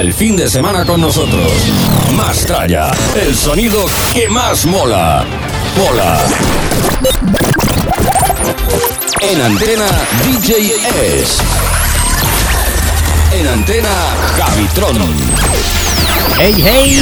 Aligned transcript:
El 0.00 0.12
fin 0.12 0.36
de 0.36 0.50
semana 0.50 0.84
con 0.84 1.00
nosotros. 1.00 1.52
Mastraya, 2.16 2.90
el 3.14 3.34
sonido 3.34 3.86
que 4.12 4.28
más 4.28 4.66
mola. 4.66 5.24
Mola. 5.76 6.18
En 9.20 9.40
antena 9.40 9.86
DJ 10.24 10.74
S. 11.22 11.42
En 13.32 13.46
antena 13.46 13.88
Javitron. 14.36 14.96
¡Hey, 16.38 16.54
hey! 16.56 17.00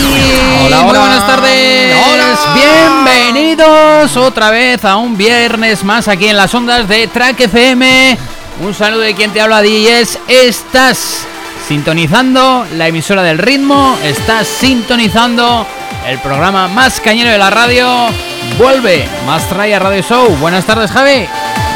Hola, 0.65 0.83
Muy 0.83 0.91
hola. 0.91 1.01
buenas 1.01 1.27
tardes. 1.27 1.97
Hola. 2.13 2.55
Bienvenidos 2.55 4.17
otra 4.19 4.51
vez 4.51 4.85
a 4.85 4.97
un 4.97 5.17
viernes 5.17 5.83
más 5.83 6.09
aquí 6.09 6.29
en 6.29 6.37
las 6.37 6.55
ondas 6.55 6.87
de 6.89 7.07
Track 7.09 7.41
FM. 7.41 8.19
Un 8.61 8.75
saludo 8.75 9.01
de 9.01 9.15
quien 9.15 9.33
te 9.33 9.41
habla, 9.41 9.63
DJs. 9.63 10.19
Estás 10.29 11.27
sintonizando 11.73 12.67
la 12.75 12.89
emisora 12.89 13.23
del 13.23 13.39
ritmo. 13.39 13.97
Estás 14.05 14.47
sintonizando 14.47 15.67
el 16.07 16.19
programa 16.19 16.69
más 16.69 17.01
cañero 17.01 17.31
de 17.31 17.39
la 17.39 17.49
radio. 17.49 18.09
Vuelve, 18.59 19.09
más 19.25 19.49
trae 19.49 19.75
a 19.75 19.79
Radio 19.79 20.03
Show. 20.03 20.37
Buenas 20.37 20.67
tardes, 20.67 20.91
Javi. 20.91 21.27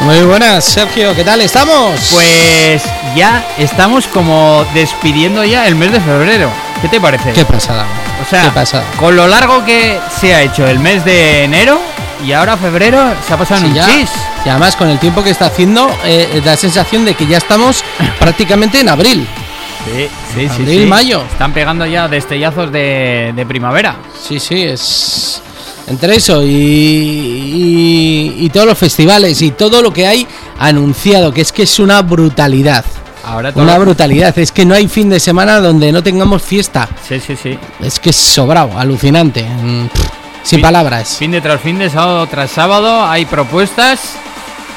Muy 0.03 0.21
buenas, 0.21 0.67
Sergio, 0.67 1.15
¿qué 1.15 1.25
tal 1.25 1.41
estamos? 1.41 2.11
Pues 2.13 2.83
ya 3.15 3.43
estamos 3.57 4.07
como 4.07 4.67
despidiendo 4.75 5.43
ya 5.45 5.67
el 5.67 5.77
mes 5.77 5.93
de 5.93 6.01
febrero. 6.03 6.51
¿Qué 6.83 6.91
te 6.91 7.01
parece? 7.01 7.33
qué 7.33 7.47
pasada. 7.47 7.87
O 8.21 8.29
sea, 8.29 8.43
qué 8.43 8.51
pasada. 8.51 8.85
con 8.99 9.17
lo 9.17 9.27
largo 9.27 9.65
que 9.65 9.99
se 10.21 10.35
ha 10.35 10.43
hecho 10.43 10.67
el 10.67 10.79
mes 10.79 11.07
de 11.07 11.45
enero 11.45 11.81
y 12.23 12.33
ahora 12.33 12.59
febrero 12.59 13.15
se 13.27 13.33
ha 13.33 13.39
pasado 13.39 13.63
en 13.63 13.69
un 13.69 13.75
ya. 13.75 13.87
chis. 13.87 14.11
Y 14.45 14.51
además 14.51 14.77
con 14.77 14.91
el 14.91 14.99
tiempo 14.99 15.25
que 15.25 15.31
está 15.31 15.47
haciendo, 15.47 15.91
eh, 16.05 16.43
da 16.45 16.51
la 16.51 16.57
sensación 16.59 17.07
de 17.07 17.15
que 17.15 17.27
ya 17.27 17.39
estamos 17.39 17.83
prácticamente 18.21 18.79
en 18.79 18.91
abril. 18.91 19.27
Sí, 19.87 20.09
sí, 20.35 20.49
sí. 20.49 20.63
Abril, 20.63 20.81
sí. 20.83 20.87
mayo. 20.87 21.23
Están 21.31 21.53
pegando 21.53 21.87
ya 21.87 22.09
destellazos 22.09 22.71
de, 22.73 23.33
de 23.35 23.47
primavera. 23.47 23.97
Sí, 24.21 24.39
sí, 24.41 24.63
es 24.63 25.43
entre 25.89 26.17
eso 26.17 26.43
y, 26.43 26.49
y- 26.51 28.35
y 28.45 28.51
todos 28.51 28.67
los 28.67 28.77
festivales 28.79 29.41
y 29.43 29.53
todo 29.53 29.83
lo 29.83 29.93
que 29.93 30.07
hay 30.07 30.27
anunciado, 30.59 31.33
que 31.33 31.41
es 31.43 31.53
que 31.53 31.63
es 31.63 31.79
una 31.79 32.03
brutalidad. 32.03 32.85
Ahora 33.25 33.53
todo. 33.53 33.63
Una 33.65 33.79
brutalidad, 33.79 34.37
es 34.39 34.53
que 34.53 34.65
no 34.65 34.75
hay 34.75 34.89
fin 34.89 35.09
de 35.11 35.19
semana 35.21 35.61
donde 35.61 35.91
no 35.93 36.03
tengamos 36.03 36.43
fiesta. 36.43 36.89
Sí, 37.09 37.21
sí, 37.21 37.37
sí. 37.41 37.59
Es 37.81 37.99
que 38.01 38.11
es 38.11 38.17
sobrado, 38.17 38.79
alucinante. 38.79 39.43
Mm, 39.45 39.87
Sin 40.43 40.59
Fin- 40.59 40.63
palabras. 40.63 41.17
Fin 41.19 41.31
de 41.33 41.41
tras 41.41 41.61
fin 41.61 41.79
de 41.79 41.91
sábado 41.91 42.27
tras 42.29 42.51
sábado 42.51 43.05
hay 43.05 43.25
propuestas 43.25 44.01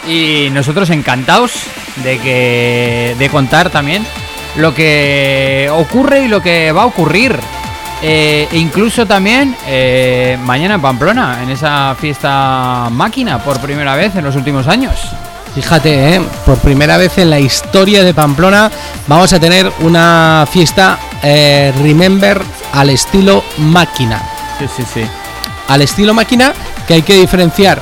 y 0.07 0.47
nosotros 0.51 0.89
encantados 0.89 1.51
de 2.03 2.17
que 2.19 3.15
de 3.19 3.29
contar 3.29 3.69
también 3.69 4.03
lo 4.55 4.73
que 4.73 5.69
ocurre 5.71 6.25
y 6.25 6.27
lo 6.27 6.41
que 6.41 6.71
va 6.71 6.83
a 6.83 6.85
ocurrir. 6.85 7.39
Eh, 8.01 8.47
e 8.49 8.57
incluso 8.57 9.05
también 9.05 9.55
eh, 9.67 10.37
mañana 10.43 10.75
en 10.75 10.81
Pamplona, 10.81 11.43
en 11.43 11.49
esa 11.49 11.95
fiesta 11.99 12.87
máquina 12.91 13.43
por 13.43 13.59
primera 13.59 13.95
vez 13.95 14.15
en 14.15 14.23
los 14.23 14.35
últimos 14.35 14.67
años. 14.67 14.95
Fíjate, 15.53 16.15
¿eh? 16.15 16.21
por 16.45 16.59
primera 16.59 16.95
vez 16.95 17.17
en 17.17 17.29
la 17.29 17.39
historia 17.39 18.03
de 18.03 18.13
Pamplona 18.13 18.71
vamos 19.07 19.33
a 19.33 19.39
tener 19.39 19.69
una 19.79 20.47
fiesta 20.49 20.97
Remember 21.21 22.41
al 22.71 22.91
estilo 22.91 23.43
máquina. 23.57 24.21
Sí, 24.59 24.65
sí, 24.77 24.83
sí. 24.93 25.01
Al 25.67 25.81
estilo 25.81 26.13
máquina 26.13 26.53
que 26.87 26.93
hay 26.93 27.01
que 27.01 27.15
diferenciar 27.15 27.81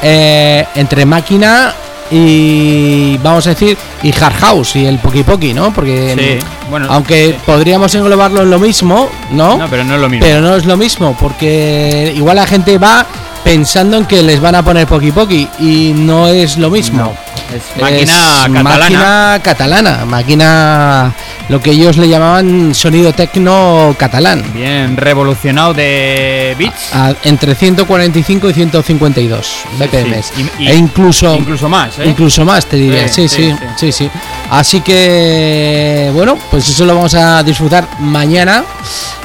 entre 0.00 1.04
máquina 1.04 1.74
y 2.10 3.16
vamos 3.18 3.46
a 3.46 3.50
decir 3.50 3.76
y 4.02 4.12
hard 4.12 4.34
house 4.34 4.76
y 4.76 4.86
el 4.86 4.98
poki 4.98 5.22
poki, 5.22 5.52
¿no? 5.54 5.72
Porque 5.72 6.14
Sí, 6.40 6.46
bueno, 6.70 6.86
aunque 6.90 7.32
sí. 7.32 7.34
podríamos 7.46 7.94
englobarlo 7.94 8.42
en 8.42 8.50
lo 8.50 8.58
mismo, 8.58 9.08
¿no? 9.30 9.56
No, 9.58 9.68
pero 9.68 9.84
no 9.84 9.94
es 9.96 10.00
lo 10.00 10.08
mismo. 10.08 10.26
Pero 10.26 10.40
no 10.40 10.54
es 10.56 10.64
lo 10.66 10.76
mismo, 10.76 11.16
porque 11.18 12.12
igual 12.16 12.36
la 12.36 12.46
gente 12.46 12.78
va 12.78 13.06
pensando 13.44 13.96
en 13.96 14.04
que 14.06 14.22
les 14.22 14.40
van 14.40 14.54
a 14.56 14.62
poner 14.62 14.86
poki 14.86 15.12
poki 15.12 15.48
y 15.60 15.92
no 15.94 16.28
es 16.28 16.58
lo 16.58 16.70
mismo. 16.70 16.98
No, 17.02 17.12
es 17.54 17.80
máquina 17.82 18.12
Es 18.46 18.52
catalana. 18.52 18.62
Máquina 18.78 19.40
catalana, 19.42 20.04
máquina 20.04 21.14
lo 21.48 21.60
que 21.60 21.70
ellos 21.70 21.96
le 21.96 22.08
llamaban 22.08 22.74
sonido 22.74 23.12
tecno 23.12 23.94
catalán. 23.98 24.44
Bien 24.54 24.96
revolucionado 24.96 25.72
de 25.74 26.54
beats. 26.58 26.94
A- 26.94 27.14
entre 27.24 27.54
145 27.54 28.50
y 28.50 28.52
152 28.54 29.46
BPM. 29.78 30.22
sí. 30.22 30.48
Y- 30.58 30.64
y- 30.64 30.68
e 30.68 30.74
incluso 30.74 31.34
incluso 31.36 31.68
más, 31.68 31.98
¿eh? 31.98 32.06
Incluso 32.06 32.44
más, 32.44 32.66
te 32.66 32.76
diré. 32.76 33.08
Sí, 33.08 33.28
Sí 33.28 33.36
sí, 33.36 33.52
sí, 33.52 33.66
sí, 33.76 33.92
sí, 33.92 34.10
Así 34.50 34.80
que, 34.80 36.10
bueno, 36.14 36.38
pues 36.50 36.68
eso 36.68 36.84
lo 36.84 36.94
vamos 36.94 37.14
a 37.14 37.42
disfrutar 37.42 37.86
mañana. 37.98 38.64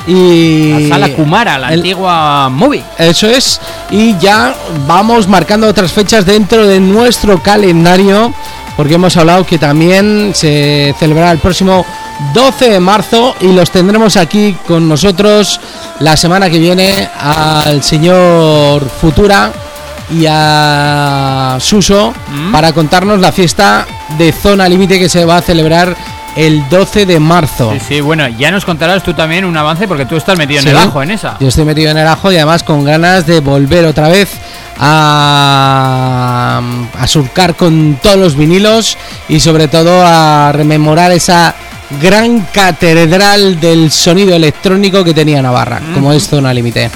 Y. 0.05 0.89
La 0.89 0.95
sala 0.95 1.09
Kumara, 1.15 1.57
la 1.57 1.67
el- 1.69 1.79
antigua 1.79 2.49
movie. 2.49 2.83
Eso 2.97 3.27
es. 3.27 3.59
Y 3.89 4.17
ya 4.17 4.53
vamos 4.85 5.27
marcando 5.29 5.65
otras 5.67 5.91
fechas 5.93 6.25
dentro 6.25 6.67
de 6.67 6.79
nuestro 6.81 7.41
calendario. 7.41 8.12
Porque 8.75 8.95
hemos 8.95 9.15
hablado 9.17 9.45
que 9.45 9.59
también 9.59 10.31
se 10.33 10.95
celebrará 10.97 11.31
el 11.31 11.37
próximo 11.39 11.85
12 12.33 12.69
de 12.71 12.79
marzo. 12.79 13.35
Y 13.41 13.47
los 13.53 13.69
tendremos 13.71 14.17
aquí 14.17 14.55
con 14.67 14.87
nosotros 14.89 15.59
la 15.99 16.17
semana 16.17 16.49
que 16.49 16.57
viene 16.59 17.07
al 17.19 17.83
señor 17.83 18.87
Futura 19.01 19.51
y 20.09 20.25
a 20.27 21.57
Suso 21.59 22.13
Mm. 22.29 22.51
para 22.51 22.73
contarnos 22.73 23.19
la 23.19 23.31
fiesta 23.31 23.85
de 24.17 24.31
Zona 24.31 24.67
Límite 24.67 24.99
que 24.99 25.07
se 25.07 25.23
va 25.25 25.37
a 25.37 25.41
celebrar 25.41 25.95
el 26.35 26.67
12 26.69 27.05
de 27.05 27.19
marzo. 27.19 27.71
Sí, 27.73 27.79
sí, 27.87 28.01
bueno, 28.01 28.27
ya 28.27 28.49
nos 28.51 28.65
contarás 28.65 29.03
tú 29.03 29.13
también 29.13 29.45
un 29.45 29.55
avance 29.55 29.87
porque 29.87 30.05
tú 30.05 30.15
estás 30.15 30.37
metido 30.37 30.59
en 30.59 30.63
Sí. 30.65 30.69
el 30.71 30.77
ajo 30.77 31.01
en 31.03 31.11
esa. 31.11 31.37
Yo 31.39 31.47
estoy 31.47 31.65
metido 31.65 31.91
en 31.91 31.97
el 31.97 32.07
ajo 32.07 32.31
y 32.31 32.35
además 32.37 32.63
con 32.63 32.83
ganas 32.83 33.25
de 33.27 33.39
volver 33.39 33.85
otra 33.85 34.07
vez 34.09 34.29
a, 35.37 36.61
a 36.99 37.07
surcar 37.07 37.55
con 37.55 37.99
todos 38.01 38.17
los 38.17 38.35
vinilos 38.35 38.97
y 39.29 39.39
sobre 39.39 39.67
todo 39.67 40.03
a 40.05 40.51
rememorar 40.51 41.11
esa 41.11 41.53
gran 42.01 42.41
catedral 42.51 43.59
del 43.59 43.91
sonido 43.91 44.35
electrónico 44.35 45.03
que 45.03 45.13
tenía 45.13 45.41
Navarra, 45.41 45.79
como 45.93 46.11
es 46.13 46.27
Zona 46.27 46.53
Límite. 46.53 46.89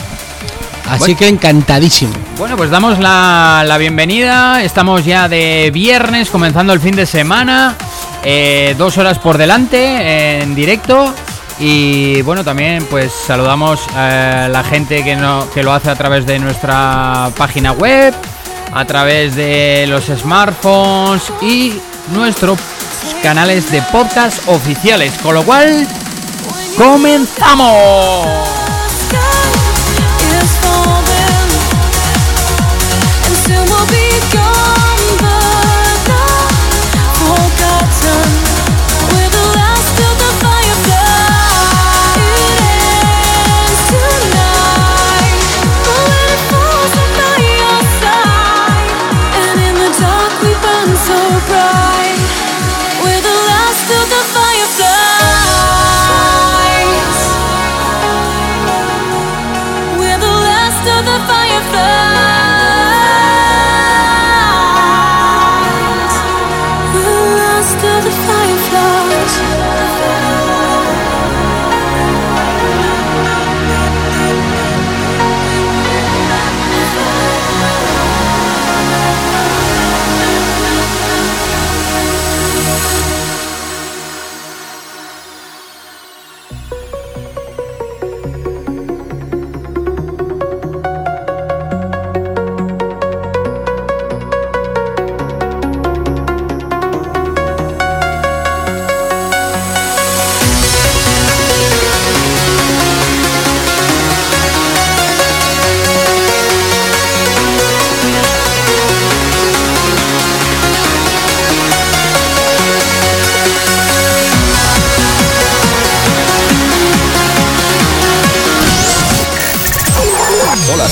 Así 0.89 0.99
Bueno. 0.99 1.17
que 1.17 1.27
encantadísimo. 1.27 2.13
Bueno, 2.37 2.55
pues 2.55 2.69
damos 2.69 2.97
la, 2.99 3.63
la 3.67 3.77
bienvenida. 3.77 4.63
Estamos 4.63 5.03
ya 5.03 5.27
de 5.27 5.69
viernes, 5.73 6.29
comenzando 6.29 6.71
el 6.71 6.79
fin 6.79 6.95
de 6.95 7.05
semana. 7.05 7.75
Eh, 8.23 8.75
dos 8.77 8.97
horas 8.97 9.19
por 9.19 9.37
delante 9.37 10.41
en 10.41 10.55
directo. 10.55 11.13
Y 11.59 12.21
bueno, 12.21 12.43
también 12.43 12.85
pues 12.89 13.11
saludamos 13.11 13.79
a 13.95 14.47
la 14.51 14.63
gente 14.63 15.03
que, 15.03 15.15
no, 15.15 15.49
que 15.51 15.63
lo 15.63 15.73
hace 15.73 15.89
a 15.89 15.95
través 15.95 16.25
de 16.25 16.37
nuestra 16.37 17.31
página 17.35 17.71
web, 17.71 18.13
a 18.73 18.85
través 18.85 19.35
de 19.35 19.85
los 19.87 20.05
smartphones 20.05 21.23
y 21.41 21.73
nuestros 22.13 22.59
canales 23.23 23.71
de 23.71 23.81
podcast 23.83 24.47
oficiales. 24.47 25.13
Con 25.23 25.33
lo 25.33 25.43
cual, 25.43 25.87
comenzamos. 26.77 28.66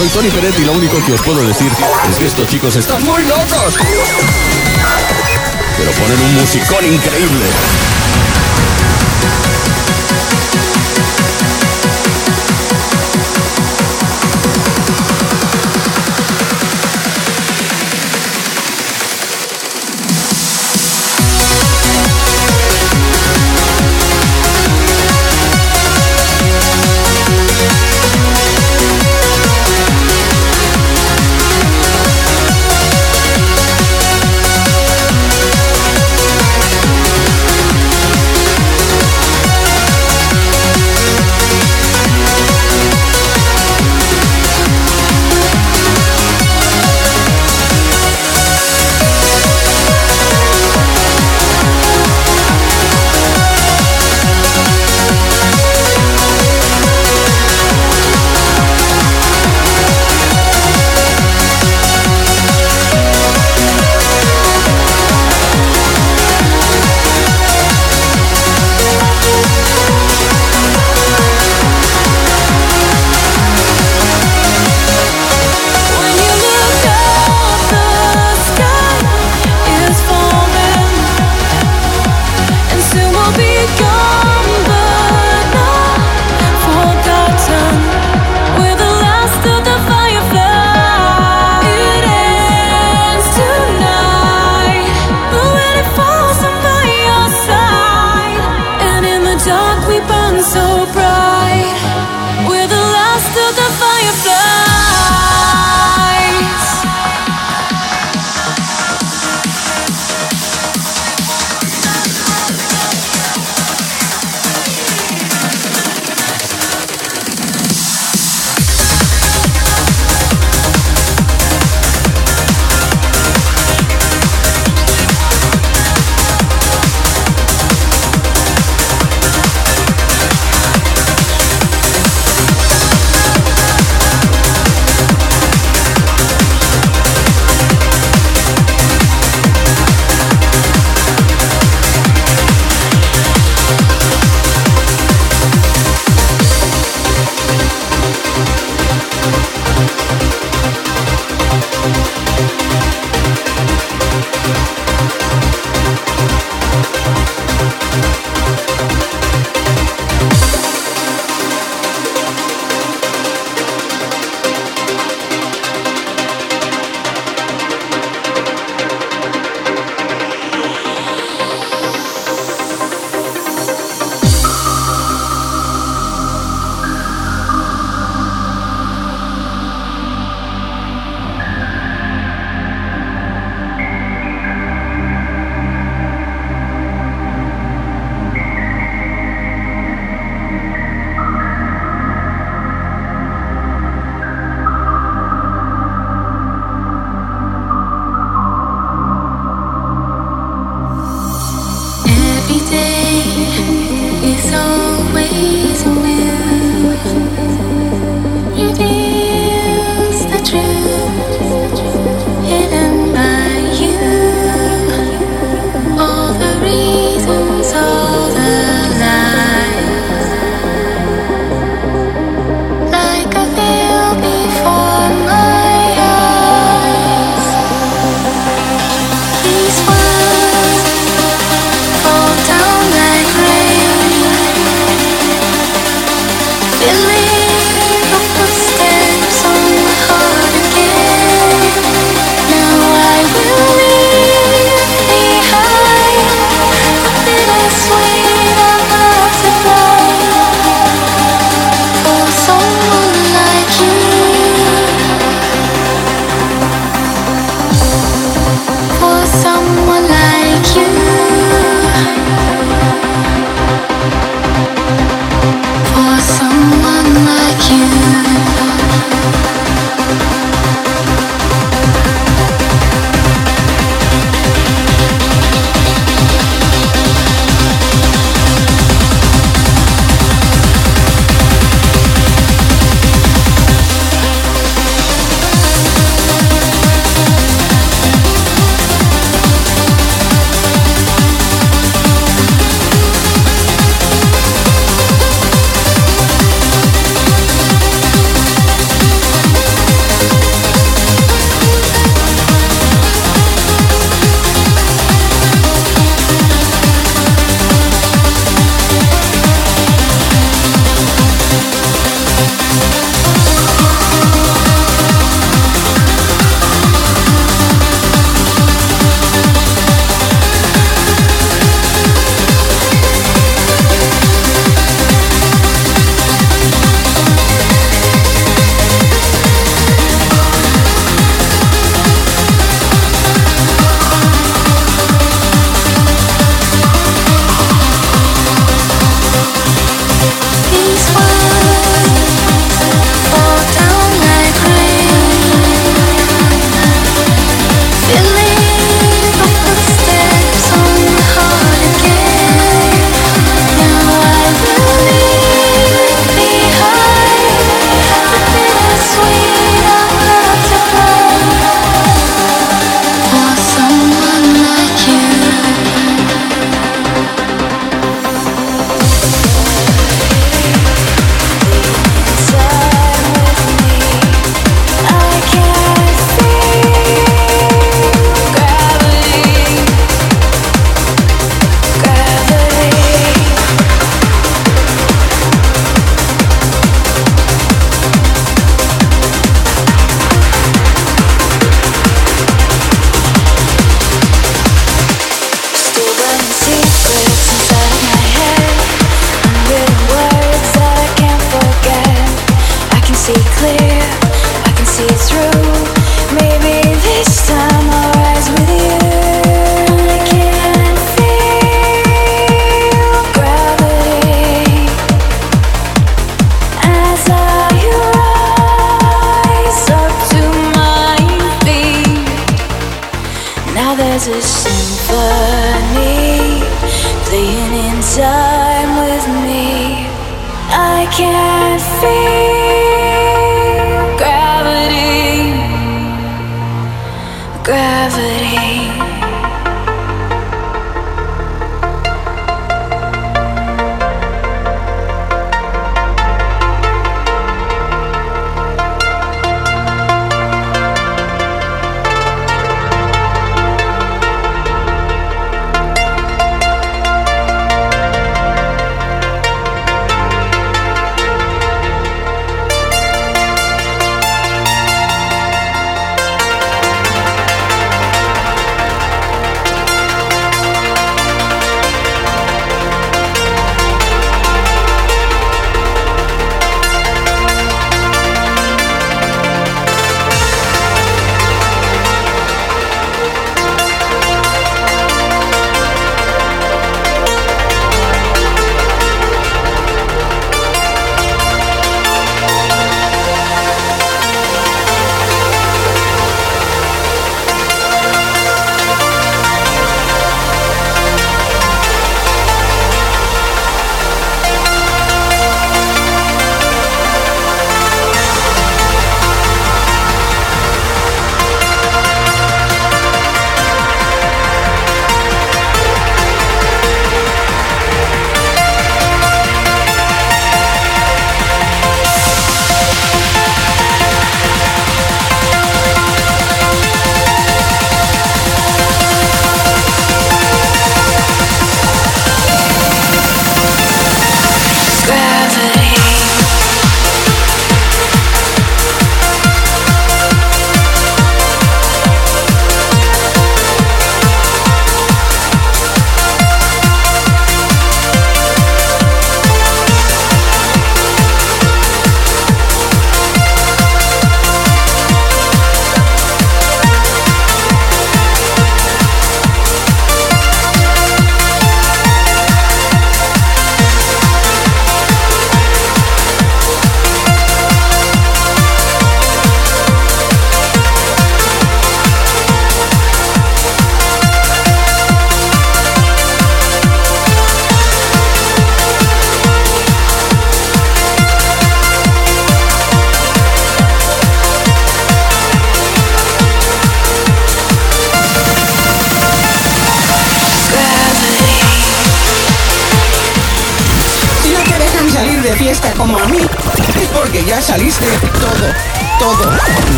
Soy 0.00 0.08
Tony 0.08 0.30
Peret 0.30 0.58
y 0.58 0.64
lo 0.64 0.72
único 0.72 0.96
que 1.04 1.12
os 1.12 1.20
puedo 1.20 1.46
decir 1.46 1.70
es 2.10 2.18
que 2.18 2.26
estos 2.26 2.48
chicos 2.48 2.74
están 2.74 3.02
muy 3.04 3.22
locos. 3.22 3.74
Pero 5.76 5.90
ponen 5.92 6.20
un 6.22 6.34
musicón 6.36 6.86
increíble. 6.86 7.44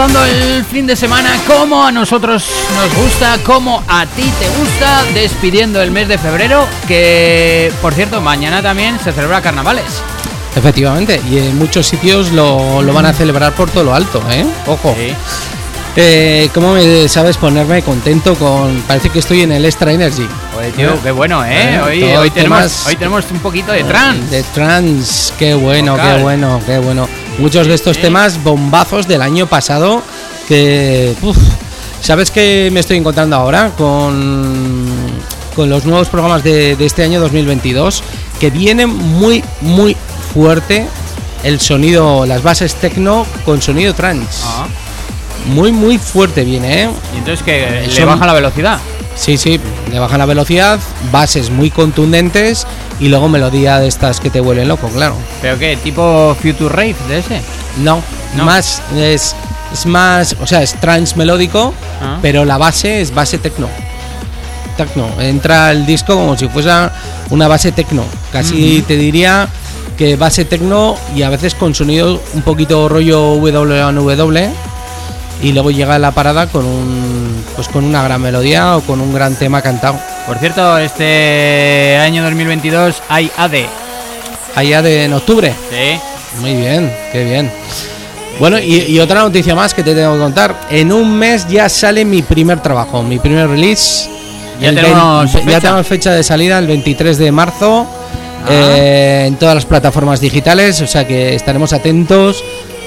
Comenzando 0.00 0.24
el 0.24 0.64
fin 0.64 0.86
de 0.86 0.96
semana 0.96 1.28
como 1.46 1.84
a 1.84 1.92
nosotros 1.92 2.42
nos 2.74 3.04
gusta, 3.04 3.36
como 3.44 3.84
a 3.86 4.06
ti 4.06 4.32
te 4.40 4.48
gusta, 4.58 5.02
despidiendo 5.12 5.82
el 5.82 5.90
mes 5.90 6.08
de 6.08 6.16
febrero, 6.16 6.66
que 6.88 7.70
por 7.82 7.92
cierto 7.92 8.22
mañana 8.22 8.62
también 8.62 8.98
se 9.04 9.12
celebra 9.12 9.42
carnavales. 9.42 9.84
Efectivamente, 10.56 11.20
y 11.28 11.36
en 11.36 11.58
muchos 11.58 11.86
sitios 11.86 12.32
lo, 12.32 12.80
lo 12.80 12.94
van 12.94 13.04
a 13.04 13.12
celebrar 13.12 13.52
por 13.52 13.70
todo 13.70 13.84
lo 13.84 13.94
alto, 13.94 14.22
¿eh? 14.30 14.46
Ojo. 14.66 14.96
Sí. 14.96 15.14
Eh, 15.96 16.48
¿Cómo 16.54 16.72
me 16.72 17.06
sabes 17.06 17.36
ponerme 17.36 17.82
contento 17.82 18.36
con... 18.36 18.80
Parece 18.88 19.10
que 19.10 19.18
estoy 19.18 19.42
en 19.42 19.52
el 19.52 19.66
Extra 19.66 19.92
Energy. 19.92 20.26
Qué 21.02 21.10
bueno, 21.10 21.44
¿eh? 21.44 21.74
Eh, 21.74 21.80
Hoy, 21.82 22.02
hoy, 22.04 22.30
tenemos, 22.30 22.86
hoy 22.86 22.96
tenemos 22.96 23.30
un 23.30 23.40
poquito 23.40 23.72
de 23.72 23.84
trans. 23.84 24.30
De 24.30 24.42
trans, 24.44 25.34
qué 25.38 25.52
bueno, 25.52 25.92
Vocal. 25.92 26.16
qué 26.16 26.22
bueno, 26.22 26.60
qué 26.64 26.78
bueno. 26.78 27.08
Muchos 27.38 27.66
de 27.66 27.74
estos 27.74 27.98
temas 27.98 28.42
bombazos 28.42 29.06
del 29.08 29.22
año 29.22 29.46
pasado 29.46 30.02
que... 30.48 31.14
uf, 31.22 31.36
¿Sabes 32.02 32.30
qué 32.30 32.70
me 32.72 32.80
estoy 32.80 32.96
encontrando 32.96 33.36
ahora 33.36 33.72
con, 33.76 34.86
con 35.54 35.68
los 35.68 35.84
nuevos 35.84 36.08
programas 36.08 36.42
de, 36.42 36.74
de 36.76 36.86
este 36.86 37.02
año 37.04 37.20
2022? 37.20 38.02
Que 38.38 38.50
viene 38.50 38.86
muy, 38.86 39.44
muy 39.60 39.96
fuerte 40.32 40.86
el 41.44 41.60
sonido, 41.60 42.24
las 42.26 42.42
bases 42.42 42.74
techno 42.74 43.26
con 43.44 43.60
sonido 43.60 43.94
trans. 43.94 44.42
Ah, 44.44 44.66
Muy, 45.46 45.72
muy 45.72 45.98
fuerte 45.98 46.42
viene, 46.44 46.84
¿eh? 46.84 46.90
y 47.14 47.18
entonces 47.18 47.42
que 47.44 47.84
le 47.86 47.90
Son- 47.94 48.06
baja 48.06 48.26
la 48.26 48.32
velocidad. 48.34 48.78
Sí, 49.20 49.36
sí, 49.36 49.60
le 49.92 49.98
bajan 49.98 50.18
la 50.18 50.24
velocidad, 50.24 50.78
bases 51.12 51.50
muy 51.50 51.70
contundentes 51.70 52.66
y 53.00 53.08
luego 53.08 53.28
melodía 53.28 53.78
de 53.78 53.86
estas 53.86 54.18
que 54.18 54.30
te 54.30 54.40
vuelven 54.40 54.66
loco, 54.66 54.88
claro. 54.88 55.14
¿Pero 55.42 55.58
qué? 55.58 55.76
¿Tipo 55.76 56.34
Future 56.40 56.70
Rave 56.74 56.96
de 57.06 57.18
ese? 57.18 57.40
No, 57.82 58.02
No. 58.34 58.44
más 58.46 58.80
es, 58.96 59.34
es 59.74 59.84
más, 59.84 60.34
o 60.40 60.46
sea, 60.46 60.62
es 60.62 60.72
trans 60.80 61.16
melódico, 61.18 61.74
Ah. 62.00 62.18
pero 62.22 62.46
la 62.46 62.56
base 62.56 63.02
es 63.02 63.14
base 63.14 63.36
tecno. 63.36 63.68
Tecno, 64.78 65.06
entra 65.20 65.70
el 65.72 65.84
disco 65.84 66.14
como 66.14 66.38
si 66.38 66.48
fuese 66.48 66.70
una 67.28 67.46
base 67.46 67.72
tecno. 67.72 68.04
Casi 68.32 68.82
te 68.88 68.96
diría 68.96 69.48
que 69.98 70.16
base 70.16 70.46
tecno 70.46 70.96
y 71.14 71.22
a 71.24 71.28
veces 71.28 71.54
con 71.54 71.74
sonido 71.74 72.18
un 72.32 72.40
poquito 72.40 72.88
rollo 72.88 73.34
WW 73.36 74.48
y 75.42 75.52
luego 75.52 75.70
llega 75.70 75.98
la 75.98 76.10
parada 76.12 76.46
con 76.46 76.64
un 76.64 77.44
pues 77.56 77.68
con 77.68 77.84
una 77.84 78.02
gran 78.02 78.20
melodía 78.20 78.76
o 78.76 78.80
con 78.82 79.00
un 79.00 79.12
gran 79.12 79.34
tema 79.36 79.62
cantado. 79.62 79.98
Por 80.26 80.38
cierto, 80.38 80.78
este 80.78 81.96
año 82.00 82.22
2022 82.22 83.02
hay 83.08 83.30
AD. 83.36 83.54
Allá 84.54 84.82
de 84.82 85.04
en 85.04 85.12
octubre. 85.12 85.52
Sí. 85.70 85.98
Muy 86.40 86.54
bien, 86.54 86.92
qué 87.12 87.24
bien. 87.24 87.50
Bueno, 88.38 88.58
y, 88.58 88.82
y 88.88 89.00
otra 89.00 89.20
noticia 89.20 89.54
más 89.54 89.74
que 89.74 89.82
te 89.82 89.94
tengo 89.94 90.14
que 90.14 90.20
contar. 90.20 90.54
En 90.70 90.92
un 90.92 91.12
mes 91.18 91.46
ya 91.48 91.68
sale 91.68 92.04
mi 92.04 92.22
primer 92.22 92.60
trabajo, 92.62 93.02
mi 93.02 93.18
primer 93.18 93.48
release. 93.48 94.08
Ya 94.60 94.74
tenemos 95.60 95.86
fecha 95.86 96.12
de 96.12 96.22
salida 96.22 96.58
el 96.58 96.66
23 96.66 97.16
de 97.18 97.32
marzo 97.32 97.86
Ah. 98.42 98.48
eh, 98.50 99.24
en 99.26 99.36
todas 99.36 99.54
las 99.54 99.66
plataformas 99.66 100.20
digitales, 100.20 100.80
o 100.80 100.86
sea 100.86 101.06
que 101.06 101.34
estaremos 101.34 101.72
atentos 101.74 102.42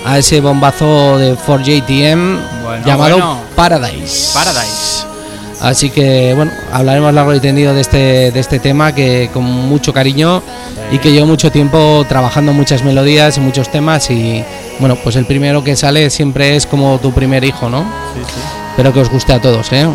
a 0.06 0.18
ese 0.18 0.42
bombazo 0.42 1.18
de 1.18 1.36
4JTM 1.38 2.38
Bueno, 2.64 2.86
llamado 2.86 3.16
bueno. 3.16 3.38
Paradise. 3.56 4.32
Paradise. 4.34 5.06
Así 5.62 5.90
que 5.90 6.34
bueno, 6.36 6.52
hablaremos 6.74 7.14
largo 7.14 7.34
y 7.34 7.40
tendido 7.40 7.74
de 7.74 7.82
este, 7.82 8.32
de 8.32 8.40
este 8.40 8.60
tema 8.60 8.94
que 8.94 9.30
con 9.34 9.44
mucho 9.46 9.94
cariño 9.94 10.44
y 10.92 10.98
que 10.98 11.12
llevo 11.12 11.26
mucho 11.26 11.52
tiempo 11.52 12.06
trabajando 12.10 12.52
muchas 12.52 12.84
melodías 12.84 13.38
y 13.38 13.40
muchos 13.40 13.72
temas 13.72 14.10
y 14.10 14.44
bueno, 14.80 14.98
pues 14.98 15.16
el 15.16 15.26
primero 15.26 15.64
que 15.64 15.78
sale 15.78 16.10
siempre 16.10 16.58
es 16.58 16.68
como 16.68 17.00
tu 17.00 17.14
primer 17.14 17.46
hijo, 17.46 17.70
¿no? 17.70 17.86
Espero 18.72 18.92
que 18.92 19.00
os 19.00 19.10
guste 19.10 19.32
a 19.32 19.40
todos, 19.40 19.72
¿eh? 19.72 19.88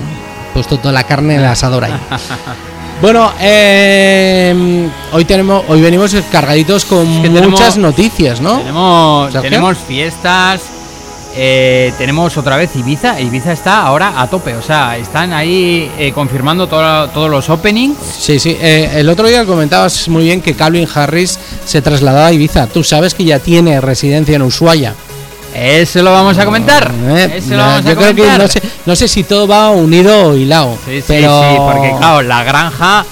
Puesto 0.54 0.78
toda 0.78 0.92
la 0.92 1.04
carne 1.04 1.34
en 1.34 1.40
el 1.40 1.46
asador 1.46 1.84
ahí. 1.84 1.92
Bueno, 3.00 3.32
eh, 3.40 4.88
hoy 5.12 5.24
tenemos, 5.24 5.64
hoy 5.68 5.80
venimos 5.80 6.14
cargaditos 6.32 6.84
con 6.84 7.06
que 7.22 7.28
tenemos- 7.28 7.50
muchas 7.60 7.76
noticias, 7.78 8.40
¿no? 8.40 8.58
Tenemos, 8.58 9.32
tenemos 9.40 9.78
fiestas. 9.78 10.62
eh, 11.40 11.92
tenemos 11.98 12.36
otra 12.36 12.56
vez 12.56 12.74
Ibiza. 12.74 13.20
Ibiza 13.20 13.52
está 13.52 13.82
ahora 13.82 14.20
a 14.20 14.26
tope. 14.26 14.56
O 14.56 14.62
sea, 14.62 14.96
están 14.96 15.32
ahí 15.32 15.88
eh, 15.96 16.10
confirmando 16.12 16.66
todo- 16.66 17.08
todos 17.10 17.30
los 17.30 17.48
openings. 17.48 17.96
Sí, 18.18 18.40
sí. 18.40 18.56
eh, 18.60 18.90
el 18.96 19.08
otro 19.08 19.28
día 19.28 19.44
comentabas 19.44 20.08
muy 20.08 20.24
bien 20.24 20.40
que 20.40 20.54
Calvin 20.54 20.88
Harris 20.92 21.38
se 21.64 21.80
trasladó 21.80 22.24
a 22.24 22.32
Ibiza. 22.32 22.66
Tú 22.66 22.82
sabes 22.82 23.14
que 23.14 23.24
ya 23.24 23.38
tiene 23.38 23.80
residencia 23.80 24.34
en 24.34 24.42
Ushuaia. 24.42 24.94
Eso 25.54 26.02
lo 26.02 26.12
vamos 26.12 26.38
a 26.38 26.44
comentar. 26.44 26.92
Eh, 27.08 27.34
Eso 27.36 27.50
lo 27.50 27.58
vamos 27.58 27.84
a 27.86 27.88
yo 27.90 27.96
creo 27.96 28.14
que 28.14 28.22
comentar. 28.22 28.40
no 28.42 28.48
sé, 28.48 28.62
no 28.86 28.96
sé 28.96 29.08
si 29.08 29.24
todo 29.24 29.46
va 29.48 29.70
unido 29.70 30.28
o 30.30 30.36
hilado. 30.36 30.76
Sí, 30.86 30.98
sí, 30.98 31.04
pero 31.08 31.42
sí, 31.42 31.56
porque 31.72 31.92
claro, 31.98 32.22
la 32.22 32.44
granja 32.44 33.04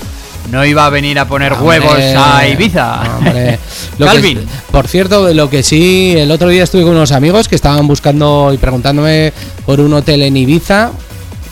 no 0.50 0.64
iba 0.64 0.86
a 0.86 0.90
venir 0.90 1.18
a 1.18 1.26
poner 1.26 1.54
Hombre, 1.54 1.80
huevos 1.80 1.98
a 2.16 2.46
Ibiza. 2.46 3.02
que- 3.24 3.58
Calvin. 3.98 4.46
por 4.70 4.86
cierto, 4.86 5.32
lo 5.34 5.50
que 5.50 5.62
sí, 5.62 6.14
el 6.16 6.30
otro 6.30 6.48
día 6.48 6.62
estuve 6.64 6.82
con 6.82 6.92
unos 6.92 7.10
amigos 7.12 7.48
que 7.48 7.56
estaban 7.56 7.86
buscando 7.88 8.50
y 8.52 8.58
preguntándome 8.58 9.32
por 9.64 9.80
un 9.80 9.92
hotel 9.94 10.22
en 10.22 10.36
Ibiza. 10.36 10.90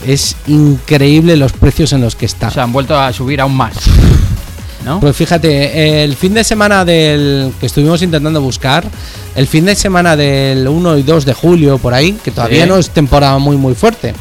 Es 0.06 0.36
increíble 0.48 1.36
los 1.36 1.52
precios 1.54 1.92
en 1.94 2.02
los 2.02 2.14
que 2.14 2.26
está. 2.26 2.50
Se 2.50 2.60
han 2.60 2.72
vuelto 2.72 2.96
a 2.98 3.10
subir 3.12 3.40
aún 3.40 3.56
más. 3.56 3.72
¿No? 4.84 5.00
Pues 5.00 5.16
fíjate, 5.16 6.04
el 6.04 6.14
fin 6.14 6.34
de 6.34 6.44
semana 6.44 6.84
del 6.84 7.52
que 7.58 7.66
estuvimos 7.66 8.02
intentando 8.02 8.40
buscar, 8.42 8.84
el 9.34 9.46
fin 9.46 9.64
de 9.64 9.74
semana 9.74 10.14
del 10.16 10.68
1 10.68 10.98
y 10.98 11.02
2 11.02 11.24
de 11.24 11.32
julio 11.32 11.78
por 11.78 11.94
ahí, 11.94 12.12
que 12.22 12.30
todavía 12.30 12.64
Sí. 12.64 12.68
no 12.68 12.76
es 12.76 12.90
temporada 12.90 13.38
muy 13.38 13.56
muy 13.56 13.74
fuerte. 13.74 14.12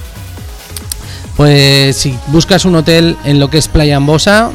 Pues 1.36 1.98
si 1.98 2.16
buscas 2.28 2.66
un 2.66 2.76
hotel 2.76 3.18
en 3.26 3.40
lo 3.40 3.50
que 3.50 3.58
es 3.58 3.68
Playa 3.68 3.98
Ambosa, 3.98 4.52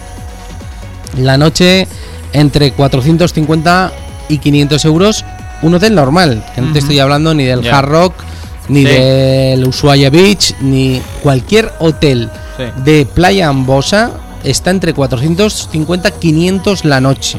la 1.18 1.36
noche 1.36 1.86
entre 2.32 2.72
450 2.72 3.92
y 4.28 4.38
500 4.38 4.84
euros, 4.84 5.24
un 5.62 5.74
hotel 5.74 5.94
normal, 5.94 6.44
que 6.54 6.60
no 6.60 6.72
te 6.72 6.78
estoy 6.78 7.00
hablando 7.00 7.34
ni 7.34 7.44
del. 7.44 7.66
Hard 7.68 7.88
Rock, 7.88 8.14
ni 8.68 8.80
Sí. 8.84 8.92
del 8.92 9.64
Ushuaia 9.66 10.08
Beach, 10.10 10.54
ni 10.60 11.02
cualquier 11.22 11.72
hotel 11.80 12.30
Sí. 12.56 12.64
de 12.84 13.06
Playa 13.06 13.48
Ambosa 13.48 14.12
está 14.44 14.70
entre 14.70 14.94
450 14.94 16.10
500 16.12 16.84
la 16.84 17.00
noche, 17.00 17.38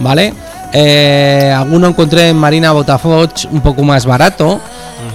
¿vale? 0.00 0.34
Eh, 0.72 1.54
alguno 1.56 1.88
encontré 1.88 2.28
en 2.28 2.36
Marina 2.36 2.72
Botafoch 2.72 3.46
un 3.50 3.60
poco 3.60 3.82
más 3.82 4.04
barato, 4.04 4.60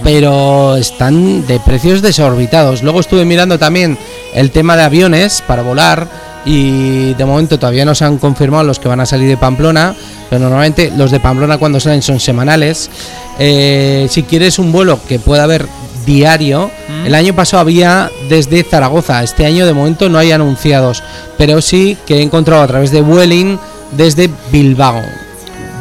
pero 0.02 0.76
están 0.76 1.46
de 1.46 1.60
precios 1.60 2.02
desorbitados. 2.02 2.82
Luego 2.82 3.00
estuve 3.00 3.24
mirando 3.24 3.58
también 3.58 3.98
el 4.34 4.50
tema 4.50 4.76
de 4.76 4.82
aviones 4.82 5.42
para 5.46 5.62
volar 5.62 6.08
y 6.44 7.14
de 7.14 7.24
momento 7.24 7.58
todavía 7.58 7.84
no 7.84 7.94
se 7.94 8.04
han 8.04 8.18
confirmado 8.18 8.64
los 8.64 8.78
que 8.78 8.88
van 8.88 9.00
a 9.00 9.06
salir 9.06 9.28
de 9.28 9.36
Pamplona, 9.36 9.94
pero 10.28 10.42
normalmente 10.42 10.92
los 10.96 11.10
de 11.10 11.20
Pamplona 11.20 11.58
cuando 11.58 11.78
salen 11.78 12.02
son 12.02 12.18
semanales. 12.18 12.90
Eh, 13.38 14.06
si 14.10 14.24
quieres 14.24 14.58
un 14.58 14.72
vuelo 14.72 14.98
que 15.06 15.18
pueda 15.18 15.44
haber 15.44 15.66
diario, 16.04 16.70
Mm. 16.88 17.06
el 17.06 17.14
año 17.14 17.34
pasado 17.34 17.60
había 17.60 18.10
desde 18.28 18.62
Zaragoza, 18.64 19.22
este 19.22 19.46
año 19.46 19.66
de 19.66 19.72
momento 19.72 20.08
no 20.08 20.18
hay 20.18 20.32
anunciados, 20.32 21.02
pero 21.38 21.60
sí 21.60 21.96
que 22.06 22.18
he 22.18 22.22
encontrado 22.22 22.62
a 22.62 22.66
través 22.66 22.90
de 22.90 23.00
Vueling 23.02 23.58
desde 23.92 24.30
Bilbao. 24.50 25.00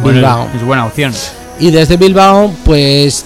Bueno, 0.02 0.18
Bilbao. 0.20 0.48
Es 0.56 0.64
buena 0.64 0.86
opción. 0.86 1.14
Y 1.60 1.70
desde 1.72 1.98
Bilbao, 1.98 2.52
pues 2.66 3.24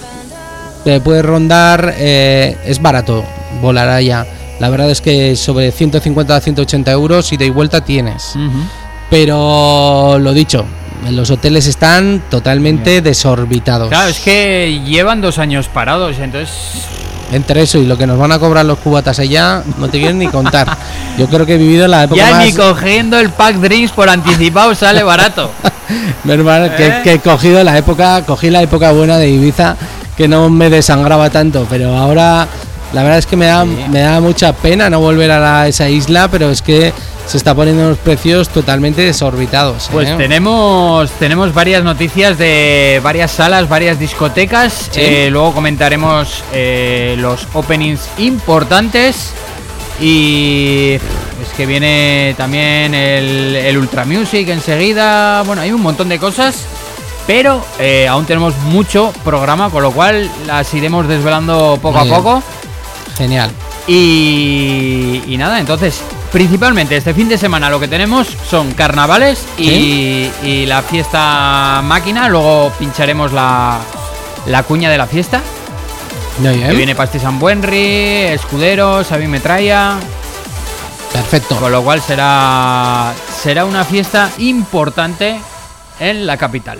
te 0.83 0.99
puede 0.99 1.21
rondar, 1.21 1.93
eh, 1.97 2.57
es 2.65 2.81
barato 2.81 3.23
volar 3.61 3.87
allá. 3.89 4.25
La 4.59 4.69
verdad 4.69 4.89
es 4.91 5.01
que 5.01 5.35
sobre 5.35 5.71
150 5.71 6.35
a 6.35 6.41
180 6.41 6.91
euros 6.91 7.31
y 7.33 7.37
de 7.37 7.49
vuelta 7.49 7.81
tienes. 7.83 8.35
Pero 9.09 10.17
lo 10.19 10.33
dicho, 10.33 10.65
los 11.11 11.29
hoteles 11.29 11.67
están 11.67 12.21
totalmente 12.29 13.01
desorbitados. 13.01 13.89
Claro, 13.89 14.09
es 14.09 14.19
que 14.19 14.81
llevan 14.85 15.21
dos 15.21 15.37
años 15.37 15.67
parados, 15.67 16.17
entonces 16.19 16.51
Entre 17.31 17.61
eso 17.63 17.77
y 17.79 17.85
lo 17.85 17.97
que 17.97 18.05
nos 18.05 18.17
van 18.19 18.31
a 18.31 18.39
cobrar 18.39 18.65
los 18.65 18.77
cubatas 18.79 19.17
allá, 19.19 19.63
no 19.77 19.87
te 19.89 19.99
quiero 19.99 20.13
ni 20.15 20.27
contar. 20.27 20.77
Yo 21.17 21.27
creo 21.27 21.45
que 21.45 21.55
he 21.55 21.57
vivido 21.57 21.87
la 21.87 22.03
época 22.03 22.21
ya 22.21 22.31
más... 22.35 22.45
ni 22.45 22.53
cogiendo 22.53 23.19
el 23.19 23.29
pack 23.31 23.55
drinks 23.55 23.91
por 23.91 24.09
anticipado 24.09 24.75
sale 24.75 25.01
barato. 25.03 25.49
Mal 26.23 26.75
que, 26.75 26.87
¿Eh? 26.87 27.01
que 27.03 27.13
he 27.13 27.19
cogido 27.19 27.63
la 27.63 27.77
época, 27.77 28.23
cogí 28.25 28.49
la 28.49 28.61
época 28.61 28.91
buena 28.91 29.17
de 29.17 29.29
Ibiza, 29.29 29.75
que 30.17 30.27
no 30.27 30.49
me 30.49 30.69
desangraba 30.69 31.29
tanto, 31.29 31.65
pero 31.69 31.95
ahora 31.97 32.47
la 32.93 33.03
verdad 33.03 33.19
es 33.19 33.25
que 33.25 33.35
me 33.35 33.45
da, 33.47 33.63
Sí. 33.63 33.85
me 33.89 33.99
da 34.01 34.19
mucha 34.21 34.53
pena 34.53 34.89
no 34.89 34.99
volver 34.99 35.31
a 35.31 35.39
la- 35.39 35.67
esa 35.67 35.89
isla, 35.89 36.27
pero 36.29 36.49
es 36.51 36.61
que 36.61 36.93
se 37.25 37.37
está 37.37 37.55
poniendo 37.55 37.85
unos 37.85 37.97
precios 37.97 38.49
totalmente 38.49 39.01
desorbitados. 39.01 39.89
Pues 39.91 40.09
¿eh? 40.09 40.15
tenemos, 40.17 41.09
tenemos 41.11 41.53
varias 41.53 41.83
noticias 41.83 42.37
de 42.37 42.99
varias 43.03 43.31
salas, 43.31 43.67
varias 43.67 43.99
discotecas. 43.99 44.89
Sí. 44.91 45.01
Eh, 45.01 45.29
luego 45.31 45.53
comentaremos 45.53 46.43
eh, 46.53 47.15
los 47.17 47.47
openings 47.53 48.07
importantes. 48.17 49.33
Y 49.99 50.93
es 50.93 51.53
que 51.55 51.65
viene 51.65 52.35
también 52.37 52.93
el, 52.93 53.55
el 53.55 53.77
Ultra 53.77 54.05
Music 54.05 54.47
enseguida. 54.49 55.41
Bueno, 55.43 55.61
hay 55.61 55.71
un 55.71 55.81
montón 55.81 56.09
de 56.09 56.19
cosas. 56.19 56.65
Pero 57.27 57.65
aún 58.07 58.25
tenemos 58.25 58.55
mucho 58.65 59.11
programa, 59.23 59.71
con 59.71 59.81
lo 59.81 59.91
cual 59.91 60.29
las 60.45 60.71
iremos 60.75 61.07
desvelando 61.07 61.79
poco 61.81 61.97
Muy 61.97 62.01
a 62.01 62.03
bien. 62.03 62.15
poco. 62.15 62.43
Genial. 63.17 63.49
Y, 63.87 65.23
y 65.27 65.35
nada, 65.37 65.59
entonces, 65.59 66.01
principalmente 66.35 66.97
este 66.97 67.13
fin 67.13 67.29
de 67.29 67.37
semana 67.37 67.69
lo 67.69 67.79
que 67.79 67.87
tenemos 67.87 68.27
son 68.27 68.73
carnavales 68.73 69.45
y, 69.57 70.29
y 70.43 70.65
la 70.65 70.81
fiesta 70.81 71.81
máquina. 71.81 72.27
Luego 72.27 72.73
pincharemos 72.77 73.31
la, 73.31 73.79
la 74.45 74.63
cuña 74.63 74.89
de 74.89 74.97
la 74.97 75.07
fiesta. 75.07 75.41
Que 76.43 76.73
viene 76.73 76.93
Pasti 76.93 77.19
San 77.19 77.39
Buenri, 77.39 78.23
Escudero, 78.33 79.01
Xavi 79.05 79.27
Metralla. 79.27 79.95
Perfecto. 81.13 81.55
Con 81.55 81.71
lo 81.71 81.81
cual 81.81 82.01
será, 82.01 83.13
será 83.41 83.63
una 83.63 83.85
fiesta 83.85 84.29
importante 84.39 85.39
en 86.01 86.27
la 86.27 86.35
capital. 86.35 86.79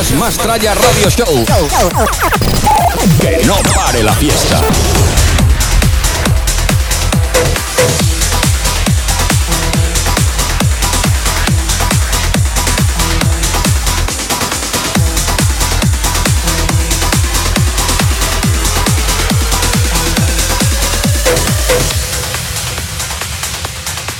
Escuchas 0.00 0.18
más 0.18 0.38
Tralla 0.38 0.74
Radio 0.74 1.10
Show. 1.10 1.44
Que 3.20 3.44
no 3.44 3.56
pare 3.74 4.02
la 4.02 4.14
fiesta. 4.14 4.60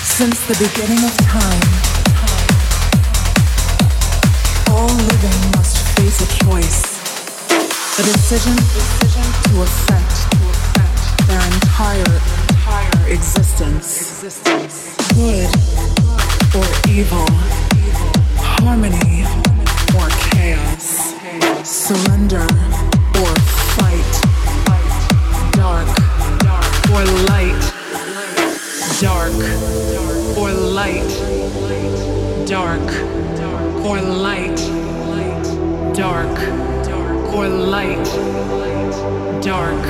Since 0.02 0.40
the 0.46 0.56
beginning 0.58 1.02
of 1.02 1.16
time, 1.26 1.59
a 8.00 8.02
decision, 8.02 8.56
to 8.56 9.60
affect, 9.60 10.16
their 11.26 11.42
entire, 11.52 12.20
entire 12.48 13.12
existence, 13.12 14.22
good 15.14 15.50
or 16.56 16.66
evil, 16.88 17.49
or 37.40 37.48
light 37.48 38.04
dark 39.42 39.86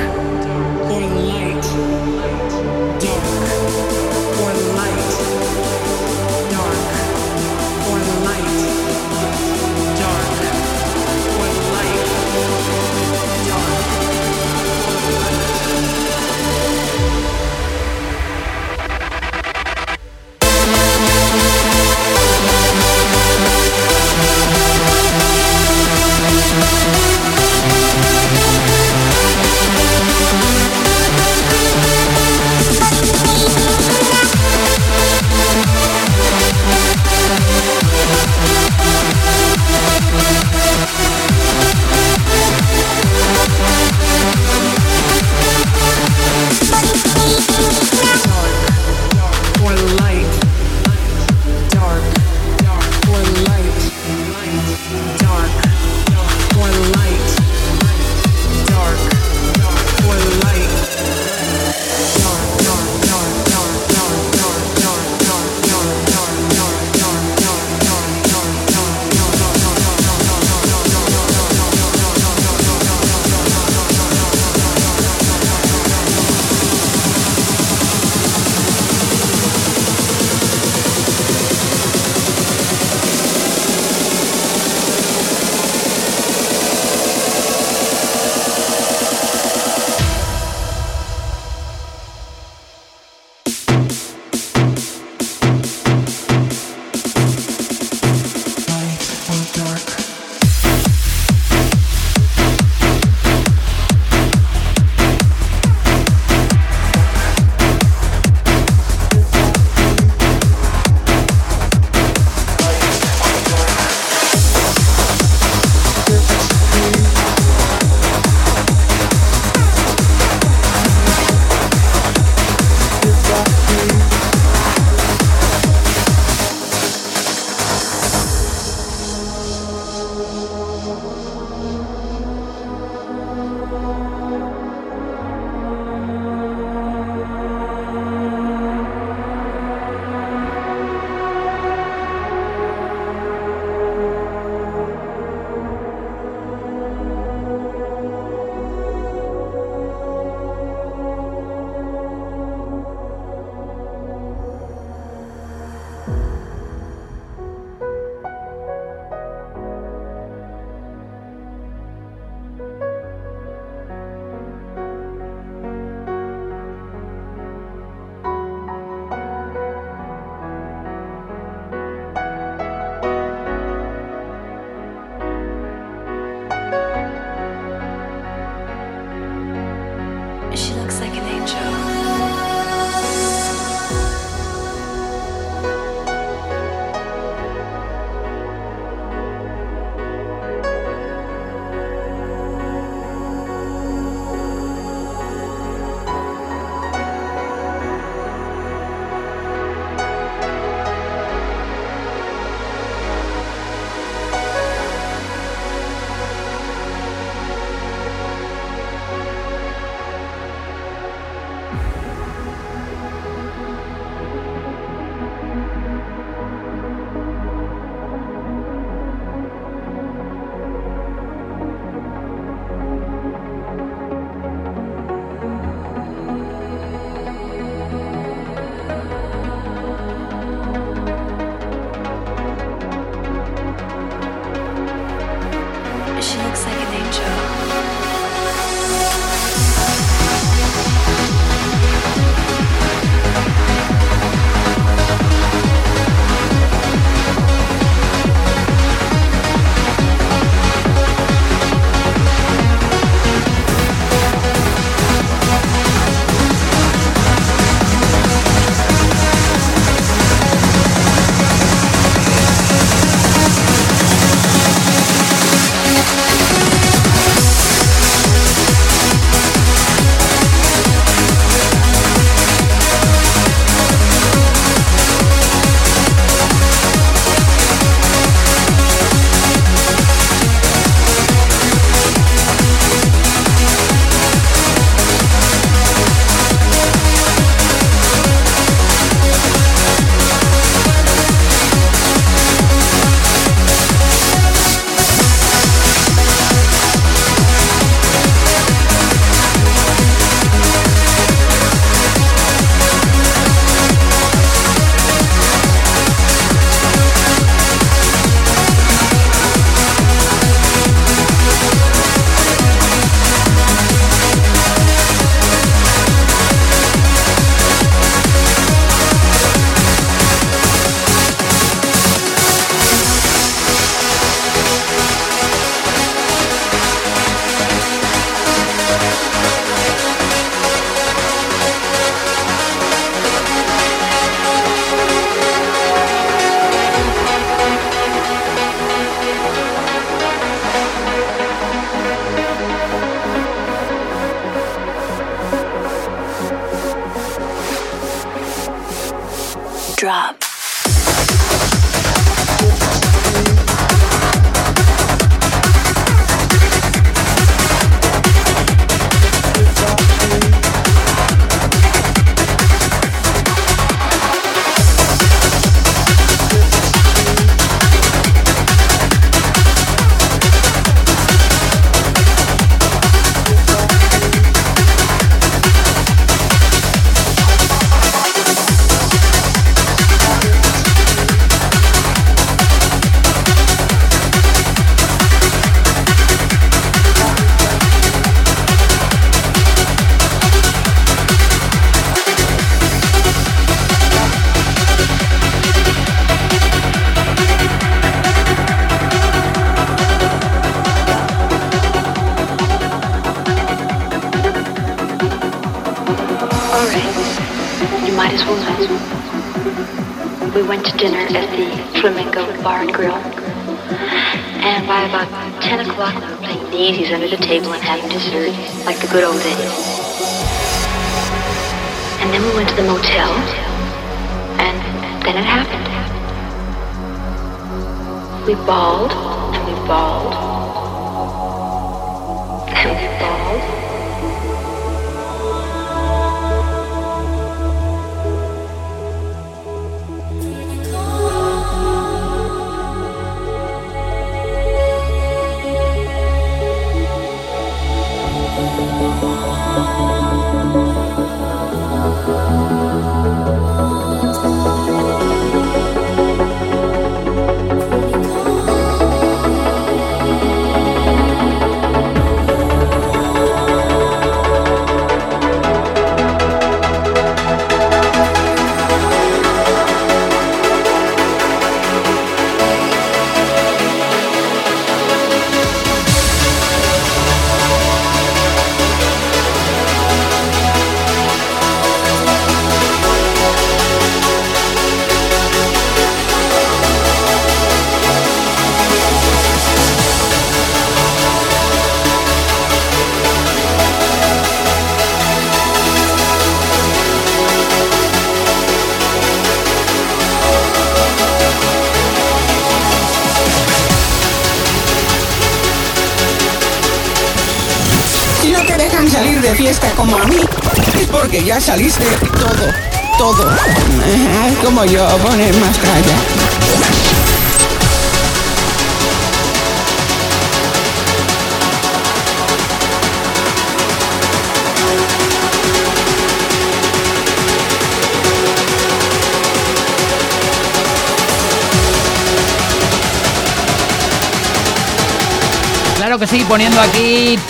or 0.89 1.01
light 1.01 2.90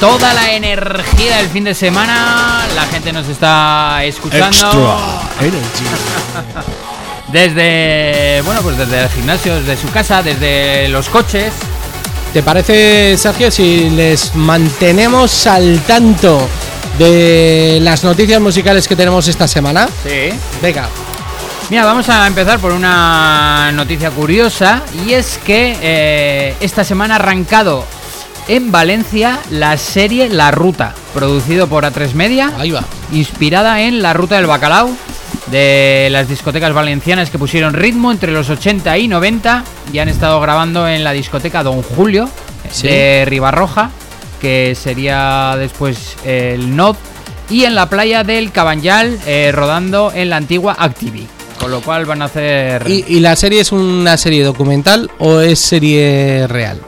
toda 0.01 0.33
la 0.33 0.53
energía 0.53 1.37
del 1.37 1.49
fin 1.49 1.65
de 1.65 1.75
semana. 1.75 2.67
La 2.75 2.87
gente 2.87 3.13
nos 3.13 3.29
está 3.29 4.03
escuchando. 4.05 5.21
Desde, 7.29 8.43
bueno, 8.45 8.61
pues 8.61 8.77
desde 8.77 9.03
el 9.03 9.09
gimnasio, 9.09 9.55
desde 9.55 9.77
su 9.77 9.89
casa, 9.93 10.21
desde 10.21 10.89
los 10.89 11.09
coches. 11.09 11.53
¿Te 12.33 12.43
parece, 12.43 13.17
Sergio, 13.17 13.53
si 13.53 13.89
les 13.91 14.35
mantenemos 14.35 15.47
al 15.47 15.79
tanto 15.83 16.49
de 16.99 17.79
las 17.83 18.03
noticias 18.03 18.41
musicales 18.41 18.89
que 18.89 18.97
tenemos 18.97 19.29
esta 19.29 19.47
semana? 19.47 19.89
Sí. 20.03 20.31
Venga, 20.61 20.89
Mira, 21.71 21.85
vamos 21.85 22.09
a 22.09 22.27
empezar 22.27 22.59
por 22.59 22.73
una 22.73 23.71
noticia 23.71 24.11
curiosa 24.11 24.83
y 25.07 25.13
es 25.13 25.39
que 25.39 25.77
eh, 25.81 26.57
esta 26.59 26.83
semana 26.83 27.15
ha 27.15 27.19
arrancado 27.19 27.87
en 28.51 28.73
Valencia 28.73 29.39
la 29.51 29.77
serie 29.79 30.29
La 30.29 30.51
Ruta, 30.51 30.95
producido 31.15 31.69
por 31.69 31.85
A3 31.85 32.15
Media, 32.15 32.53
ahí 32.59 32.71
va. 32.73 32.85
inspirada 33.13 33.83
en 33.83 34.03
La 34.03 34.13
Ruta 34.13 34.37
del 34.37 34.47
Bacalao 34.47 34.91
de 35.51 36.09
las 36.11 36.29
discotecas 36.29 36.73
valencianas 36.73 37.31
que 37.31 37.39
pusieron 37.39 37.75
ritmo 37.75 38.11
entre 38.13 38.33
los 38.33 38.51
80 38.51 38.99
y 38.99 39.09
90 39.09 39.65
y 39.93 39.99
han 39.99 40.09
estado 40.09 40.41
grabando 40.41 40.87
en 40.89 41.05
la 41.05 41.13
discoteca 41.13 41.63
Don 41.63 41.83
Julio 41.83 42.29
Sí. 42.71 42.87
de 42.89 43.25
Ribarroja, 43.27 43.91
que 44.41 44.77
sería 44.81 45.57
después 45.59 46.17
el 46.25 46.77
NOD, 46.77 46.97
y 47.49 47.65
en 47.65 47.75
la 47.75 47.89
playa 47.91 48.23
del 48.23 48.53
Cabanyal, 48.53 49.19
eh, 49.27 49.51
rodando 49.53 50.13
en 50.15 50.31
la 50.31 50.37
antigua 50.37 50.77
Activi. 50.79 51.27
Con 51.59 51.73
lo 51.73 51.81
cual 51.81 52.05
van 52.07 52.23
a 52.23 52.27
hacer... 52.27 52.85
¿Y, 52.89 53.05
y 53.09 53.21
la 53.21 53.35
serie 53.35 53.61
es 53.61 53.73
una 53.73 54.17
serie 54.17 54.45
documental 54.45 55.11
o 55.19 55.41
es 55.41 55.59
serie 55.59 56.47
real? 56.49 56.81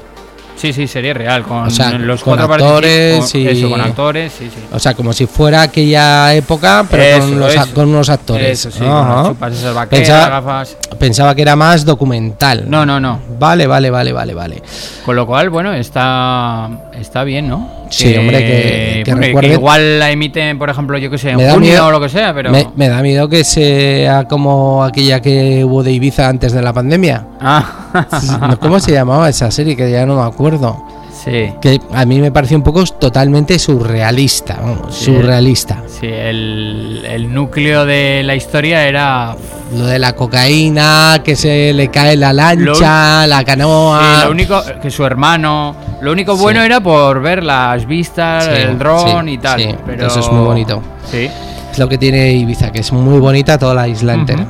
Sí, 0.63 0.73
sí, 0.73 0.87
sería 0.87 1.13
real, 1.13 1.43
con 1.43 1.67
O 1.67 1.71
sea, 1.71 1.91
los 1.99 2.23
con 2.23 2.37
cuatro 2.37 2.55
actores 2.55 3.35
y- 3.35 3.49
Eso, 3.49 3.69
con 3.69 3.81
actores, 3.81 4.33
sí, 4.33 4.49
sí. 4.49 4.61
O 4.73 4.79
sea, 4.79 4.95
como 4.95 5.13
si 5.13 5.27
fuera 5.27 5.63
aquella 5.63 6.33
época, 6.35 6.87
pero 6.89 7.03
Eso, 7.03 7.19
con, 7.31 7.41
los, 7.41 7.67
con 7.75 7.89
unos 7.89 8.09
actores. 8.09 8.61
Eso, 8.61 8.71
sí, 8.71 8.85
Ajá. 8.87 9.25
chupas 9.31 9.55
esas 9.55 9.75
vaqueras, 9.75 10.09
pensaba, 10.09 10.29
gafas... 10.29 10.77
pensaba 11.01 11.35
que 11.35 11.43
era 11.43 11.57
más 11.57 11.85
documental. 11.85 12.71
No, 12.71 12.87
no, 12.87 13.01
no. 13.01 13.19
Vale, 13.41 13.67
vale, 13.67 13.91
vale, 13.91 14.13
vale, 14.13 14.35
vale. 14.35 14.63
Con 15.05 15.17
lo 15.17 15.27
cual, 15.27 15.51
bueno, 15.51 15.73
está 15.73 16.71
está 16.93 17.25
bien, 17.25 17.49
¿no? 17.49 17.82
Sí, 17.93 18.17
hombre, 18.17 18.39
que- 18.39 19.03
que 19.05 19.11
bueno, 19.13 19.27
y 19.27 19.29
recuerde- 19.31 19.53
igual 19.53 19.99
la 19.99 20.11
emiten, 20.11 20.59
por 20.59 20.71
ejemplo, 20.71 20.99
yo 20.99 21.11
que 21.11 21.19
sé, 21.19 21.31
en 21.31 21.39
junio 21.39 21.59
miedo- 21.61 21.87
o 21.87 21.91
lo 21.91 22.01
que 22.01 22.09
sea, 22.09 22.33
pero... 22.35 22.51
Me, 22.51 22.67
me 22.77 22.89
da 22.89 23.03
miedo 23.03 23.29
que 23.29 23.45
sea 23.45 24.25
como 24.29 24.83
aquella 24.85 25.21
que 25.21 25.65
hubo 25.65 25.83
de 25.83 25.93
Ibiza 25.93 26.29
antes 26.29 26.53
de 26.53 26.63
la 26.63 26.73
pandemia. 26.73 27.27
Ah, 27.41 28.57
¿Cómo 28.61 28.81
se 28.81 28.93
llamaba 28.93 29.29
esa 29.29 29.51
serie? 29.51 29.77
Que 29.77 29.91
ya 29.91 30.07
no 30.07 30.17
me 30.17 30.23
acuerdo. 30.27 30.83
Sí. 31.25 31.53
Que 31.61 31.81
a 31.93 32.05
mí 32.05 32.21
me 32.21 32.31
pareció 32.33 32.57
un 32.57 32.63
poco 32.63 32.85
totalmente 32.85 33.59
surrealista. 33.59 34.59
vamos, 34.61 34.95
Sí. 34.95 35.05
surrealista. 35.07 35.83
Sí, 35.87 36.07
el, 36.07 37.05
el 37.09 37.33
núcleo 37.33 37.85
de 37.87 38.23
la 38.25 38.35
historia 38.35 38.87
era... 38.87 39.37
Lo 39.77 39.87
de 39.87 39.99
la 39.99 40.15
cocaína, 40.15 41.21
que 41.25 41.35
se 41.37 41.73
le 41.73 41.89
cae 41.89 42.17
la 42.17 42.33
lancha, 42.33 43.27
la 43.27 43.43
canoa. 43.45 44.19
sí, 44.21 44.25
lo 44.27 44.31
único 44.33 44.63
que 44.83 44.91
su 44.91 45.05
hermano... 45.05 45.75
Lo 46.03 46.13
único 46.13 46.33
Ah. 46.33 46.37
Sí. 46.37 46.43
bueno 46.43 46.63
era 46.63 46.81
por 46.81 47.23
ver 47.23 47.43
las 47.45 47.87
vistas, 47.87 48.49
el 48.49 48.79
dron 48.79 49.29
y 49.29 49.39
tal. 49.39 49.79
pero... 49.87 50.07
eso 50.09 50.21
es 50.21 50.31
muy 50.31 50.45
bonito. 50.45 50.83
Sí. 51.11 51.29
Es 51.71 51.79
lo 51.79 51.89
que 51.89 51.97
tiene 51.97 52.33
Ibiza, 52.33 52.71
que 52.71 52.81
es 52.81 52.93
muy 52.93 53.19
bonita 53.19 53.57
toda 53.59 53.75
la 53.75 53.89
isla 53.89 54.15
entera. 54.15 54.45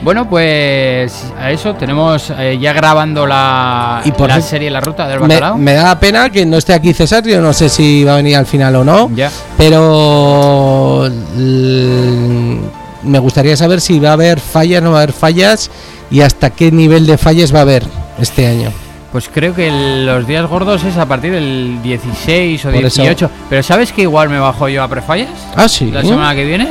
Bueno, 0.00 0.28
pues 0.28 1.32
a 1.38 1.50
eso 1.50 1.74
tenemos 1.74 2.30
eh, 2.38 2.56
ya 2.60 2.72
grabando 2.72 3.26
la, 3.26 4.00
Y 4.04 4.12
por 4.12 4.28
la 4.28 4.40
serie 4.40 4.70
La 4.70 4.80
Ruta 4.80 5.08
del 5.08 5.18
Me, 5.20 5.26
Bacalao. 5.34 5.58
me 5.58 5.74
da 5.74 5.98
pena 5.98 6.30
que 6.30 6.46
no 6.46 6.56
esté 6.58 6.72
aquí 6.72 6.94
César, 6.94 7.24
yo 7.26 7.40
no 7.40 7.52
sé 7.52 7.68
si 7.68 8.04
va 8.04 8.12
a 8.14 8.16
venir 8.18 8.36
al 8.36 8.46
final 8.46 8.76
o 8.76 8.84
no, 8.84 9.10
Ya. 9.14 9.28
pero 9.56 11.06
l- 11.06 12.60
me 13.02 13.18
gustaría 13.18 13.56
saber 13.56 13.80
si 13.80 13.98
va 13.98 14.10
a 14.10 14.12
haber 14.12 14.38
fallas, 14.40 14.82
no 14.82 14.92
va 14.92 14.98
a 15.00 15.02
haber 15.02 15.12
fallas 15.14 15.70
y 16.10 16.20
hasta 16.20 16.50
qué 16.50 16.70
nivel 16.70 17.04
de 17.06 17.18
fallas 17.18 17.52
va 17.52 17.58
a 17.60 17.62
haber 17.62 17.82
este 18.20 18.46
año. 18.46 18.70
Pues 19.10 19.28
creo 19.32 19.54
que 19.54 19.68
el- 19.68 20.06
los 20.06 20.26
días 20.26 20.46
gordos 20.48 20.84
es 20.84 20.96
a 20.96 21.06
partir 21.06 21.32
del 21.32 21.80
16 21.82 22.64
o 22.66 22.70
Por 22.70 22.84
eso- 22.84 23.02
18. 23.02 23.30
Pero 23.48 23.62
¿sabes 23.62 23.92
que 23.92 24.02
igual 24.02 24.28
me 24.28 24.38
bajo 24.38 24.68
yo 24.68 24.82
a 24.82 24.88
prefallas? 24.88 25.30
Ah, 25.56 25.68
sí. 25.68 25.90
La 25.90 26.02
semana 26.02 26.34
que 26.34 26.44
viene. 26.44 26.68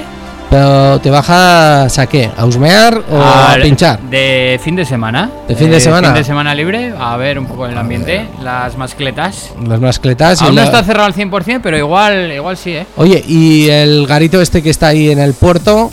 Pero 0.50 1.00
te 1.02 1.10
bajas 1.10 2.00
a 2.00 2.08
qué? 2.08 2.32
¿A 2.38 2.46
husmear 2.46 3.04
o 3.12 3.22
a 3.22 3.58
pinchar? 3.62 4.00
De 4.02 4.58
fin 4.64 4.78
de 4.78 4.86
semana. 4.86 5.30
¿De 5.48 5.56
fin 5.56 5.70
de 5.70 5.80
semana? 5.82 6.08
Fin 6.10 6.16
de 6.18 6.24
semana 6.24 6.56
libre, 6.56 6.94
a 6.98 7.18
ver 7.18 7.38
un 7.38 7.46
poco 7.48 7.66
el 7.66 7.78
ambiente, 7.78 8.28
las 8.42 8.78
mascletas. 8.78 9.52
Las 9.68 9.82
mascletas. 9.82 10.42
y 10.42 10.46
Aún 10.46 10.56
no 10.56 10.62
la- 10.62 10.68
está 10.68 10.84
cerrado 10.84 11.06
al 11.08 11.14
100%, 11.14 11.60
pero 11.62 11.78
igual 11.78 12.32
igual 12.32 12.56
sí, 12.56 12.72
¿eh? 12.72 12.86
Oye, 12.96 13.22
y 13.28 13.68
el 13.70 14.08
garito 14.08 14.42
este 14.42 14.64
que 14.64 14.70
está 14.70 14.88
ahí 14.88 15.10
en 15.12 15.20
el 15.20 15.34
puerto, 15.34 15.92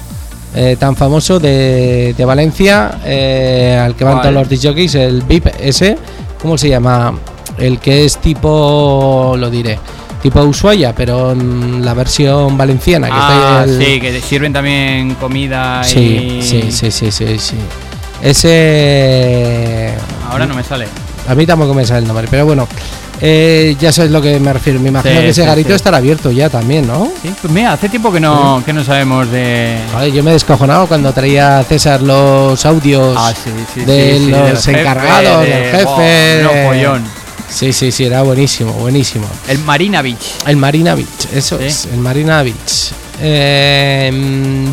eh, 0.54 0.76
tan 0.78 0.94
famoso 0.94 1.40
de, 1.40 2.14
de 2.16 2.24
Valencia, 2.24 2.92
eh, 3.04 3.80
al 3.84 3.96
que 3.96 4.04
van 4.04 4.20
todos 4.22 4.34
los 4.34 4.48
disjockeys, 4.48 4.94
el 4.94 5.22
VIP 5.22 5.48
ese, 5.58 5.98
¿cómo 6.40 6.56
se 6.56 6.68
llama? 6.68 7.12
El 7.58 7.80
que 7.80 8.04
es 8.04 8.18
tipo, 8.18 9.34
lo 9.36 9.50
diré, 9.50 9.80
tipo 10.24 10.42
Ushuaia, 10.42 10.94
pero 10.94 11.32
en 11.32 11.84
la 11.84 11.92
versión 11.92 12.56
valenciana. 12.56 13.08
Que 13.08 13.12
Ah, 13.14 13.64
el- 13.68 13.78
sí, 13.78 14.00
que 14.00 14.20
sirven 14.22 14.54
también 14.54 15.14
comida 15.16 15.84
sí, 15.84 16.38
y... 16.40 16.42
sí, 16.42 16.72
sí, 16.72 16.90
sí, 16.90 17.10
sí, 17.12 17.38
sí. 17.38 17.56
Ese... 18.22 19.92
Ahora 20.30 20.46
no 20.46 20.54
me 20.54 20.62
sale. 20.64 20.86
A 21.28 21.34
mí 21.34 21.44
tampoco 21.46 21.74
me 21.74 21.84
sale 21.84 22.00
el 22.00 22.06
nombre, 22.06 22.26
pero 22.30 22.46
bueno, 22.46 22.66
eh, 23.20 23.76
ya 23.78 23.92
sabes 23.92 24.10
lo 24.10 24.22
que 24.22 24.40
me 24.40 24.50
refiero. 24.52 24.80
Me 24.80 24.88
imagino 24.88 25.14
Sí, 25.14 25.20
que 25.20 25.28
ese 25.28 25.42
sí, 25.42 25.46
garito 25.46 25.68
sí. 25.68 25.74
estará 25.74 25.98
abierto 25.98 26.30
ya 26.30 26.48
también, 26.48 26.86
¿no? 26.86 27.10
Sí, 27.22 27.30
pues 27.42 27.52
mira, 27.52 27.74
hace 27.74 27.90
tiempo 27.90 28.10
que 28.10 28.20
no, 28.20 28.62
que 28.64 28.72
no 28.72 28.82
sabemos 28.82 29.30
de... 29.30 29.76
Vale, 29.92 30.10
yo 30.10 30.22
me 30.22 30.30
he 30.30 30.32
descojonado 30.34 30.86
cuando 30.86 31.12
traía 31.12 31.62
César 31.64 32.00
los 32.02 32.64
audios 32.64 33.14
Ah, 33.18 33.32
sí, 33.34 33.50
sí, 33.74 33.84
de 33.84 34.16
sí, 34.18 34.24
sí, 34.24 34.30
los 34.30 34.68
encargados, 34.68 35.40
del 35.42 35.50
de- 35.50 35.70
jefe. 35.70 36.00
De- 36.02 36.36
menudo 36.44 36.68
follón. 36.68 37.23
Sí, 37.48 37.72
sí, 37.72 37.92
sí, 37.92 38.04
era 38.04 38.22
buenísimo, 38.22 38.72
buenísimo. 38.72 39.26
El 39.48 39.58
Marina 39.60 40.02
Beach. 40.02 40.42
El 40.46 40.56
Marina 40.56 40.94
Beach, 40.94 41.28
eso 41.32 41.58
Sí. 41.58 41.64
es, 41.64 41.86
el 41.86 41.98
Marina 41.98 42.42
Beach. 42.42 42.92
Eh, 43.20 44.10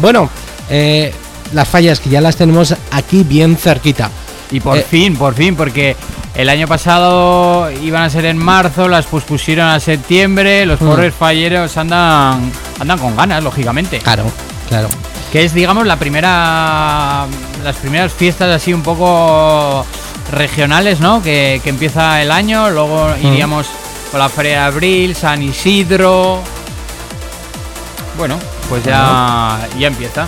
bueno, 0.01 0.29
eh, 0.69 1.13
las 1.53 1.67
fallas 1.67 1.99
que 1.99 2.09
ya 2.09 2.21
las 2.21 2.35
tenemos 2.35 2.73
aquí 2.91 3.23
bien 3.23 3.57
cerquita. 3.57 4.09
Y 4.51 4.59
por 4.59 4.77
Eh. 4.77 4.85
fin, 4.89 5.15
por 5.15 5.33
fin, 5.35 5.55
porque 5.55 5.95
el 6.35 6.49
año 6.49 6.67
pasado 6.67 7.69
iban 7.71 8.03
a 8.03 8.09
ser 8.09 8.25
en 8.25 8.37
marzo, 8.37 8.87
las 8.87 9.05
pospusieron 9.05 9.67
a 9.67 9.79
septiembre, 9.79 10.65
los 10.65 10.81
Mm. 10.81 10.85
pobres 10.87 11.13
falleros 11.13 11.75
andan, 11.77 12.51
andan 12.79 12.97
con 12.99 13.15
ganas, 13.15 13.43
lógicamente. 13.43 13.99
Claro, 13.99 14.23
claro. 14.69 14.87
Que 15.31 15.45
es, 15.45 15.53
digamos, 15.53 15.85
la 15.87 15.97
primera. 15.97 17.25
Las 17.63 17.75
primeras 17.77 18.11
fiestas 18.11 18.49
así 18.53 18.73
un 18.73 18.81
poco 18.81 19.85
regionales, 20.29 20.99
¿no? 20.99 21.21
Que, 21.23 21.61
que 21.63 21.69
empieza 21.69 22.21
el 22.21 22.31
año, 22.31 22.69
luego 22.69 23.09
Mm. 23.21 23.27
iríamos 23.27 23.67
con 24.11 24.19
la 24.19 24.29
Feria 24.29 24.51
de 24.51 24.57
Abril, 24.65 25.15
San 25.15 25.41
Isidro. 25.41 26.41
Bueno, 28.17 28.37
pues 28.69 28.83
ya, 28.83 29.59
ya 29.79 29.87
empieza. 29.87 30.27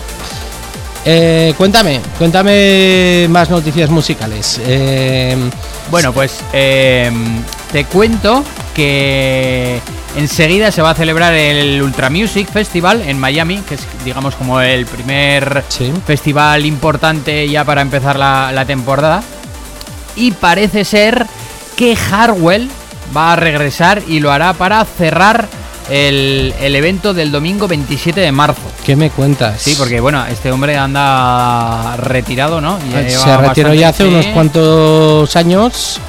Eh, 1.05 1.53
cuéntame, 1.57 1.99
cuéntame 2.17 3.27
más 3.29 3.49
noticias 3.49 3.89
musicales. 3.89 4.59
Eh, 4.65 5.37
Bueno, 5.91 6.13
pues 6.13 6.39
eh, 6.53 7.11
te 7.73 7.83
cuento 7.85 8.41
que 8.73 9.79
enseguida 10.15 10.71
se 10.71 10.81
va 10.81 10.91
a 10.91 10.95
celebrar 10.95 11.33
el 11.33 11.81
Ultra 11.81 12.09
Music 12.09 12.49
Festival 12.49 13.01
en 13.01 13.19
Miami, 13.19 13.57
que 13.67 13.75
es 13.75 13.81
digamos 14.05 14.33
como 14.35 14.61
el 14.61 14.85
primer 14.85 15.63
sí. 15.67 15.91
festival 16.07 16.65
importante 16.65 17.47
ya 17.49 17.65
para 17.65 17.81
empezar 17.81 18.17
la, 18.17 18.51
la 18.53 18.63
temporada. 18.65 19.21
Y 20.15 20.31
parece 20.31 20.85
ser 20.85 21.25
que 21.75 21.97
Harwell 22.11 22.69
va 23.15 23.33
a 23.33 23.35
regresar 23.35 24.01
y 24.07 24.19
lo 24.19 24.31
hará 24.31 24.53
para 24.53 24.83
cerrar 24.85 25.47
el, 25.89 26.53
el 26.59 26.75
evento 26.75 27.13
del 27.13 27.31
domingo 27.31 27.67
27 27.67 28.19
de 28.19 28.31
marzo. 28.31 28.61
¿Qué 28.85 28.95
me 28.95 29.09
cuentas? 29.09 29.61
Sí, 29.61 29.75
porque 29.77 29.99
bueno, 29.99 30.25
este 30.25 30.51
hombre 30.51 30.77
anda 30.77 31.95
retirado, 31.97 32.61
¿no? 32.61 32.79
Ya 32.91 33.01
lleva 33.01 33.23
se 33.23 33.37
retiró 33.37 33.73
ya 33.73 33.89
hace 33.89 34.03
sí. 34.03 34.09
unos 34.09 34.25
cuantos 34.27 35.35
años. 35.35 35.99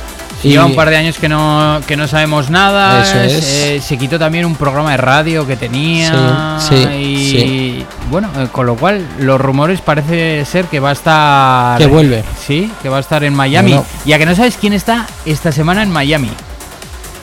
Y- 0.44 0.50
Lleva 0.50 0.66
un 0.66 0.74
par 0.76 0.90
de 0.90 0.96
años 0.96 1.16
que 1.18 1.28
no, 1.28 1.80
que 1.86 1.96
no 1.96 2.06
sabemos 2.06 2.50
nada. 2.50 3.02
Eso 3.02 3.18
es. 3.38 3.44
eh, 3.48 3.80
se 3.82 3.96
quitó 3.96 4.18
también 4.18 4.44
un 4.44 4.54
programa 4.54 4.90
de 4.92 4.98
radio 4.98 5.46
que 5.46 5.56
tenía. 5.56 6.58
Sí, 6.60 6.76
sí, 6.76 6.94
y 6.96 7.30
sí. 7.30 7.86
bueno, 8.10 8.28
eh, 8.36 8.48
con 8.52 8.66
lo 8.66 8.76
cual 8.76 9.06
los 9.18 9.40
rumores 9.40 9.80
parece 9.80 10.44
ser 10.44 10.66
que 10.66 10.80
va 10.80 10.90
a 10.90 10.92
estar. 10.92 11.78
Que 11.78 11.86
vuelve. 11.86 12.22
Sí, 12.46 12.70
que 12.82 12.88
va 12.88 12.98
a 12.98 13.00
estar 13.00 13.24
en 13.24 13.34
Miami. 13.34 13.80
Ya 14.04 14.18
que 14.18 14.26
no 14.26 14.34
sabes 14.36 14.56
quién 14.60 14.74
está 14.74 15.06
esta 15.24 15.50
semana 15.50 15.82
en 15.82 15.90
Miami. 15.90 16.30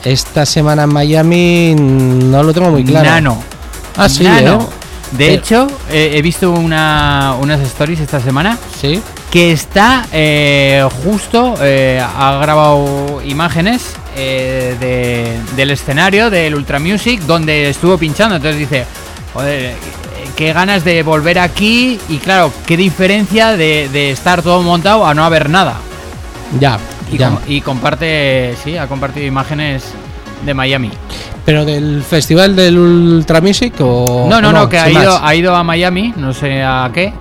Esta 0.04 0.44
semana 0.44 0.82
en 0.82 0.92
Miami 0.92 1.74
no 1.78 2.42
lo 2.42 2.52
tengo 2.52 2.70
muy 2.70 2.84
claro. 2.84 3.08
Nano. 3.08 3.42
Ah, 3.96 4.08
sí, 4.08 4.24
Nano. 4.24 4.62
¿eh? 4.62 5.16
De 5.16 5.34
hecho, 5.34 5.68
he 5.90 6.20
visto 6.22 6.50
una, 6.50 7.34
unas 7.38 7.60
stories 7.60 8.00
esta 8.00 8.18
semana 8.18 8.58
Sí. 8.80 9.00
Que 9.32 9.50
está 9.52 10.04
eh, 10.12 10.86
justo, 11.04 11.54
eh, 11.62 12.00
ha 12.00 12.38
grabado 12.42 13.22
imágenes 13.24 13.94
eh, 14.14 14.76
de- 14.78 15.56
del 15.56 15.70
escenario 15.70 16.28
del 16.28 16.54
Ultra 16.54 16.78
Music 16.78 17.20
donde 17.22 17.70
estuvo 17.70 17.96
pinchando. 17.96 18.36
Entonces 18.36 18.58
dice, 18.60 18.84
joder, 19.32 19.72
qué 20.36 20.52
ganas 20.52 20.84
de 20.84 21.02
volver 21.02 21.38
aquí 21.38 21.98
y 22.10 22.18
claro, 22.18 22.52
qué 22.66 22.76
diferencia 22.76 23.56
de, 23.56 23.88
de 23.90 24.10
estar 24.10 24.42
todo 24.42 24.60
montado 24.62 25.06
a 25.06 25.14
no 25.14 25.24
haber 25.24 25.48
nada. 25.48 25.76
Ya, 26.60 26.78
Y, 27.10 27.16
ya. 27.16 27.30
com- 27.30 27.38
y 27.48 27.62
comparte, 27.62 28.54
sí, 28.62 28.76
ha 28.76 28.86
compartido 28.86 29.24
imágenes 29.26 29.84
de 30.44 30.52
Miami. 30.52 30.90
¿Pero 31.46 31.64
del 31.64 32.02
festival 32.02 32.54
del 32.54 32.76
Ultra 32.78 33.40
Music 33.40 33.74
o.? 33.80 34.26
No, 34.28 34.42
no, 34.42 34.50
o 34.50 34.52
no, 34.52 34.68
que 34.68 34.78
ha 34.78 34.90
ido, 34.90 35.12
más? 35.14 35.20
ha 35.24 35.34
ido 35.34 35.56
a 35.56 35.64
Miami, 35.64 36.12
no 36.18 36.34
sé 36.34 36.62
a 36.62 36.90
qué. 36.92 37.14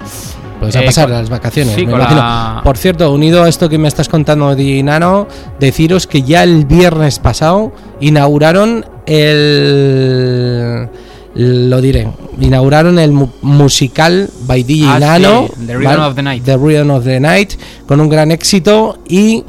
Pues 0.62 0.76
a 0.76 0.82
Eh, 0.84 0.86
pasar 0.86 1.09
las 1.09 1.30
vacaciones. 1.30 1.74
sí, 1.76 1.86
me 1.86 1.97
la- 1.97 2.62
Por 2.64 2.78
cierto, 2.78 3.12
unido 3.12 3.43
a 3.43 3.49
esto 3.49 3.68
que 3.68 3.78
me 3.78 3.88
estás 3.88 4.07
contando 4.07 4.55
de 4.55 4.82
Nano, 4.84 5.28
deciros 5.59 6.07
que 6.07 6.22
ya 6.22 6.43
el 6.43 6.66
viernes 6.66 7.20
pasado 7.20 7.74
inauguraron 7.99 8.86
el. 9.07 10.88
Lo 11.34 11.80
diré. 11.82 12.07
Inauguraron 12.39 12.99
el 12.99 13.12
mu- 13.12 13.30
musical 13.41 14.30
by 14.45 14.64
DJ 14.64 14.86
Ah, 14.89 14.95
sí, 14.95 14.99
Nano. 15.01 15.47
The 15.66 15.78
Rhythm 15.78 16.01
of 16.01 16.16
the 16.16 16.22
Night. 16.24 16.43
The 16.43 16.57
Rhythm 16.57 16.89
of 16.91 17.03
the 17.05 17.20
Night. 17.20 17.53
Con 17.88 17.99
un 18.01 18.09
gran 18.09 18.32
éxito. 18.32 18.99
Y 19.07 19.43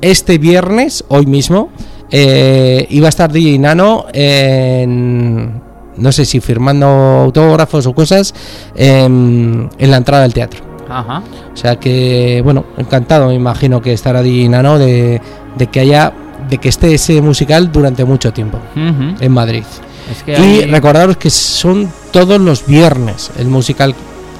este 0.00 0.38
viernes, 0.38 1.04
hoy 1.08 1.26
mismo, 1.26 1.70
eh, 2.10 2.86
iba 2.90 3.06
a 3.06 3.10
estar 3.10 3.32
DJ 3.32 3.58
Nano 3.58 4.06
en. 4.12 5.60
No 5.96 6.10
sé 6.12 6.24
si 6.24 6.40
firmando 6.40 6.86
autógrafos 6.86 7.86
o 7.86 7.94
cosas 7.94 8.34
en, 8.74 9.70
en 9.78 9.90
la 9.90 9.96
entrada 9.96 10.22
del 10.24 10.34
teatro. 10.34 10.60
Ajá. 10.88 11.22
O 11.52 11.56
sea 11.56 11.76
que, 11.76 12.40
bueno, 12.44 12.64
encantado, 12.76 13.28
me 13.28 13.34
imagino 13.34 13.80
que 13.80 13.92
estará 13.92 14.22
DJ 14.22 14.48
Nano 14.48 14.78
de, 14.78 15.20
de 15.56 15.66
que 15.68 15.80
haya, 15.80 16.12
de 16.48 16.58
que 16.58 16.68
esté 16.68 16.94
ese 16.94 17.20
musical 17.22 17.72
durante 17.72 18.04
mucho 18.04 18.32
tiempo 18.32 18.58
en 18.76 19.32
Madrid. 19.32 19.64
Es 20.10 20.22
que 20.22 20.32
Y 20.32 20.34
hay- 20.62 20.70
recordaros 20.70 21.16
que 21.16 21.30
son 21.30 21.90
todos 22.12 22.38
los 22.40 22.66
viernes 22.66 23.30
el 23.38 23.46
musical 23.46 23.94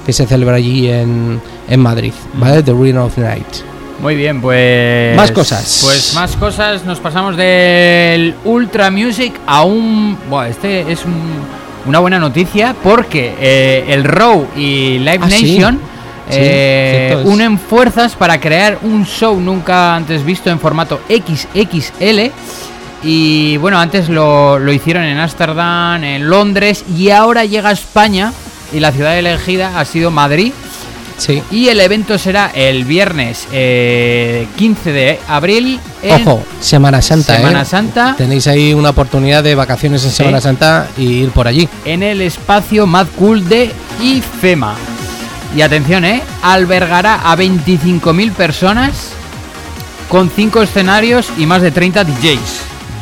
que 0.05 0.13
se 0.13 0.27
celebra 0.27 0.57
allí 0.57 0.89
en, 0.91 1.41
en 1.69 1.81
Madrid, 1.81 2.13
¿vale? 2.35 2.63
The 2.63 2.73
Rhythm 2.75 2.99
of 2.99 3.17
Night. 3.17 3.47
Muy 4.01 4.17
bien, 4.17 4.41
pues. 4.41 5.17
Más 5.17 5.31
cosas. 5.33 5.81
Pues 5.83 6.15
más 6.15 6.37
cosas. 6.37 6.85
Nos 6.85 6.99
pasamos 7.01 7.37
del 7.37 8.35
Ultra 8.45 8.91
Music 8.91 9.35
a 9.47 9.63
un. 9.65 10.19
Bueno, 10.29 10.51
este 10.51 10.91
es 10.93 11.05
un- 11.05 11.65
una 11.87 11.99
buena 11.99 12.19
noticia 12.19 12.75
porque 12.83 13.35
eh, 13.39 13.85
el 13.89 14.05
Row 14.05 14.47
y 14.57 14.99
Live 14.99 15.21
Ah. 15.23 15.27
Nation 15.27 15.81
Sí, 16.31 16.39
eh, 16.41 17.21
unen 17.25 17.59
fuerzas 17.59 18.15
para 18.17 18.41
crear 18.41 18.79
un 18.83 19.05
show 19.05 19.39
nunca 19.39 19.95
antes 19.95 20.25
visto 20.25 20.49
en 20.51 20.59
formato 20.59 21.01
XXL. 21.11 22.31
Y 23.03 23.59
bueno, 23.59 23.79
antes 23.79 24.09
lo, 24.09 24.59
lo 24.59 24.73
hicieron 24.73 25.05
en 25.05 25.19
Ámsterdam, 25.19 26.03
en 26.03 26.27
Londres 26.31 26.83
y 26.97 27.11
ahora 27.11 27.45
llega 27.45 27.69
a 27.69 27.73
España 27.73 28.33
y 28.73 28.81
la 28.81 28.91
ciudad 28.93 29.19
elegida 29.19 29.79
ha 29.79 29.85
sido 29.85 30.11
Madrid. 30.11 30.55
Sí. 31.17 31.43
Y 31.51 31.69
el 31.69 31.81
evento 31.81 32.19
será 32.19 32.51
el 32.55 32.85
viernes 32.85 33.47
eh, 33.53 34.47
15 34.57 34.93
de 34.93 35.21
abril. 35.29 35.79
en 36.03 36.27
Ojo, 36.27 36.43
Semana 36.61 37.01
Santa, 37.03 37.37
Semana 37.37 37.63
¿eh? 37.63 37.65
Santa. 37.65 38.15
Tenéis 38.19 38.47
ahí 38.47 38.75
una 38.75 38.91
oportunidad 38.91 39.43
de 39.45 39.55
vacaciones 39.55 40.03
en 40.05 40.11
Sí. 40.11 40.17
Semana 40.17 40.41
Santa 40.41 40.89
y 40.99 41.05
ir 41.23 41.31
por 41.31 41.47
allí. 41.47 41.69
En 41.85 42.03
el 42.03 42.21
espacio 42.21 42.87
Mad 42.87 43.07
Cool 43.17 43.49
de 43.49 43.71
IFEMA. 44.03 44.75
Y 45.57 45.63
atención, 45.63 46.05
¿eh? 46.05 46.21
Albergará 46.43 47.31
a 47.31 47.37
25.000 47.37 48.33
personas 48.33 49.11
con 50.09 50.29
5 50.31 50.63
escenarios 50.63 51.29
y 51.39 51.47
más 51.47 51.63
de 51.63 51.71
30 51.71 52.05
DJs. 52.05 52.39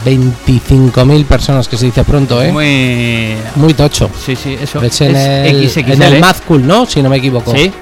25.000 0.04 1.24
personas, 1.24 1.68
que 1.68 1.76
se 1.76 1.86
dice 1.86 2.04
pronto, 2.04 2.42
¿eh? 2.42 2.52
Muy, 2.52 3.36
Muy. 3.56 3.74
tocho. 3.74 4.10
Sí, 4.24 4.36
sí, 4.36 4.56
eso. 4.60 4.82
Es 4.82 5.00
en 5.00 5.16
el, 5.16 5.68
XXL. 5.70 5.92
en 5.92 6.02
el 6.02 6.14
¿eh? 6.14 6.20
Mad 6.20 6.36
Cool, 6.46 6.66
¿no? 6.66 6.86
Si 6.86 7.02
no 7.02 7.08
me 7.08 7.16
equivoco. 7.18 7.54
Sí. 7.56 7.72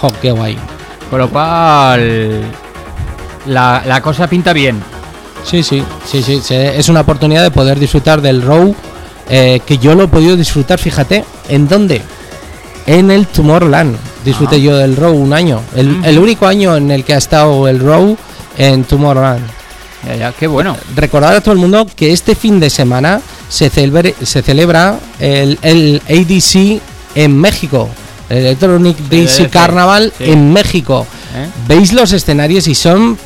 Jo, 0.00 0.12
qué 0.20 0.30
guay. 0.32 0.56
Con 1.10 1.18
lo 1.20 1.28
cual. 1.30 2.42
La, 3.46 3.82
la 3.86 4.00
cosa 4.02 4.26
pinta 4.26 4.52
bien. 4.52 4.82
Sí, 5.44 5.62
sí, 5.62 5.82
sí, 6.04 6.22
sí. 6.22 6.40
Es 6.54 6.88
una 6.88 7.00
oportunidad 7.02 7.42
de 7.42 7.50
poder 7.50 7.78
disfrutar 7.78 8.20
del 8.20 8.42
Row. 8.42 8.74
eh, 9.28 9.60
que 9.66 9.78
yo 9.78 9.94
lo 9.96 10.04
he 10.04 10.08
podido 10.08 10.36
disfrutar, 10.36 10.78
fíjate, 10.78 11.24
¿en 11.48 11.66
dónde? 11.66 12.00
En 12.86 13.10
el 13.10 13.26
Tomorrowland. 13.26 13.96
Disfruté 14.24 14.56
Ah. 14.56 14.58
yo 14.58 14.76
del 14.76 14.94
Row 14.96 15.12
un 15.16 15.32
año. 15.32 15.60
El, 15.74 16.04
el 16.04 16.18
único 16.18 16.46
año 16.46 16.76
en 16.76 16.90
el 16.92 17.02
que 17.04 17.14
ha 17.14 17.18
estado 17.18 17.66
el 17.68 17.80
Row 17.80 18.16
en 18.56 18.84
Tomorrowland. 18.84 19.44
Ya, 20.06 20.14
ya, 20.16 20.32
qué 20.32 20.46
bueno. 20.46 20.76
Recordar 20.94 21.34
a 21.34 21.40
todo 21.40 21.52
el 21.54 21.58
mundo 21.58 21.86
que 21.96 22.12
este 22.12 22.36
fin 22.36 22.60
de 22.60 22.70
semana 22.70 23.20
se, 23.48 23.68
celebre- 23.70 24.14
se 24.22 24.42
celebra 24.42 24.98
el, 25.18 25.58
el 25.62 26.00
ADC 26.08 26.80
en 27.16 27.36
México. 27.40 27.88
El 28.28 28.38
Electronic 28.38 28.96
Daisy 29.08 29.46
Carnaval 29.46 30.12
sí. 30.16 30.24
en 30.24 30.52
México. 30.52 31.06
¿eh? 31.34 31.48
Veis 31.68 31.92
los 31.92 32.12
escenarios 32.12 32.66
y 32.66 32.74
son 32.74 33.18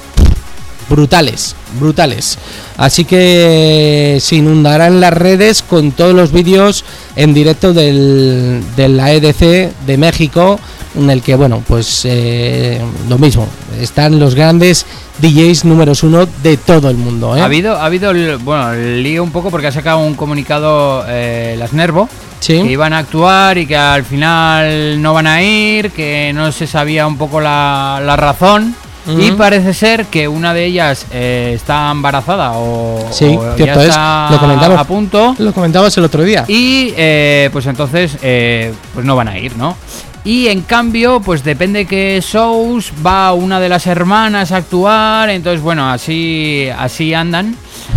brutales, 0.91 1.55
brutales. 1.79 2.37
Así 2.77 3.05
que 3.05 4.19
se 4.21 4.37
inundarán 4.37 5.01
las 5.01 5.15
redes 5.15 5.63
con 5.63 5.93
todos 5.93 6.15
los 6.15 6.33
vídeos 6.33 6.85
en 7.17 7.33
directo 7.33 7.73
del, 7.73 8.63
de 8.77 8.89
la 8.89 9.13
EDC 9.13 9.73
de 9.87 9.97
México, 9.97 10.59
en 10.97 11.09
el 11.09 11.23
que, 11.23 11.37
bueno, 11.37 11.63
pues 11.67 12.03
eh, 12.05 12.81
lo 13.09 13.17
mismo, 13.19 13.47
están 13.81 14.19
los 14.19 14.35
grandes 14.35 14.85
DJs 15.21 15.65
números 15.65 16.03
uno 16.03 16.27
de 16.43 16.57
todo 16.57 16.91
el 16.91 16.97
mundo. 16.97 17.37
¿eh? 17.37 17.41
Ha 17.41 17.45
habido, 17.45 17.77
ha 17.77 17.87
habido 17.87 18.13
bueno, 18.41 18.75
lío 18.75 19.23
un 19.23 19.31
poco 19.31 19.51
porque 19.51 19.69
ha 19.69 19.73
sacado 19.73 20.01
un 20.01 20.15
comunicado 20.15 21.05
eh, 21.09 21.55
las 21.59 21.73
Nervo 21.73 22.09
Sí. 22.41 22.63
que 22.63 22.73
iban 22.73 22.93
a 22.93 22.99
actuar 22.99 23.57
y 23.59 23.67
que 23.67 23.77
al 23.77 24.05
final 24.05 25.01
no 25.01 25.15
van 25.15 25.27
a 25.27 25.43
ir, 25.43 25.91
que 25.93 26.33
no 26.35 26.51
se 26.53 26.67
sabía 26.67 27.07
un 27.07 27.17
poco 27.19 27.41
la, 27.41 28.01
la 28.05 28.17
razón. 28.17 28.75
Y 29.09 29.29
Ujú. 29.31 29.37
parece 29.39 29.73
ser 29.73 30.07
que 30.07 30.29
una 30.29 30.53
de 30.53 30.67
ellas 30.67 31.07
eh, 31.11 31.53
está 31.55 31.91
embarazada 31.91 32.53
o, 32.55 33.09
Sí, 33.11 33.25
o 33.39 33.57
ya 33.57 33.73
es, 33.75 33.89
está 33.89 34.29
lo 34.31 34.39
comentamos. 34.39 34.79
a 34.79 34.85
punto. 34.85 35.35
Lo 35.39 35.53
comentabas 35.55 35.97
el 35.97 36.05
otro 36.05 36.23
día. 36.23 36.45
Y 36.49 36.93
eh, 36.97 37.49
pues 37.53 37.65
entonces 37.67 38.19
eh, 38.23 38.73
pues 38.93 39.07
no 39.07 39.17
van 39.17 39.29
a 39.29 39.39
ir, 39.39 39.57
¿no? 39.57 39.75
Y 40.23 40.49
en 40.49 40.61
cambio, 40.61 41.21
pues 41.21 41.43
depende 41.43 41.87
qué 41.87 42.21
shows 42.23 42.93
va 43.05 43.33
una 43.33 43.59
de 43.59 43.71
las 43.71 43.87
hermanas 43.87 44.53
a 44.53 44.59
actuar, 44.59 45.31
entonces 45.31 45.63
bueno, 45.63 45.91
así 45.91 46.69
así 46.79 47.15
andan. 47.15 47.57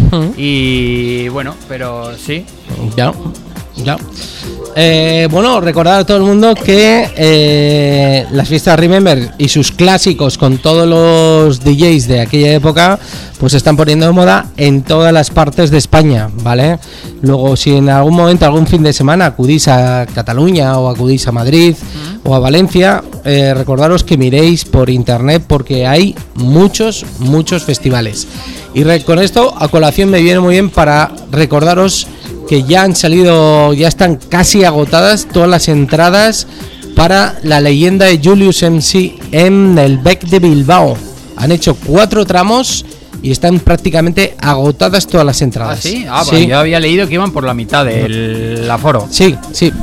Ujú. 0.10 0.34
Y 0.38 1.28
bueno, 1.28 1.54
pero 1.68 2.18
sí. 2.18 2.46
Ya, 2.96 3.12
ya. 3.76 3.98
Eh, 4.76 5.28
bueno, 5.30 5.62
recordar 5.62 6.00
a 6.00 6.06
todo 6.06 6.18
el 6.18 6.24
mundo 6.24 6.56
que 6.56 7.08
eh, 7.16 8.26
las 8.32 8.48
fiestas 8.48 8.80
Remember 8.80 9.32
y 9.38 9.48
sus 9.48 9.72
clásicos 9.72 10.40
con 10.40 10.58
todos 10.58 10.88
los 10.88 11.64
DJs 11.64 12.08
de 12.08 12.22
aquella 12.22 12.54
época, 12.54 12.98
pues 13.40 13.52
se 13.52 13.58
están 13.58 13.78
poniendo 13.78 14.08
de 14.08 14.14
moda 14.14 14.48
en 14.58 14.82
todas 14.82 15.14
las 15.14 15.30
partes 15.30 15.70
de 15.70 15.78
España, 15.78 16.30
¿vale? 16.42 16.80
Luego, 17.22 17.56
si 17.56 17.76
en 17.76 17.90
algún 17.90 18.16
momento, 18.16 18.46
algún 18.46 18.66
fin 18.66 18.82
de 18.82 18.94
semana 18.94 19.28
acudís 19.28 19.68
a 19.68 20.08
Cataluña 20.14 20.80
o 20.80 20.90
acudís 20.90 21.28
a 21.28 21.32
Madrid 21.32 21.76
o 22.24 22.34
a 22.34 22.40
Valencia, 22.40 23.04
eh, 23.26 23.54
recordaros 23.54 24.04
que 24.04 24.18
miréis 24.18 24.66
por 24.66 24.90
internet 24.90 25.44
porque 25.46 25.86
hay 25.86 26.16
muchos, 26.34 27.06
muchos 27.20 27.64
festivales. 27.64 28.28
Y 28.74 28.84
con 29.02 29.20
esto, 29.20 29.54
a 29.56 29.68
colación 29.68 30.10
me 30.10 30.20
viene 30.20 30.40
muy 30.40 30.56
bien 30.56 30.72
para 30.72 31.12
recordaros 31.32 32.08
que 32.54 32.62
ya 32.62 32.84
han 32.84 32.96
salido, 32.96 33.74
ya 33.74 33.88
están 33.88 34.18
casi 34.30 34.64
agotadas 34.64 35.26
todas 35.26 35.50
las 35.50 35.68
entradas 35.70 36.46
para 36.96 37.40
la 37.42 37.60
leyenda 37.60 38.06
de 38.06 38.22
Julius 38.24 38.62
MC 38.62 39.16
en 39.32 39.76
el 39.80 39.98
Beck 39.98 40.22
de 40.26 40.38
Bilbao. 40.38 40.96
Han 41.36 41.52
hecho 41.52 41.74
cuatro 41.74 42.28
tramos 42.28 42.86
y 43.24 43.32
están 43.32 43.60
prácticamente 43.60 44.36
agotadas 44.40 45.08
todas 45.08 45.26
las 45.26 45.42
¿Ah, 45.42 45.46
entradas. 45.46 45.80
sí? 45.80 46.06
Ah, 46.08 46.22
pues 46.30 46.46
yo 46.46 46.60
había 46.60 46.80
leído 46.80 47.08
que 47.08 47.16
iban 47.16 47.32
por 47.32 47.44
la 47.44 47.56
mitad 47.56 47.86
del 47.86 48.70
aforo. 48.70 49.08
Sí, 49.10 49.36
sí, 49.52 49.74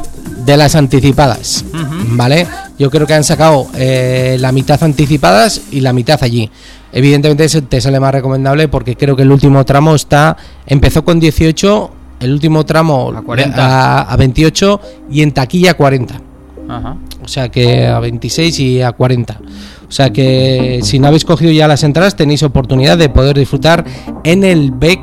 de 0.47 0.57
las 0.57 0.77
anticipadas. 0.77 1.65
¿vale? 2.11 2.47
Yo 2.79 2.89
creo 2.89 3.05
que 3.05 3.15
han 3.15 3.25
sacado 3.25 3.67
eh, 3.75 4.37
la 4.39 4.53
mitad 4.53 4.81
anticipadas 4.85 5.61
y 5.73 5.81
la 5.81 5.93
mitad 5.93 6.23
allí. 6.23 6.49
evidentemente 6.93 7.49
te 7.63 7.81
sale 7.81 7.99
más 7.99 8.13
recomendable 8.13 8.69
porque 8.69 8.95
creo 8.95 9.17
que 9.17 9.23
el 9.23 9.33
último 9.33 9.65
tramo 9.65 9.97
está 9.97 10.37
empezó 10.67 11.05
con 11.05 11.19
18, 11.19 11.95
el 12.21 12.33
último 12.33 12.65
tramo 12.65 13.13
A 13.17 13.23
40. 13.23 13.57
a, 13.59 14.01
a 14.03 14.17
28 14.17 14.81
y 15.11 15.23
en 15.23 15.33
taquilla 15.33 15.75
40. 15.75 16.21
Ajá. 16.69 16.97
O 17.25 17.29
sea 17.29 17.49
que 17.51 17.87
a 17.87 17.99
26 17.99 18.61
y 18.61 18.83
a 18.83 18.93
40. 18.93 19.39
O 19.89 19.93
sea 19.93 20.11
que 20.11 20.79
si 20.83 20.99
no 21.01 21.09
habéis 21.09 21.25
cogido 21.25 21.51
ya 21.51 21.67
las 21.67 21.83
entradas 21.83 22.15
tenéis 22.15 22.43
oportunidad 22.45 22.97
de 22.97 23.09
poder 23.09 23.37
disfrutar 23.37 23.85
en 24.23 24.45
el 24.45 24.71
BEC 24.71 25.01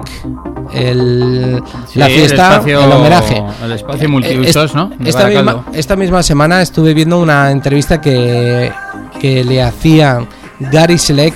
el, 0.73 1.61
Sí, 1.91 1.99
la 1.99 2.07
fiesta, 2.07 2.61
el, 2.63 2.69
espacio- 2.71 2.95
homenaje. 2.97 3.43
el 3.63 3.71
espacio 3.71 4.09
multiusos, 4.09 4.71
Eh, 4.71 4.73
¿no? 4.75 4.89
De 4.97 5.09
Esta 5.09 5.27
misma, 5.27 5.65
esta 5.73 5.95
misma 5.95 6.23
semana 6.23 6.61
estuve 6.61 6.93
viendo 6.93 7.19
una 7.19 7.51
entrevista 7.51 7.99
que, 8.01 8.71
que 9.19 9.43
le 9.43 9.61
hacía 9.61 10.25
Gary 10.59 10.97
Selec, 10.97 11.35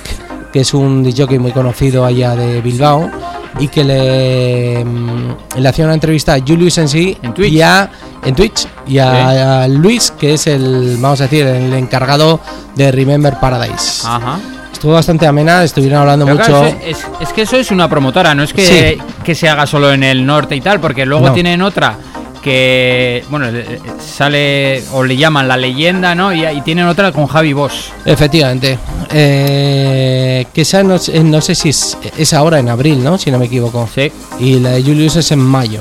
que 0.52 0.60
es 0.60 0.74
un 0.74 1.02
DJ 1.02 1.38
muy 1.38 1.52
conocido 1.52 2.04
allá 2.04 2.34
de 2.36 2.60
Bilbao, 2.60 3.10
y 3.58 3.68
que 3.68 3.84
le, 3.84 4.84
mm, 4.84 5.58
le 5.58 5.68
hacía 5.68 5.84
una 5.84 5.94
entrevista 5.94 6.34
a 6.34 6.40
Julius 6.40 6.78
en 6.78 6.88
sí 6.88 7.16
En 7.22 7.34
Twitch. 7.34 7.52
y 7.52 7.62
a, 7.62 7.90
en 8.24 8.34
Twitch 8.34 8.66
y 8.86 8.98
a, 8.98 9.62
a 9.64 9.68
Luis, 9.68 10.10
que 10.10 10.34
es 10.34 10.46
el, 10.46 10.96
vamos 11.00 11.20
a 11.20 11.24
decir, 11.24 11.46
el 11.46 11.72
encargado 11.74 12.40
de 12.74 12.90
Remember 12.92 13.34
Paradise. 13.40 14.02
Ajá. 14.06 14.38
Estuvo 14.72 14.94
bastante 14.94 15.26
amena, 15.26 15.62
estuvieron 15.62 16.00
hablando 16.00 16.24
Pero 16.24 16.38
mucho. 16.38 16.46
claro, 16.50 16.66
es, 16.66 16.98
es- 16.98 17.06
es 17.20 17.28
que 17.32 17.42
eso 17.42 17.56
es 17.56 17.70
una 17.70 17.88
promotora, 17.88 18.34
no 18.34 18.42
es 18.42 18.52
que, 18.52 18.96
Sí. 18.98 19.02
que 19.22 19.34
se 19.36 19.48
haga 19.48 19.64
solo 19.66 19.92
en 19.92 20.02
el 20.02 20.26
norte 20.26 20.56
y 20.56 20.60
tal, 20.60 20.80
porque 20.80 21.06
luego 21.06 21.28
No. 21.28 21.32
tienen 21.32 21.62
otra 21.62 21.96
que, 22.42 23.24
bueno, 23.30 23.46
eh, 23.48 23.80
sale 24.04 24.82
o 24.92 25.02
le 25.04 25.16
llaman 25.16 25.48
la 25.48 25.56
leyenda, 25.56 26.14
¿no? 26.14 26.32
Y, 26.34 26.44
y 26.44 26.60
tienen 26.62 26.86
otra 26.86 27.12
con 27.12 27.26
Javi 27.26 27.52
Bosch. 27.52 27.90
Efectivamente. 28.04 28.78
Eh, 29.10 30.46
que 30.52 30.62
esa 30.62 30.82
no, 30.82 30.98
sé- 30.98 31.22
no 31.22 31.40
sé 31.40 31.54
si 31.54 31.68
es, 31.70 31.96
es 32.16 32.32
ahora 32.32 32.58
en 32.58 32.68
abril, 32.68 33.02
¿no? 33.02 33.16
Si 33.18 33.30
no 33.30 33.38
me 33.38 33.46
equivoco. 33.46 33.88
Sí. 33.94 34.10
Y 34.38 34.58
la 34.58 34.70
de 34.70 34.82
Julius 34.82 35.16
es 35.16 35.30
en 35.32 35.38
mayo. 35.38 35.80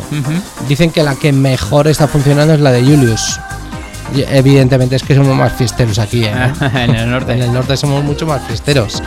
Dicen 0.68 0.92
que 0.92 1.04
la 1.04 1.16
que 1.16 1.32
mejor 1.34 1.88
está 1.88 2.08
funcionando 2.08 2.54
es 2.54 2.60
la 2.60 2.72
de 2.72 2.82
Julius. 2.82 3.40
Y 4.16 4.24
evidentemente 4.30 4.96
es 4.98 5.04
que 5.04 5.16
somos 5.16 5.36
más 5.36 5.54
fiesteros 5.54 5.98
aquí, 5.98 6.26
¿eh? 6.26 6.32
en 6.76 6.96
el 6.96 7.10
norte. 7.10 7.32
En 7.34 7.42
el 7.42 7.54
norte 7.54 7.78
somos 7.78 8.04
mucho 8.04 8.26
más 8.26 8.42
fiesteros. 8.48 9.02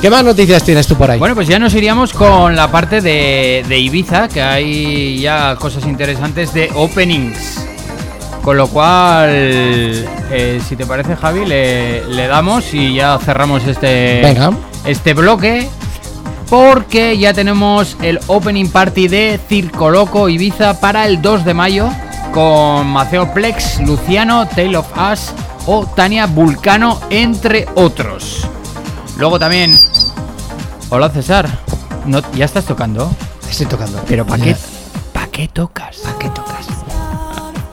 ¿Qué 0.00 0.10
más 0.10 0.22
noticias 0.22 0.62
tienes 0.62 0.86
tú 0.86 0.96
por 0.96 1.10
ahí? 1.10 1.18
Bueno, 1.18 1.34
pues 1.34 1.48
ya 1.48 1.58
nos 1.58 1.74
iríamos 1.74 2.12
con 2.12 2.54
la 2.56 2.70
parte 2.70 3.00
de, 3.00 3.64
de 3.66 3.78
Ibiza, 3.78 4.28
que 4.28 4.42
hay 4.42 5.18
ya 5.20 5.56
cosas 5.56 5.86
interesantes 5.86 6.52
de 6.52 6.70
openings. 6.74 7.66
Con 8.42 8.58
lo 8.58 8.66
cual, 8.66 9.28
eh, 9.30 10.60
si 10.68 10.76
te 10.76 10.84
parece, 10.84 11.16
Javi, 11.16 11.46
le, 11.46 12.04
le 12.06 12.26
damos 12.26 12.74
y 12.74 12.94
ya 12.94 13.18
cerramos 13.18 13.64
este, 13.66 14.20
Venga. 14.22 14.52
este 14.84 15.14
bloque. 15.14 15.68
Porque 16.50 17.16
ya 17.16 17.32
tenemos 17.32 17.96
el 18.02 18.20
opening 18.26 18.68
party 18.68 19.08
de 19.08 19.40
Circo 19.48 19.88
Loco 19.88 20.28
Ibiza 20.28 20.78
para 20.78 21.06
el 21.06 21.22
2 21.22 21.46
de 21.46 21.54
mayo 21.54 21.88
con 22.34 22.86
Maceo 22.88 23.32
Plex, 23.32 23.80
Luciano, 23.80 24.46
Tale 24.46 24.76
of 24.76 24.86
Us 25.10 25.32
o 25.66 25.86
Tania 25.86 26.26
Vulcano, 26.26 27.00
entre 27.08 27.66
otros. 27.74 28.46
Luego 29.16 29.38
también. 29.38 29.78
Hola 30.90 31.08
César. 31.10 31.48
No, 32.06 32.20
¿Ya 32.34 32.44
estás 32.44 32.64
tocando? 32.64 33.10
Estoy 33.48 33.66
tocando. 33.66 34.02
¿Pero 34.08 34.26
para 34.26 34.42
qué, 34.42 34.56
pa' 35.12 35.26
qué 35.28 35.48
tocas? 35.48 35.98
¿Para 35.98 36.18
qué 36.18 36.28
tocas? 36.30 36.66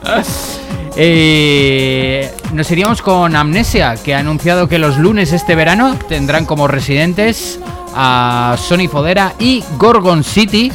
Eh, 0.94 2.30
nos 2.52 2.70
iríamos 2.70 3.00
con 3.00 3.34
Amnesia, 3.34 3.94
que 3.94 4.14
ha 4.14 4.18
anunciado 4.18 4.68
que 4.68 4.78
los 4.78 4.98
lunes 4.98 5.32
este 5.32 5.54
verano 5.54 5.96
tendrán 6.06 6.44
como 6.44 6.68
residentes 6.68 7.58
a 7.94 8.56
Sony 8.58 8.88
Fodera 8.90 9.32
y 9.38 9.64
Gorgon 9.78 10.22
City 10.22 10.70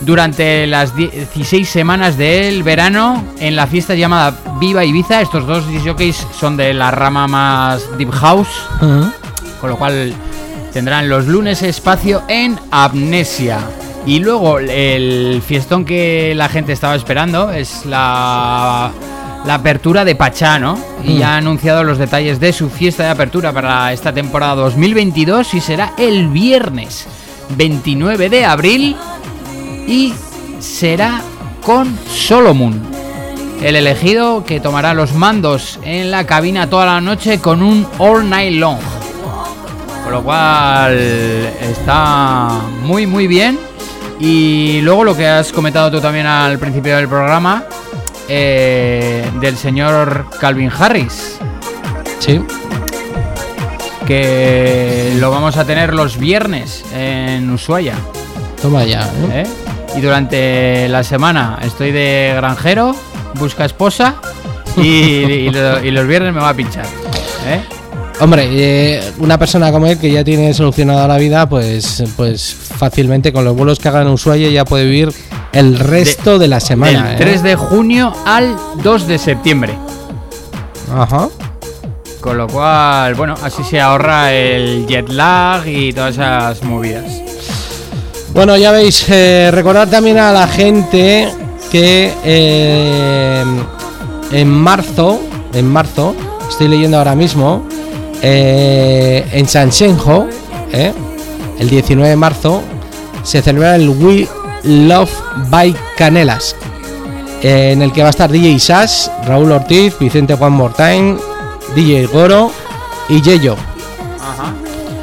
durante 0.00 0.66
las 0.66 0.96
16 0.96 1.68
semanas 1.68 2.16
del 2.16 2.64
verano 2.64 3.22
en 3.38 3.54
la 3.54 3.68
fiesta 3.68 3.94
llamada 3.94 4.36
Viva 4.58 4.84
Ibiza. 4.84 5.20
Estos 5.20 5.46
dos 5.46 5.64
jockeys 5.84 6.26
son 6.36 6.56
de 6.56 6.74
la 6.74 6.90
rama 6.90 7.28
más 7.28 7.96
Deep 7.96 8.10
House. 8.10 8.48
Con 9.60 9.70
lo 9.70 9.76
cual 9.76 10.12
tendrán 10.72 11.08
los 11.08 11.26
lunes 11.26 11.62
espacio 11.62 12.22
en 12.28 12.58
Amnesia. 12.70 13.58
Y 14.06 14.20
luego 14.20 14.58
el 14.60 15.42
fiestón 15.44 15.84
que 15.84 16.32
la 16.36 16.48
gente 16.48 16.72
estaba 16.72 16.94
esperando 16.94 17.50
es 17.50 17.84
la, 17.86 18.90
la 19.44 19.54
apertura 19.54 20.04
de 20.04 20.14
Pachá, 20.14 20.58
¿no? 20.60 20.78
Y 21.02 21.14
Mm. 21.14 21.18
ya 21.18 21.34
ha 21.34 21.36
anunciado 21.38 21.82
los 21.82 21.98
detalles 21.98 22.38
de 22.38 22.52
su 22.52 22.70
fiesta 22.70 23.02
de 23.04 23.08
apertura 23.10 23.52
para 23.52 23.92
esta 23.92 24.12
temporada 24.12 24.54
2022 24.54 25.54
y 25.54 25.60
será 25.60 25.92
el 25.98 26.28
viernes 26.28 27.06
29 27.56 28.28
de 28.28 28.44
abril 28.44 28.96
y 29.88 30.12
será 30.60 31.20
con 31.64 31.96
Solomon. 32.08 32.80
El 33.62 33.74
elegido 33.74 34.44
que 34.44 34.60
tomará 34.60 34.94
los 34.94 35.14
mandos 35.14 35.80
en 35.82 36.10
la 36.12 36.26
cabina 36.26 36.68
toda 36.70 36.86
la 36.86 37.00
noche 37.00 37.40
con 37.40 37.62
un 37.62 37.86
All 37.98 38.28
Night 38.28 38.54
Long. 38.58 38.78
Con 40.06 40.12
lo 40.12 40.22
cual 40.22 40.96
está 40.96 42.46
muy 42.84 43.08
muy 43.08 43.26
bien. 43.26 43.58
Y 44.20 44.80
luego 44.82 45.02
lo 45.02 45.16
que 45.16 45.26
has 45.26 45.50
comentado 45.50 45.90
tú 45.90 46.00
también 46.00 46.26
al 46.28 46.60
principio 46.60 46.94
del 46.94 47.08
programa 47.08 47.64
eh, 48.28 49.28
del 49.40 49.56
señor 49.56 50.26
Calvin 50.40 50.70
Harris, 50.78 51.38
Sí. 52.20 52.40
que 54.06 55.12
lo 55.18 55.32
vamos 55.32 55.56
a 55.56 55.64
tener 55.64 55.92
los 55.92 56.16
viernes 56.18 56.84
en 56.94 57.50
Ushuaia. 57.50 57.94
Toma 58.62 58.84
ya. 58.84 59.02
¿eh? 59.32 59.42
¿eh? 59.44 59.46
Y 59.96 60.00
durante 60.02 60.88
la 60.88 61.02
semana 61.02 61.58
estoy 61.62 61.90
de 61.90 62.32
granjero, 62.36 62.94
busca 63.34 63.64
esposa 63.64 64.14
y, 64.76 64.82
y 64.86 65.50
lo- 65.50 65.84
y 65.84 65.90
los 65.90 66.06
viernes 66.06 66.32
me 66.32 66.40
va 66.40 66.50
a 66.50 66.54
pinchar. 66.54 66.86
¿eh? 67.48 67.60
Hombre, 68.18 68.48
eh, 68.50 69.12
una 69.18 69.38
persona 69.38 69.70
como 69.70 69.86
él 69.86 69.98
que 69.98 70.10
ya 70.10 70.24
tiene 70.24 70.54
solucionada 70.54 71.06
la 71.06 71.18
vida, 71.18 71.46
pues, 71.48 72.02
pues 72.16 72.54
fácilmente 72.54 73.32
con 73.32 73.44
los 73.44 73.54
vuelos 73.54 73.78
que 73.78 73.88
haga 73.88 74.02
en 74.02 74.08
Ushuaia 74.08 74.48
ya 74.48 74.64
puede 74.64 74.84
vivir 74.84 75.12
el 75.52 75.78
resto 75.78 76.38
de, 76.38 76.48
la 76.48 76.60
semana. 76.60 77.10
Del 77.10 77.14
¿eh? 77.14 77.18
3 77.18 77.42
de 77.42 77.56
junio 77.56 78.14
al 78.24 78.56
2 78.82 79.06
de 79.06 79.18
septiembre. 79.18 79.74
Ajá. 80.94 81.28
Con 82.20 82.38
lo 82.38 82.48
cual, 82.48 83.14
bueno, 83.14 83.34
así 83.42 83.62
se 83.62 83.80
ahorra 83.80 84.32
el 84.32 84.86
jet 84.86 85.08
lag 85.10 85.66
y 85.66 85.92
todas 85.92 86.14
esas 86.14 86.62
movidas. 86.62 87.04
Bueno, 88.32 88.56
ya 88.56 88.72
veis, 88.72 89.06
eh, 89.08 89.50
recordad 89.52 89.88
también 89.88 90.18
a 90.18 90.32
la 90.32 90.48
gente 90.48 91.28
que 91.70 92.12
eh, 92.24 93.44
en 94.32 94.48
marzo, 94.50 95.20
en 95.52 95.68
marzo, 95.70 96.14
estoy 96.48 96.68
leyendo 96.68 96.98
ahora 96.98 97.14
mismo, 97.14 97.66
eh, 98.22 99.26
en 99.32 99.48
Sanxenjo, 99.48 100.26
eh, 100.72 100.92
el 101.58 101.70
19 101.70 102.10
de 102.10 102.16
marzo, 102.16 102.62
se 103.22 103.42
celebra 103.42 103.76
el 103.76 103.88
We 103.88 104.28
Love 104.64 105.10
by 105.48 105.74
Canelas, 105.96 106.56
eh, 107.42 107.70
en 107.72 107.82
el 107.82 107.92
que 107.92 108.02
va 108.02 108.08
a 108.08 108.10
estar 108.10 108.30
DJ 108.30 108.58
Sash, 108.58 109.08
Raúl 109.26 109.52
Ortiz, 109.52 109.98
Vicente 109.98 110.34
Juan 110.34 110.52
Mortain, 110.52 111.18
DJ 111.74 112.06
Goro 112.06 112.50
y 113.08 113.20
Yeyo. 113.22 113.54
Ajá. 114.20 114.52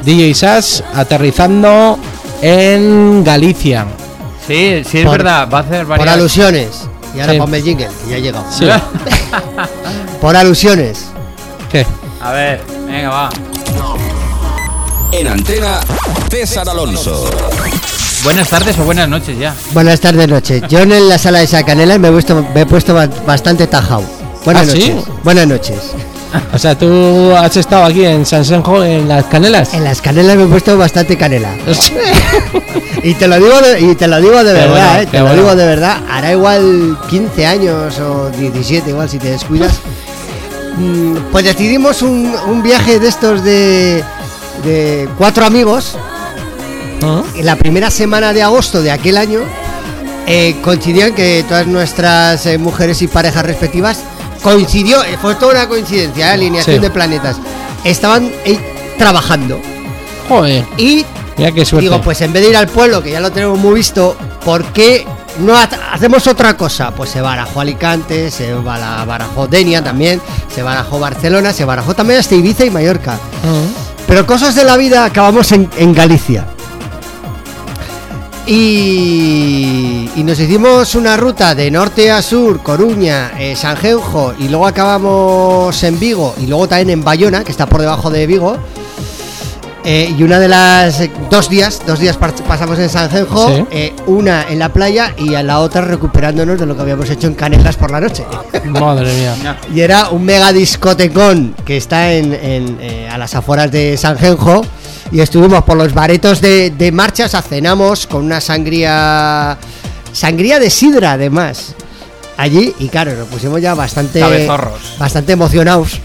DJ 0.04 0.34
Sash 0.34 0.80
aterrizando 0.94 1.98
en 2.42 3.22
Galicia. 3.24 3.86
Sí, 4.46 4.82
sí 4.86 4.98
es 4.98 5.06
Por- 5.06 5.18
verdad, 5.18 5.48
va 5.52 5.58
a 5.58 5.60
hacer 5.62 5.86
Por 5.86 5.98
varias... 5.98 6.16
alusiones. 6.16 6.68
Y 7.16 7.20
ahora 7.20 7.32
Sí. 7.34 7.38
ponme 7.38 7.56
el 7.58 7.62
jingle, 7.62 7.88
que 8.04 8.10
ya 8.10 8.16
ha 8.16 8.18
llegado. 8.18 8.44
Sí. 8.50 8.66
Por 10.20 10.36
alusiones. 10.36 11.06
¿Qué? 11.70 11.86
A 12.20 12.32
ver, 12.32 12.60
venga, 12.86 13.08
va. 13.10 13.30
En 15.12 15.28
antena, 15.28 15.80
César 16.30 16.68
Alonso. 16.68 17.30
Buenas 18.24 18.48
tardes 18.48 18.78
o 18.78 18.84
buenas 18.84 19.08
noches 19.08 19.38
ya. 19.38 19.54
Buenas 19.72 20.00
tardes, 20.00 20.28
noches. 20.28 20.62
Yo 20.68 20.80
en 20.80 21.08
la 21.08 21.18
sala 21.18 21.38
de 21.38 21.44
esa 21.44 21.62
canela 21.62 21.98
me 21.98 22.08
he 22.08 22.12
puesto, 22.12 22.44
me 22.54 22.62
he 22.62 22.66
puesto 22.66 22.94
ba- 22.94 23.08
bastante 23.26 23.66
tajao. 23.66 24.02
Buenas 24.44 24.68
¿Ah, 24.68 24.72
sí? 24.72 24.90
noches. 24.90 25.04
Buenas 25.22 25.46
noches. 25.46 25.78
O 26.52 26.58
sea, 26.58 26.76
tú 26.76 27.32
has 27.36 27.56
estado 27.56 27.84
aquí 27.84 28.04
en 28.04 28.26
Sanxenjo 28.26 28.82
en 28.82 29.06
las 29.06 29.24
canelas. 29.26 29.72
En 29.72 29.84
las 29.84 30.00
canelas 30.02 30.36
me 30.36 30.42
he 30.42 30.46
puesto 30.46 30.76
bastante 30.76 31.16
canela. 31.16 31.54
Y 33.04 33.14
te 33.14 33.28
lo 33.28 33.36
digo 33.36 33.60
de, 33.60 33.80
y 33.82 33.94
te 33.94 34.08
lo 34.08 34.18
digo 34.20 34.42
de 34.42 34.52
Qué 34.54 34.58
verdad, 34.60 34.94
bueno, 34.94 35.02
eh, 35.02 35.06
te 35.12 35.20
lo 35.20 35.34
digo 35.34 35.54
de 35.54 35.66
verdad. 35.66 35.98
Hará 36.10 36.32
igual 36.32 36.98
15 37.08 37.46
años 37.46 37.98
o 38.00 38.30
17 38.30 38.90
igual 38.90 39.08
si 39.10 39.18
te 39.18 39.30
descuidas. 39.30 39.74
Mm, 40.76 41.16
Pues 41.32 41.44
decidimos 41.44 42.02
un, 42.02 42.34
un 42.48 42.62
viaje 42.62 42.98
de 42.98 43.08
estos 43.08 43.42
de, 43.44 44.02
de 44.64 45.08
cuatro 45.18 45.44
amigos. 45.46 45.96
¿Ah? 47.02 47.22
En 47.36 47.46
la 47.46 47.56
primera 47.56 47.90
semana 47.90 48.32
de 48.32 48.42
agosto 48.42 48.82
de 48.82 48.90
aquel 48.90 49.16
año 49.18 49.40
eh, 50.26 50.56
coincidió 50.62 51.06
en 51.06 51.14
que 51.14 51.44
todas 51.48 51.66
nuestras 51.66 52.46
eh, 52.46 52.56
mujeres 52.58 53.02
y 53.02 53.08
parejas 53.08 53.44
respectivas 53.44 54.00
coincidió, 54.42 55.02
eh, 55.04 55.18
fue 55.20 55.34
toda 55.34 55.52
una 55.52 55.68
coincidencia, 55.68 56.28
eh, 56.30 56.34
alineación 56.34 56.76
Sí. 56.76 56.82
de 56.82 56.90
planetas. 56.90 57.36
Estaban 57.84 58.30
trabajando. 58.98 59.60
Joder, 60.28 60.64
Y 60.78 61.04
mira 61.36 61.52
qué 61.52 61.64
suerte. 61.66 61.82
digo, 61.88 62.00
pues 62.00 62.20
en 62.22 62.32
vez 62.32 62.42
de 62.42 62.48
ir 62.50 62.56
al 62.56 62.68
pueblo, 62.68 63.02
que 63.02 63.10
ya 63.10 63.20
lo 63.20 63.30
tenemos 63.30 63.58
muy 63.58 63.74
visto, 63.74 64.16
¿por 64.44 64.64
qué 64.72 65.04
no 65.40 65.56
ha- 65.56 65.68
hacemos 65.92 66.26
otra 66.26 66.56
cosa? 66.56 66.90
Pues 66.94 67.10
se 67.10 67.20
barajó 67.20 67.60
Alicante, 67.60 68.30
se 68.30 68.52
barajó 68.54 69.46
Denia 69.46 69.82
también, 69.82 70.20
se 70.54 70.62
barajó 70.62 70.98
Barcelona, 70.98 71.52
se 71.52 71.64
barajó 71.64 71.94
también 71.94 72.20
hasta 72.20 72.34
Ibiza 72.34 72.64
y 72.64 72.70
Mallorca. 72.70 73.18
Pero 74.06 74.26
cosas 74.26 74.54
de 74.54 74.64
la 74.64 74.76
vida 74.76 75.04
acabamos 75.04 75.50
en, 75.52 75.68
en 75.76 75.92
Galicia. 75.94 76.46
Y, 78.46 80.10
y 80.16 80.22
nos 80.22 80.38
hicimos 80.38 80.94
una 80.94 81.16
ruta 81.16 81.54
de 81.54 81.70
norte 81.70 82.10
a 82.12 82.20
sur, 82.20 82.62
Coruña, 82.62 83.32
eh, 83.38 83.56
Sanjenjo, 83.56 84.34
y 84.38 84.48
luego 84.48 84.66
acabamos 84.66 85.82
en 85.82 85.98
Vigo, 85.98 86.34
y 86.38 86.46
luego 86.46 86.68
también 86.68 86.90
en 86.90 87.04
Bayona, 87.04 87.42
que 87.42 87.52
está 87.52 87.66
por 87.66 87.80
debajo 87.80 88.10
de 88.10 88.26
Vigo. 88.26 88.58
Eh, 89.86 90.14
y 90.16 90.22
una 90.22 90.38
de 90.40 90.48
las 90.48 90.98
eh, 91.00 91.10
dos 91.30 91.50
días, 91.50 91.82
dos 91.86 91.98
días 91.98 92.16
pasamos 92.16 92.78
en 92.78 92.88
Sanjenjo, 92.88 93.48
Sí. 93.48 93.64
eh, 93.70 93.92
una 94.06 94.46
en 94.48 94.58
la 94.58 94.70
playa 94.70 95.14
y 95.18 95.34
a 95.34 95.42
la 95.42 95.58
otra 95.58 95.82
recuperándonos 95.82 96.58
de 96.58 96.64
lo 96.64 96.74
que 96.74 96.80
habíamos 96.82 97.10
hecho 97.10 97.26
en 97.26 97.34
Canelas 97.34 97.76
por 97.76 97.90
la 97.90 98.00
noche. 98.00 98.24
Madre 98.64 99.12
mía. 99.12 99.58
Y 99.74 99.80
era 99.80 100.08
un 100.08 100.24
mega 100.24 100.52
discotecón 100.54 101.54
que 101.66 101.76
está 101.76 102.12
en, 102.14 102.32
en, 102.32 102.78
eh, 102.80 103.08
a 103.12 103.18
las 103.18 103.34
afueras 103.34 103.70
de 103.70 103.96
Sanjenjo. 103.98 104.64
Y 105.12 105.20
estuvimos 105.20 105.62
por 105.64 105.76
los 105.76 105.92
baretos 105.92 106.40
de, 106.40 106.70
de 106.70 106.90
marcha, 106.90 107.26
o 107.26 107.28
sea, 107.28 107.42
cenamos 107.42 108.06
con 108.06 108.24
una 108.24 108.40
sangría. 108.40 109.58
Sangría 110.12 110.58
de 110.58 110.70
sidra, 110.70 111.12
además. 111.12 111.74
Allí, 112.36 112.74
y 112.78 112.88
claro, 112.88 113.14
nos 113.14 113.28
pusimos 113.28 113.60
ya 113.60 113.74
bastante. 113.74 114.18
Cabezorros. 114.20 114.96
Bastante 114.98 115.32
emocionados. 115.34 116.00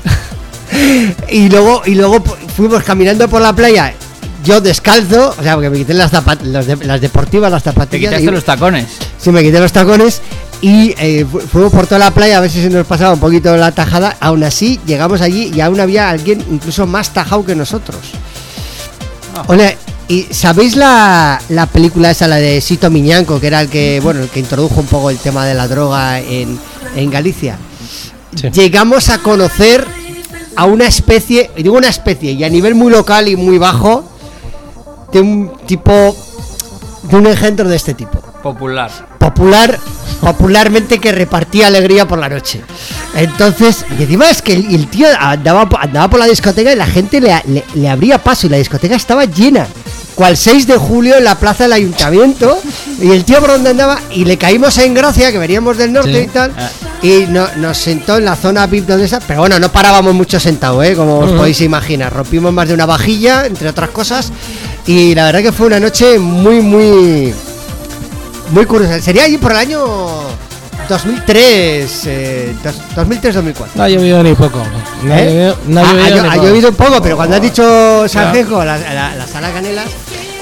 Y 1.30 1.50
luego, 1.50 1.82
y 1.86 1.96
luego 1.96 2.24
fuimos 2.56 2.84
caminando 2.84 3.28
por 3.28 3.42
la 3.42 3.54
playa. 3.54 3.94
Yo 4.44 4.62
descalzo, 4.62 5.36
o 5.38 5.44
sea, 5.44 5.56
porque 5.56 5.70
me 5.70 5.78
quité 5.80 5.94
las, 5.94 6.12
las, 6.44 6.66
de- 6.66 6.86
las 6.86 7.02
deportivas, 7.02 7.52
las 7.52 7.62
Te 7.64 7.72
zapatillas. 7.72 8.10
quitaste 8.12 8.30
y- 8.30 8.32
los 8.34 8.44
tacones. 8.46 8.86
Sí, 9.20 9.32
me 9.32 9.44
quité 9.44 9.60
los 9.60 9.72
tacones 9.74 10.22
y 10.62 10.94
eh, 10.98 11.26
fu- 11.30 11.40
fuimos 11.42 11.72
por 11.74 11.86
toda 11.88 12.00
la 12.00 12.12
playa 12.12 12.38
a 12.38 12.42
ver 12.42 12.50
si 12.50 12.62
se 12.62 12.70
nos 12.70 12.86
pasaba 12.88 13.14
un 13.14 13.20
poquito 13.20 13.56
la 13.58 13.72
tajada. 13.74 14.16
Aún 14.22 14.44
así, 14.44 14.80
llegamos 14.86 15.22
allí 15.22 15.52
y 15.54 15.60
aún 15.62 15.80
había 15.80 16.10
alguien 16.10 16.44
incluso 16.50 16.88
más 16.88 17.14
tajado 17.14 17.46
que 17.46 17.54
nosotros. 17.56 17.98
Ah. 19.36 19.44
Hola, 19.48 19.74
¿y 20.08 20.24
sabéis 20.32 20.78
la, 20.78 21.42
la 21.50 21.66
película 21.66 22.12
esa, 22.12 22.28
la 22.30 22.38
de 22.38 22.62
Sito 22.62 22.90
Miñanco, 22.90 23.42
que 23.42 23.48
era 23.48 23.60
el 23.62 23.68
que, 23.70 24.00
bueno, 24.02 24.22
el 24.22 24.30
que 24.30 24.40
introdujo 24.40 24.80
un 24.80 24.88
poco 24.88 25.10
el 25.10 25.18
tema 25.18 25.46
de 25.46 25.54
la 25.54 25.68
droga 25.68 26.20
en, 26.22 26.58
en 26.95 27.12
Galicia? 27.12 27.58
Sí. 28.36 28.49
Llegamos 28.52 29.10
a 29.10 29.18
conocer 29.18 29.86
a 30.60 30.65
una 30.65 30.86
especie, 30.88 31.49
y 31.56 31.64
digo 31.64 31.77
una 31.77 31.88
especie, 31.90 32.34
y 32.34 32.44
a 32.44 32.49
nivel 32.49 32.76
muy 32.76 32.91
local 32.91 33.27
y 33.27 33.36
muy 33.36 33.57
bajo, 33.57 34.03
de 35.11 35.22
un 35.22 35.52
tipo, 35.65 36.15
de 37.03 37.15
un 37.15 37.27
engendro 37.27 37.68
de 37.69 37.76
este 37.76 37.94
tipo 37.94 38.19
Popular. 38.44 38.91
popular 39.18 39.80
popularmente 40.22 40.99
que 40.99 41.14
repartía 41.14 41.68
alegría 41.68 42.06
por 42.06 42.19
la 42.19 42.27
noche. 42.27 42.61
Entonces, 43.15 43.86
y 43.98 44.03
encima 44.03 44.30
es 44.30 44.41
que 44.41 44.52
el, 44.53 44.76
el 44.76 44.88
tío 44.90 45.07
andaba, 45.18 45.68
andaba 45.80 46.10
por 46.10 46.19
la 46.19 46.26
discoteca 46.26 46.72
y 46.73 46.76
la 46.76 46.86
gente 46.86 47.22
le, 47.22 47.34
le- 47.48 47.64
le 47.73 47.90
abría 47.90 48.22
paso 48.22 48.48
y 48.48 48.49
la 48.49 48.57
discoteca 48.57 48.95
estaba 48.95 49.23
llena. 49.26 49.65
Cual 50.15 50.36
6 50.36 50.68
de 50.68 50.76
julio 50.76 51.15
en 51.18 51.23
la 51.23 51.36
plaza 51.36 51.64
del 51.64 51.72
ayuntamiento 51.73 52.60
y 53.02 53.11
el 53.11 53.23
tío 53.23 53.40
por 53.40 53.52
donde 53.52 53.69
andaba 53.69 53.98
y 54.11 54.26
le 54.26 54.38
caímos 54.38 54.77
en 54.80 54.94
gracia 54.94 55.31
que 55.31 55.38
veníamos 55.38 55.77
del 55.77 55.94
norte 55.94 56.11
Sí. 56.14 56.19
y 56.19 56.27
tal 56.27 56.52
Ah. 56.57 56.69
Y 57.02 57.26
no- 57.30 57.48
nos 57.58 57.78
sentó 57.78 58.18
en 58.18 58.26
la 58.26 58.36
zona 58.36 58.68
VIP 58.68 58.86
donde 58.88 59.06
está 59.06 59.20
pero 59.22 59.40
bueno 59.40 59.58
no 59.60 59.72
parábamos 59.72 60.14
mucho 60.14 60.40
sentados 60.40 60.84
¿eh? 60.86 60.96
como 60.96 61.20
os 61.20 61.32
podéis 61.32 61.62
imaginar 61.62 62.12
rompimos 62.14 62.52
más 62.52 62.68
de 62.68 62.74
una 62.74 62.86
vajilla 62.86 63.46
entre 63.46 63.70
otras 63.70 63.90
cosas 63.92 64.32
y 64.86 65.16
la 65.16 65.26
verdad 65.26 65.42
que 65.42 65.52
fue 65.52 65.68
una 65.68 65.80
noche 65.80 66.20
muy 66.20 66.62
muy 66.62 67.34
muy 68.52 68.66
curiosa. 68.66 69.00
Sería 69.00 69.26
allí 69.26 69.38
por 69.38 69.52
el 69.52 69.58
año 69.60 69.80
2003, 70.90 72.02
eh, 72.08 72.56
dos- 72.64 72.76
2003-2004. 72.96 73.54
No 73.76 73.84
ha 73.84 73.90
llovido 73.90 74.24
ni 74.24 74.34
poco. 74.34 74.60
No 75.04 75.14
ha 75.14 75.20
¿Eh? 75.22 75.26
llovido, 75.26 75.58
no 75.68 75.80
ha 75.82 75.84
Ha- 75.84 75.94
llovido 76.10 76.32
ha, 76.32 76.36
llovido 76.38 76.70
un 76.70 76.76
poco, 76.76 77.02
pero 77.02 77.16
cuando 77.16 77.36
has 77.36 77.42
dicho 77.42 78.08
Sanjenjo, 78.08 78.66
la, 78.66 78.78
la, 78.78 79.16
la 79.16 79.28
sala 79.28 79.52
Canelas, 79.52 79.86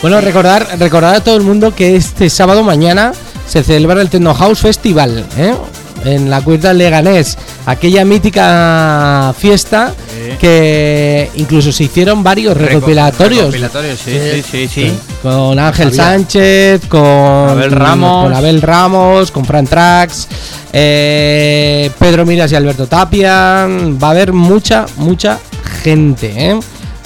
Bueno, 0.02 0.22
recordar, 0.22 0.68
recordar 0.80 1.16
a 1.16 1.20
todo 1.22 1.36
el 1.36 1.44
mundo 1.44 1.76
que 1.76 1.96
este 1.98 2.30
sábado 2.30 2.64
mañana 2.64 3.12
se 3.46 3.64
celebra 3.64 4.02
el 4.02 4.10
Techno 4.10 4.34
House 4.34 4.60
Festival, 4.60 5.26
¿eh? 5.38 5.54
En 6.06 6.30
la 6.30 6.42
del 6.70 6.78
Leganés, 6.78 7.38
aquella 7.66 8.06
mítica 8.06 9.34
fiesta 9.38 9.94
Sí. 10.08 10.38
que 10.40 11.30
incluso 11.36 11.72
se 11.72 11.86
hicieron 11.86 12.24
varios 12.24 12.56
recopilatorios. 12.58 13.46
Recopilatorios, 13.46 14.00
sí, 14.00 14.12
sí, 14.34 14.44
sí, 14.50 14.68
sí. 14.68 14.94
Con 15.22 15.58
Ángel 15.60 15.88
Había. 15.90 16.04
Sánchez, 16.04 16.82
con 16.88 17.50
Abel 17.50 17.72
Ramos. 17.72 18.24
con 18.24 18.34
Abel 18.34 18.62
Ramos, 18.62 19.32
con 19.32 19.46
Fran 19.46 19.68
Trax, 19.68 20.28
eh, 20.74 21.90
Pedro 22.00 22.26
Miras 22.26 22.52
y 22.52 22.56
Alberto 22.56 22.88
Tapia. 22.88 23.68
Va 24.02 24.08
a 24.08 24.12
haber 24.12 24.34
mucha, 24.34 24.86
mucha 24.98 25.40
gente, 25.84 26.34
¿eh? 26.52 26.60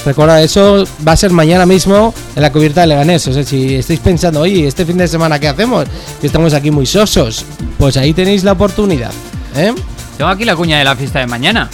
Recuerda, 0.05 0.41
eso 0.41 0.83
va 1.07 1.11
a 1.11 1.15
ser 1.17 1.31
mañana 1.31 1.65
mismo 1.65 2.13
en 2.35 2.41
la 2.41 2.51
cubierta 2.51 2.81
de 2.81 2.87
Leganés. 2.87 3.27
O 3.27 3.33
sea, 3.33 3.43
si 3.43 3.75
estáis 3.75 3.99
pensando, 3.99 4.41
oye, 4.41 4.67
este 4.67 4.85
fin 4.85 4.97
de 4.97 5.07
semana, 5.07 5.37
¿qué 5.39 5.47
hacemos? 5.47 5.85
Que 6.19 6.27
estamos 6.27 6.53
aquí 6.53 6.71
muy 6.71 6.85
sosos. 6.87 7.45
Pues 7.77 7.97
ahí 7.97 8.11
tenéis 8.13 8.43
la 8.43 8.53
oportunidad, 8.53 9.11
¿eh? 9.55 9.73
Tengo 10.17 10.29
aquí 10.31 10.43
la 10.45 10.55
cuña 10.55 10.79
de 10.79 10.83
la 10.85 10.95
fiesta 10.95 11.19
de 11.19 11.27
mañana. 11.27 11.69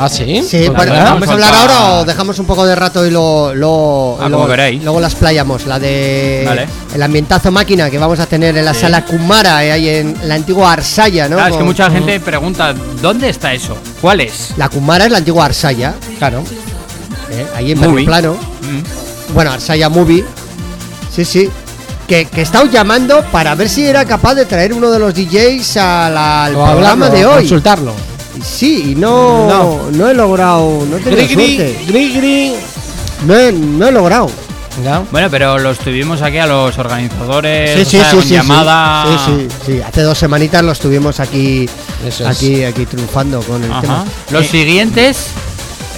Ah, 0.00 0.08
sí. 0.08 0.42
sí, 0.48 0.64
Pues 0.72 0.88
bueno. 0.88 0.92
¿vamos 1.04 1.28
a 1.28 1.32
hablar 1.32 1.54
ahora 1.54 1.92
o 1.94 2.04
dejamos 2.04 2.38
un 2.38 2.46
poco 2.46 2.64
de 2.64 2.76
rato 2.76 3.04
y 3.04 3.10
luego, 3.10 3.52
luego, 3.52 4.16
Ah, 4.20 4.28
luego, 4.28 4.44
como 4.44 4.48
queráis. 4.52 4.80
luego 4.84 5.00
las 5.00 5.16
playamos? 5.16 5.66
La 5.66 5.80
de 5.80 6.44
Vale. 6.46 6.66
el 6.94 7.02
ambientazo 7.02 7.50
máquina 7.50 7.90
que 7.90 7.98
vamos 7.98 8.20
a 8.20 8.26
tener 8.26 8.56
en 8.56 8.64
la 8.64 8.74
Sí. 8.74 8.82
sala 8.82 9.04
Kumara, 9.04 9.64
eh, 9.64 9.72
ahí 9.72 9.88
en 9.88 10.14
la 10.24 10.36
antigua 10.36 10.72
Arsaya, 10.72 11.28
¿no? 11.28 11.34
Claro, 11.36 11.50
es 11.52 11.58
que 11.58 11.64
mucha 11.64 11.90
gente 11.90 12.20
pregunta, 12.20 12.74
¿dónde 13.02 13.28
está 13.28 13.52
eso? 13.52 13.76
¿Cuál 14.00 14.20
es? 14.20 14.52
La 14.56 14.68
Kumara 14.68 15.06
es 15.06 15.10
la 15.10 15.18
antigua 15.18 15.46
Arsaya, 15.46 15.94
Claro. 16.18 16.44
Eh, 17.30 17.46
ahí 17.56 17.72
en 17.72 17.80
Movie. 17.80 18.04
plano. 18.06 18.34
Mm. 18.34 19.32
Bueno, 19.34 19.52
Arsaya 19.52 19.88
Movie. 19.88 20.24
Sí, 21.14 21.24
sí. 21.24 21.50
Que, 22.06 22.24
que 22.24 22.40
he 22.40 22.42
estado 22.44 22.64
llamando 22.66 23.22
para 23.30 23.54
ver 23.54 23.68
si 23.68 23.84
era 23.84 24.04
capaz 24.06 24.34
de 24.34 24.46
traer 24.46 24.72
uno 24.72 24.90
de 24.90 24.98
los 24.98 25.12
DJs 25.14 25.76
a 25.76 26.08
la- 26.10 26.44
al 26.46 26.54
O 26.54 26.64
programa 26.64 27.06
hablarlo, 27.06 27.10
de 27.18 27.26
hoy. 27.26 27.40
Consultarlo. 27.42 27.92
Y 28.38 28.42
Sí, 28.42 28.90
y 28.92 28.94
no, 28.94 29.90
no, 29.92 30.08
he 30.08 30.14
logrado, 30.14 30.86
no 30.88 30.96
he 30.96 31.00
tenido 31.00 31.22
Gri, 31.24 31.34
suerte. 31.56 31.80
gri, 31.88 32.12
gri. 32.14 32.54
No 33.26 33.36
he, 33.36 33.52
no 33.52 33.88
he 33.88 33.92
logrado. 33.92 34.30
Bueno, 35.10 35.28
pero 35.28 35.58
los 35.58 35.76
tuvimos 35.80 36.22
aquí 36.22 36.38
a 36.38 36.46
los 36.46 36.78
organizadores, 36.78 37.74
Sí, 37.74 37.80
o 37.80 37.84
sí, 37.84 37.96
sea, 37.98 38.10
sí, 38.10 38.14
con 38.16 38.22
sí, 38.22 38.28
sí. 38.28 38.34
llamada. 38.36 39.06
Sí, 39.26 39.32
sí, 39.66 39.72
sí. 39.72 39.80
Hace 39.82 40.02
dos 40.02 40.16
semanitas 40.16 40.62
los 40.62 40.78
tuvimos 40.78 41.18
aquí, 41.18 41.68
Eso 42.06 42.28
es. 42.28 42.36
aquí, 42.36 42.62
aquí 42.62 42.86
triunfando 42.86 43.40
con 43.42 43.64
el 43.64 43.72
Ajá. 43.72 43.80
tema. 43.80 44.04
Los 44.30 44.44
Eh, 44.44 44.48
siguientes 44.48 45.26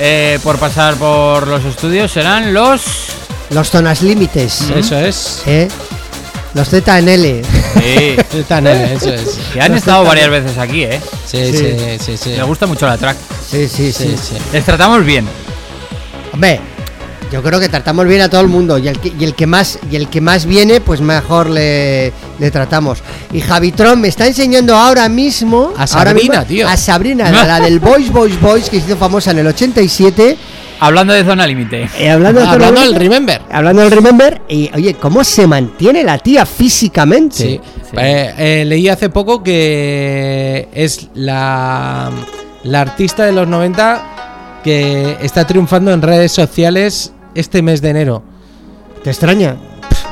eh, 0.00 0.38
por 0.42 0.58
pasar 0.58 0.94
por 0.96 1.46
los 1.46 1.64
estudios 1.64 2.10
serán 2.10 2.52
los. 2.54 2.82
los 3.50 3.68
zonas 3.70 4.02
límites. 4.02 4.62
Eso 4.74 4.96
es. 4.98 5.42
¿eh? 5.46 5.68
Los 6.54 6.68
ZNL. 6.68 7.42
Sí, 7.74 8.16
Está 8.38 8.58
en 8.58 8.66
él, 8.66 8.80
eso 8.96 9.10
es. 9.12 9.38
que 9.52 9.60
han 9.60 9.74
estado 9.74 10.04
varias 10.04 10.28
veces 10.30 10.58
aquí, 10.58 10.82
¿eh? 10.82 11.00
Sí, 11.26 11.52
Sí. 11.52 11.76
sí, 11.78 11.98
sí, 12.04 12.16
sí. 12.16 12.30
Me 12.30 12.42
gusta 12.42 12.66
mucho 12.66 12.86
la 12.86 12.98
track. 12.98 13.16
Sí, 13.48 13.68
sí, 13.68 13.92
sí. 13.92 14.08
Sí, 14.08 14.16
sí. 14.16 14.34
Les 14.52 14.64
tratamos 14.64 15.04
bien. 15.04 15.28
Hombre, 16.32 16.60
yo 17.32 17.42
creo 17.42 17.60
que 17.60 17.68
tratamos 17.68 18.06
bien 18.06 18.20
a 18.22 18.28
todo 18.28 18.40
el 18.40 18.48
mundo 18.48 18.76
y 18.78 18.88
el 18.88 18.98
que, 18.98 19.12
y 19.18 19.24
el 19.24 19.34
que 19.34 19.46
más 19.46 19.78
y 19.90 19.96
el 19.96 20.08
que 20.08 20.20
más 20.20 20.46
viene, 20.46 20.80
pues 20.80 21.00
mejor 21.00 21.48
le, 21.50 22.12
le 22.38 22.50
tratamos. 22.50 22.98
Y 23.32 23.40
Javitron 23.40 24.00
me 24.00 24.08
está 24.08 24.26
enseñando 24.26 24.74
ahora 24.76 25.08
mismo 25.08 25.72
A 25.76 25.82
mismo, 25.82 25.86
Sabrina, 25.86 26.44
tío. 26.44 26.68
a 26.68 26.76
Sabrina, 26.76 27.30
la, 27.30 27.44
la 27.46 27.60
del 27.60 27.78
Boys 27.80 28.10
Boys 28.12 28.40
Boys 28.40 28.68
que 28.70 28.80
se 28.80 28.86
hizo 28.86 28.96
famosa 28.96 29.30
en 29.30 29.38
el 29.38 29.46
87, 29.46 30.36
Hablando 30.82 31.12
de 31.12 31.22
zona 31.24 31.46
límite. 31.46 31.90
eh, 31.98 32.08
hablando 32.10 32.40
de 32.40 32.46
Ah, 32.46 32.52
Hablando 32.52 32.80
del 32.80 32.94
Remember. 32.94 33.42
hablando 33.52 33.82
del 33.82 33.90
Remember 33.90 34.40
y 34.48 34.70
oye, 34.74 34.94
¿cómo 34.94 35.22
se 35.24 35.46
mantiene 35.46 36.02
la 36.02 36.16
tía 36.18 36.46
físicamente? 36.46 37.36
Sí. 37.36 37.60
Eh, 37.98 38.34
eh, 38.38 38.64
leí 38.66 38.88
hace 38.88 39.10
poco 39.10 39.42
que 39.42 40.68
es 40.72 41.08
la, 41.14 42.10
la 42.64 42.80
artista 42.80 43.24
de 43.26 43.32
los 43.32 43.46
90 43.46 44.60
que 44.64 45.18
está 45.22 45.46
triunfando 45.46 45.92
en 45.92 46.00
redes 46.00 46.32
sociales 46.32 47.12
este 47.34 47.62
mes 47.62 47.80
de 47.80 47.90
enero. 47.90 48.22
¿Te 49.02 49.10
extraña? 49.10 49.56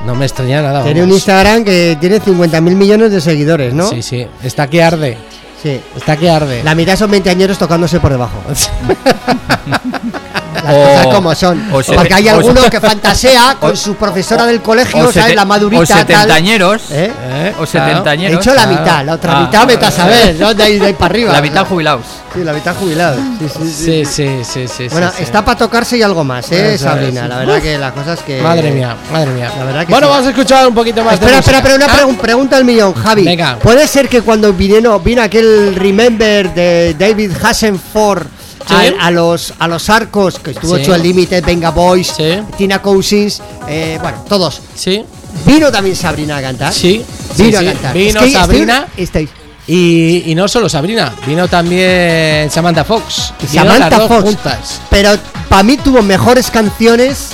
No 0.06 0.14
me 0.14 0.24
extraña 0.26 0.62
nada. 0.62 0.84
Tiene 0.84 1.02
un. 1.02 1.10
Instagram 1.10 1.64
que 1.64 1.96
tiene 2.00 2.20
50 2.20 2.60
mil 2.60 2.76
millones 2.76 3.10
de 3.10 3.20
seguidores, 3.20 3.74
¿no? 3.74 3.88
Sí, 3.88 4.02
sí. 4.02 4.26
Está 4.42 4.68
que 4.68 4.82
arde. 4.82 5.16
Sí. 5.62 5.80
Está 5.96 6.16
que 6.16 6.30
arde. 6.30 6.62
La 6.62 6.74
mitad 6.74 6.96
son 6.96 7.10
20 7.10 7.28
añeros 7.30 7.58
tocándose 7.58 8.00
por 8.00 8.12
debajo. 8.12 8.38
Las 10.68 10.76
O- 10.76 10.88
cosas 10.88 11.06
como 11.14 11.34
son. 11.34 11.72
o 11.72 11.80
Porque 11.82 12.14
hay 12.14 12.28
o- 12.28 12.32
alguno 12.34 12.62
que 12.70 12.80
fantasea 12.80 13.56
con 13.60 13.72
o- 13.72 13.76
su 13.76 13.94
profesora 13.96 14.44
del 14.46 14.58
O 14.58 14.62
colegio, 14.62 15.10
¿sabes? 15.12 15.34
La 15.34 15.44
madurita. 15.44 15.82
O 15.82 15.86
tal. 15.86 15.98
setentañeros. 15.98 16.82
¿Eh? 16.90 17.12
Eh, 17.20 17.54
O 17.58 17.64
He 17.64 17.66
claro. 17.66 17.88
setentañeros. 17.88 18.40
hecho 18.46 18.54
la 18.54 18.66
mitad, 18.66 19.04
la 19.04 19.12
otra 19.14 19.38
Ah. 19.38 19.40
mitad 19.42 19.66
vete 19.66 19.86
a 19.86 19.90
saber, 19.90 20.36
¿no? 20.38 20.52
De 20.54 20.62
ahí, 20.62 20.78
de 20.78 20.86
ahí 20.86 20.92
para 20.92 21.06
arriba. 21.12 21.32
La 21.32 21.40
mitad 21.42 21.66
jubilados. 21.66 22.04
Sí, 22.34 22.44
la 22.44 22.52
mitad 22.52 22.74
jubilada. 22.76 23.16
Sí, 23.64 24.04
sí, 24.04 24.42
sí. 24.44 24.68
Sí. 24.68 24.88
Bueno, 24.90 25.10
está 25.18 25.44
para 25.44 25.56
tocarse 25.58 25.96
y 25.96 26.02
algo 26.02 26.22
más, 26.24 26.50
¿eh, 26.52 26.76
Sabrina? 26.76 27.26
La 27.26 27.38
verdad 27.38 27.62
que 27.62 27.78
las 27.78 27.92
cosas 27.92 28.20
que. 28.20 28.42
Madre 28.42 28.70
mía, 28.70 28.94
madre 29.10 29.30
mía. 29.32 29.50
La 29.58 29.64
verdad 29.64 29.86
que 29.86 29.92
bueno, 29.92 30.08
vamos 30.10 30.26
a 30.26 30.30
escuchar 30.30 30.66
un 30.68 30.74
poquito 30.74 31.02
más 31.02 31.14
Espera, 31.14 31.32
de 31.32 31.38
espera, 31.38 31.58
espera, 31.58 31.74
una 31.76 31.86
Ah, 31.86 31.96
pregun- 31.96 32.16
pregunta 32.18 32.56
al 32.58 32.64
millón, 32.64 32.92
Javi. 32.94 33.24
Venga. 33.24 33.58
¿Puede 33.58 33.86
ser 33.86 34.08
que 34.08 34.20
cuando 34.22 34.52
vino, 34.52 35.00
vino 35.00 35.22
aquel 35.22 35.74
Remember 35.74 36.52
de 36.52 36.94
David 36.98 37.32
Hassenford 37.42 38.26
Sí. 38.68 38.74
a, 38.74 39.06
a 39.06 39.10
los, 39.10 39.54
a 39.58 39.66
los 39.68 39.88
arcos, 39.90 40.38
que 40.38 40.50
estuvo 40.50 40.76
Sí. 40.76 40.82
hecho 40.82 40.94
el 40.94 41.02
Limited, 41.02 41.44
Venga 41.44 41.70
Boys. 41.70 42.12
Tina 42.56 42.80
Cousins, 42.82 43.40
eh, 43.66 43.98
bueno, 44.02 44.24
todos. 44.28 44.60
Sí, 44.74 45.04
¿Vino 45.46 45.70
también 45.70 45.94
Sabrina 45.96 46.36
a 46.38 46.42
cantar? 46.42 46.72
sí. 46.72 47.04
Vino 47.36 47.58
a 47.58 47.64
cantar. 47.64 47.94
Vino 47.94 48.08
Es 48.08 48.14
que 48.16 48.24
estoy- 48.26 48.32
Sabrina. 48.32 48.86
estáis- 48.96 49.30
Y, 49.66 50.22
y 50.30 50.34
no 50.34 50.48
solo 50.48 50.68
Sabrina, 50.68 51.12
vino 51.26 51.46
también 51.48 52.50
Samantha 52.50 52.84
Fox. 52.84 53.34
Vino 53.40 53.52
Samantha 53.64 53.90
las 53.90 53.98
dos 54.00 54.08
Fox. 54.08 54.22
juntas. 54.22 54.80
Pero 54.88 55.10
para 55.48 55.62
mí 55.62 55.76
tuvo 55.76 56.02
mejores 56.02 56.50
canciones. 56.50 57.30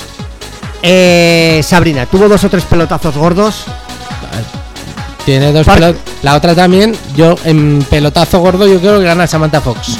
eh, 0.81 1.61
Sabrina, 1.63 2.05
tuvo 2.05 2.27
dos 2.27 2.43
o 2.43 2.49
tres 2.49 2.63
pelotazos 2.65 3.15
gordos. 3.15 3.63
Tiene 5.25 5.51
dos 5.51 5.65
Par- 5.65 5.79
pelot- 5.79 5.95
La 6.21 6.35
otra 6.35 6.53
también, 6.53 6.95
yo 7.15 7.35
en 7.45 7.83
pelotazo 7.89 8.39
gordo, 8.39 8.67
yo 8.67 8.79
creo 8.79 8.99
que 8.99 9.05
gana 9.05 9.25
Samantha 9.25 9.61
Fox. 9.61 9.97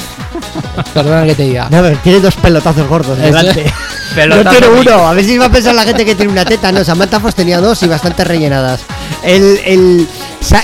Perdona 0.94 1.24
que 1.26 1.34
te 1.34 1.42
diga. 1.44 1.68
No, 1.70 1.82
pero 1.82 1.96
tiene 1.98 2.20
dos 2.20 2.34
pelotazos 2.36 2.88
gordos 2.88 3.18
delante. 3.18 3.64
No 3.64 3.72
Pelotazo 4.14 4.50
tiene 4.50 4.74
mixto. 4.76 4.96
uno, 4.96 5.08
a 5.08 5.12
ver 5.12 5.24
si 5.24 5.36
va 5.36 5.46
a 5.46 5.50
pensar 5.50 5.74
la 5.74 5.82
gente 5.82 6.04
que 6.04 6.14
tiene 6.14 6.32
una 6.32 6.44
teta. 6.44 6.72
No, 6.72 6.82
Samantha 6.84 7.20
Fox 7.20 7.34
tenía 7.34 7.60
dos 7.60 7.82
y 7.82 7.88
bastante 7.88 8.24
rellenadas. 8.24 8.80
El, 9.22 9.60
el, 9.64 10.08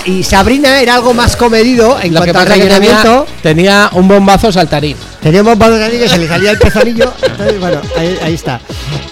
y 0.05 0.23
Sabrina 0.23 0.79
era 0.79 0.95
algo 0.95 1.13
más 1.13 1.35
comedido 1.35 1.97
en 2.01 2.13
Lo 2.13 2.21
cuanto 2.21 2.39
al 2.39 2.47
tenía, 2.47 3.25
tenía 3.41 3.89
un 3.93 4.07
bombazo 4.07 4.51
saltarín. 4.51 4.95
Teníamos 5.21 5.57
Pablo 5.57 5.77
Dani 5.77 5.97
que 5.97 6.09
se 6.09 6.17
le 6.17 6.27
salía 6.27 6.51
el. 6.51 6.57
Entonces, 6.63 7.59
bueno, 7.59 7.81
ahí, 7.97 8.19
ahí 8.23 8.33
está. 8.33 8.59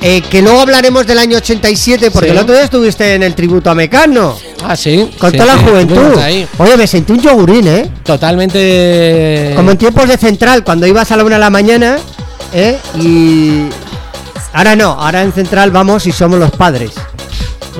Eh, 0.02 0.22
que 0.30 0.41
luego 0.41 0.62
hablaremos 0.62 1.06
del 1.06 1.18
año 1.20 1.38
87, 1.38 2.12
porque 2.12 2.30
Sí. 2.30 2.32
el 2.32 2.38
otro 2.40 2.53
día 2.53 2.64
estuviste 2.64 3.16
en 3.16 3.24
el 3.24 3.36
tributo 3.36 3.70
a 3.70 3.76
Mecano. 3.76 4.38
Ah, 4.64 4.76
sí. 4.76 5.10
Con 5.18 5.32
sí, 5.32 5.38
toda 5.38 5.53
sí, 5.58 5.64
la 5.64 5.70
juventud. 5.70 6.48
Oye, 6.58 6.78
me 6.78 6.88
sentí 6.88 7.14
un 7.14 7.22
yogurín, 7.22 7.68
¿eh? 7.68 7.90
Totalmente. 8.03 9.53
Como 9.56 9.72
en 9.72 9.78
tiempos 9.78 10.08
de 10.08 10.18
central, 10.18 10.64
cuando 10.64 10.88
ibas 10.88 11.12
a 11.12 11.18
la 11.18 11.24
una 11.24 11.36
de 11.36 11.40
la 11.41 11.49
mañana, 11.49 11.98
¿eh? 12.53 12.78
Y. 12.99 13.70
Ahora 14.53 14.76
no, 14.76 14.91
ahora 14.91 15.22
en 15.22 15.32
central 15.32 15.72
vamos 15.72 16.06
y 16.08 16.12
somos 16.12 16.38
los 16.40 16.52
padres. 16.52 16.91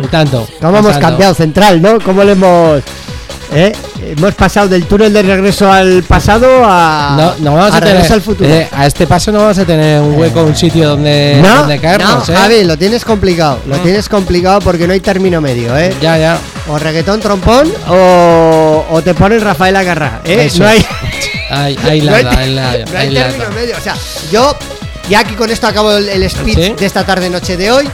Y 0.04 0.08
tanto. 0.08 0.48
¿Cómo 0.60 0.78
hemos 0.78 0.92
tanto. 0.94 1.08
cambiado 1.08 1.34
central, 1.34 1.82
no? 1.82 2.00
¿Cómo 2.00 2.24
le 2.24 2.34
hemos. 2.34 2.82
¿eh? 3.54 3.72
Hemos 4.04 4.34
pasado 4.34 4.68
del 4.68 4.86
túnel 4.86 5.14
de 5.14 5.22
regreso 5.22 5.72
al 5.72 6.04
pasado 6.04 6.64
a. 6.66 7.16
No, 7.18 7.34
no 7.52 7.56
vamos 7.58 7.76
a, 7.76 7.80
tener. 7.82 8.12
al 8.12 8.22
futuro. 8.22 8.50
eh, 8.50 8.68
a 8.72 8.86
este 8.88 9.06
paso 9.08 9.32
no 9.32 9.40
vamos 9.40 9.58
a 9.60 9.66
tener 9.66 10.02
un 10.02 10.16
hueco, 10.18 10.44
un 10.44 10.56
sitio 10.56 10.90
donde, 10.90 11.40
no, 11.42 11.58
donde 11.60 11.80
caernos, 11.80 12.28
no, 12.28 12.34
¿eh? 12.34 12.38
Javi, 12.38 12.64
lo 12.64 12.78
tienes 12.78 13.06
complicado. 13.06 13.60
Lo 13.68 13.78
tienes 13.78 14.10
complicado 14.10 14.60
porque 14.62 14.88
no 14.88 14.94
hay 14.94 15.00
término 15.02 15.40
medio, 15.42 15.78
¿eh? 15.78 15.94
Ya, 16.02 16.18
ya. 16.18 16.38
O 16.68 16.78
reggaetón 16.80 17.20
trompón 17.20 17.72
o, 17.90 18.86
o 18.90 19.02
te 19.02 19.14
ponen 19.14 19.42
Rafael 19.42 19.76
Agarra, 19.76 20.22
¿eh? 20.24 20.46
Eso. 20.46 20.64
No 20.64 20.70
hay. 20.70 20.80
No 20.80 21.58
la, 21.58 21.64
hay, 21.66 21.78
ahí 21.90 22.02
la, 22.02 22.22
no 22.92 22.98
hay 22.98 23.10
la- 23.12 23.28
término 23.28 23.52
medio. 23.52 23.76
O 23.78 23.82
sea, 23.82 23.96
yo. 24.32 24.56
Ya 25.10 25.20
aquí 25.20 25.34
con 25.34 25.50
esto 25.52 25.68
acabo 25.68 25.92
el, 25.92 26.08
el 26.08 26.30
speech 26.30 26.56
¿Sí? 26.56 26.74
de 26.80 26.86
esta 26.86 27.04
tarde 27.06 27.30
noche 27.30 27.58
de 27.58 27.70
hoy. 27.72 27.90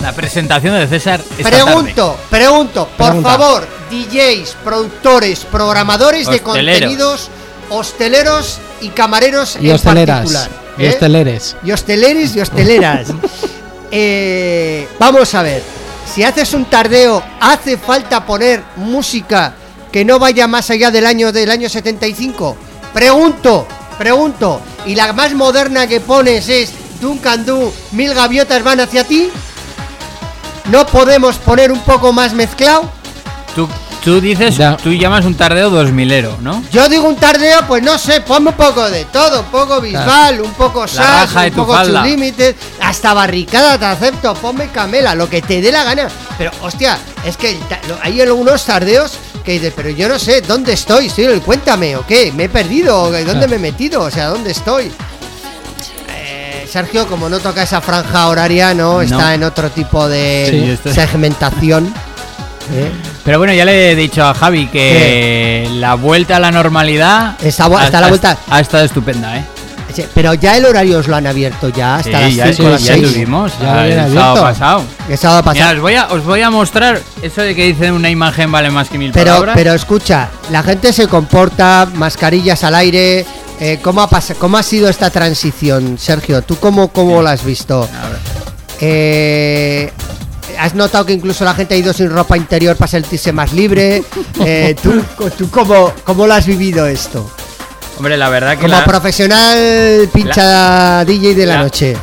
La 0.00 0.12
presentación 0.12 0.74
de 0.78 0.86
César. 0.88 1.20
esta 1.38 1.50
Pregunto, 1.50 2.16
pregunto, 2.30 2.88
por 2.96 3.06
Pregunta. 3.08 3.28
favor, 3.30 3.68
DJs, 3.90 4.56
productores, 4.64 5.40
programadores 5.40 6.26
de 6.26 6.40
contenidos, 6.40 7.28
hosteleros 7.68 8.58
y 8.80 8.88
camareros 8.88 9.56
Y 9.60 9.68
en 9.68 9.74
hosteleras. 9.74 10.16
particular. 10.20 10.50
Y 10.78 10.84
¿eh? 10.84 10.88
hosteleres. 10.90 11.56
Y 11.62 11.72
hosteleres 11.72 12.36
y 12.36 12.40
hosteleras. 12.40 13.08
Eh, 13.92 14.86
vamos 15.00 15.34
a 15.34 15.42
ver, 15.42 15.64
si 16.14 16.22
haces 16.22 16.54
un 16.54 16.64
tardeo, 16.66 17.20
¿hace 17.40 17.76
falta 17.76 18.24
poner 18.24 18.62
música 18.76 19.54
que 19.90 20.04
no 20.04 20.20
vaya 20.20 20.46
más 20.46 20.70
allá 20.70 20.92
del 20.92 21.06
año 21.06 21.32
del 21.32 21.50
año 21.50 21.68
75? 21.68 22.56
Pregunto, 22.94 23.66
pregunto. 23.98 24.60
¿Y 24.86 24.94
la 24.94 25.12
más 25.12 25.34
moderna 25.34 25.88
que 25.88 25.98
pones 25.98 26.48
es 26.48 26.70
Duncan 27.00 27.44
Du, 27.44 27.72
mil 27.90 28.14
gaviotas 28.14 28.62
van 28.62 28.78
hacia 28.78 29.02
ti? 29.02 29.28
¿No 30.66 30.86
podemos 30.86 31.36
poner 31.36 31.72
un 31.72 31.80
poco 31.80 32.12
más 32.12 32.32
mezclado? 32.32 32.88
Tú, 33.54 33.68
tú 34.04 34.20
dices, 34.20 34.56
Ya. 34.56 34.76
tú 34.76 34.92
llamas 34.92 35.24
un 35.24 35.34
tardeo 35.34 35.70
2000ero, 35.70 36.38
¿no? 36.38 36.62
Yo 36.72 36.88
digo 36.88 37.08
un 37.08 37.16
tardeo, 37.16 37.66
pues 37.66 37.82
no 37.82 37.98
sé, 37.98 38.20
ponme 38.20 38.50
un 38.50 38.56
poco 38.56 38.88
de 38.88 39.04
todo, 39.06 39.40
un 39.40 39.46
poco 39.46 39.80
Bisbal, 39.80 40.40
un 40.40 40.52
poco 40.52 40.86
de 40.86 41.48
un 41.48 41.54
poco 41.54 41.82
Limited, 42.04 42.54
hasta 42.80 43.12
barricada 43.14 43.78
te 43.78 43.86
acepto, 43.86 44.34
ponme 44.34 44.68
camela, 44.68 45.14
lo 45.14 45.28
que 45.28 45.42
te 45.42 45.60
dé 45.60 45.72
la 45.72 45.82
gana. 45.84 46.08
Pero 46.38 46.52
hostia, 46.62 46.98
es 47.24 47.36
que 47.36 47.58
hay 48.02 48.20
algunos 48.20 48.64
tardeos 48.64 49.12
que 49.44 49.52
dices, 49.52 49.72
pero 49.74 49.90
yo 49.90 50.08
no 50.08 50.18
sé, 50.18 50.42
¿dónde 50.42 50.74
estoy? 50.74 51.06
¿Estoy 51.06 51.24
en 51.24 51.30
el 51.32 51.42
cuéntame 51.42 51.96
o 51.96 52.06
qué? 52.06 52.30
¿Me 52.32 52.44
he 52.44 52.48
perdido? 52.48 53.02
¿O 53.02 53.10
¿Dónde 53.10 53.48
me 53.48 53.56
he 53.56 53.58
metido? 53.58 54.02
O 54.02 54.10
sea, 54.10 54.28
¿dónde 54.28 54.52
estoy? 54.52 54.92
Sergio, 56.70 57.06
como 57.06 57.28
no 57.28 57.38
toca 57.40 57.62
esa 57.62 57.80
franja 57.80 58.28
horaria, 58.28 58.72
¿no? 58.74 58.94
No. 58.94 59.00
Está 59.02 59.34
en 59.34 59.42
otro 59.44 59.70
tipo 59.70 60.08
de 60.08 60.46
Sí, 60.50 60.70
esto- 60.70 60.92
segmentación. 60.94 61.92
¿eh? 62.72 62.90
Pero 63.24 63.38
bueno, 63.38 63.52
ya 63.52 63.64
le 63.64 63.92
he 63.92 63.96
dicho 63.96 64.24
a 64.24 64.32
Javi 64.34 64.66
que 64.68 65.68
la 65.74 65.94
vuelta 65.94 66.36
a 66.36 66.40
la 66.40 66.50
normalidad 66.50 67.34
Está 67.42 67.66
bu- 67.68 67.78
ha- 67.78 67.84
está 67.86 68.00
la 68.00 68.08
vuelta. 68.08 68.36
ha 68.48 68.60
estado 68.60 68.84
estupenda, 68.84 69.36
¿eh? 69.38 69.44
Sí, 69.92 70.04
Pero 70.14 70.34
ya 70.34 70.56
el 70.56 70.64
horario 70.66 70.98
os 71.00 71.08
lo 71.08 71.16
han 71.16 71.26
abierto 71.26 71.68
ya 71.70 71.96
hasta 71.96 72.28
Sí, 72.28 72.36
las 72.36 72.46
ya, 72.46 72.52
5 72.52 72.68
las 72.70 72.84
ya 72.84 72.94
6. 72.94 73.12
tuvimos 73.12 73.52
Ya 73.60 73.86
el 73.88 74.14
sábado 74.14 74.42
pasado. 74.42 74.84
El 75.08 75.18
sábado 75.18 75.42
Mira, 75.42 75.52
pasado. 75.64 75.74
os 75.76 75.80
voy, 75.82 75.94
a, 75.96 76.06
os 76.06 76.24
voy 76.24 76.42
a 76.42 76.50
mostrar 76.50 77.00
eso 77.22 77.42
de 77.42 77.56
que 77.56 77.64
dicen 77.66 77.94
una 77.94 78.08
imagen 78.08 78.52
vale 78.52 78.70
más 78.70 78.88
que 78.88 78.98
mil 78.98 79.10
Pero, 79.10 79.32
palabras. 79.32 79.56
pero 79.56 79.74
escucha, 79.74 80.28
la 80.52 80.62
gente 80.62 80.92
se 80.92 81.08
comporta, 81.08 81.88
mascarillas 81.92 82.62
al 82.62 82.76
aire. 82.76 83.26
Eh, 83.60 83.78
¿cómo, 83.82 84.02
ha 84.02 84.08
¿Cómo 84.38 84.56
ha 84.56 84.62
sido 84.62 84.88
esta 84.88 85.10
transición, 85.10 85.98
Sergio? 85.98 86.42
¿Tú 86.42 86.56
cómo, 86.56 86.88
cómo 86.88 87.22
la 87.22 87.32
has 87.32 87.44
visto? 87.44 87.88
Eh, 88.80 89.92
¿Has 90.58 90.74
notado 90.74 91.06
que 91.06 91.12
incluso 91.12 91.44
la 91.44 91.54
gente 91.54 91.74
ha 91.74 91.78
ido 91.78 91.92
sin 91.92 92.10
ropa 92.10 92.36
interior 92.36 92.76
para 92.76 92.88
sentirse 92.90 93.32
más 93.32 93.52
libre? 93.52 94.02
Eh, 94.42 94.74
¿Tú, 94.82 95.02
tú 95.36 95.50
cómo, 95.50 95.92
cómo 96.04 96.26
lo 96.26 96.32
has 96.32 96.46
vivido 96.46 96.86
esto? 96.86 97.30
Hombre, 97.98 98.16
la 98.16 98.30
verdad 98.30 98.52
que 98.52 98.62
Como 98.62 98.72
la, 98.74 98.84
profesional 98.84 100.08
pincha 100.14 101.04
DJ 101.04 101.34
de 101.34 101.44
la, 101.44 101.56
la- 101.56 101.62
noche. 101.62 101.94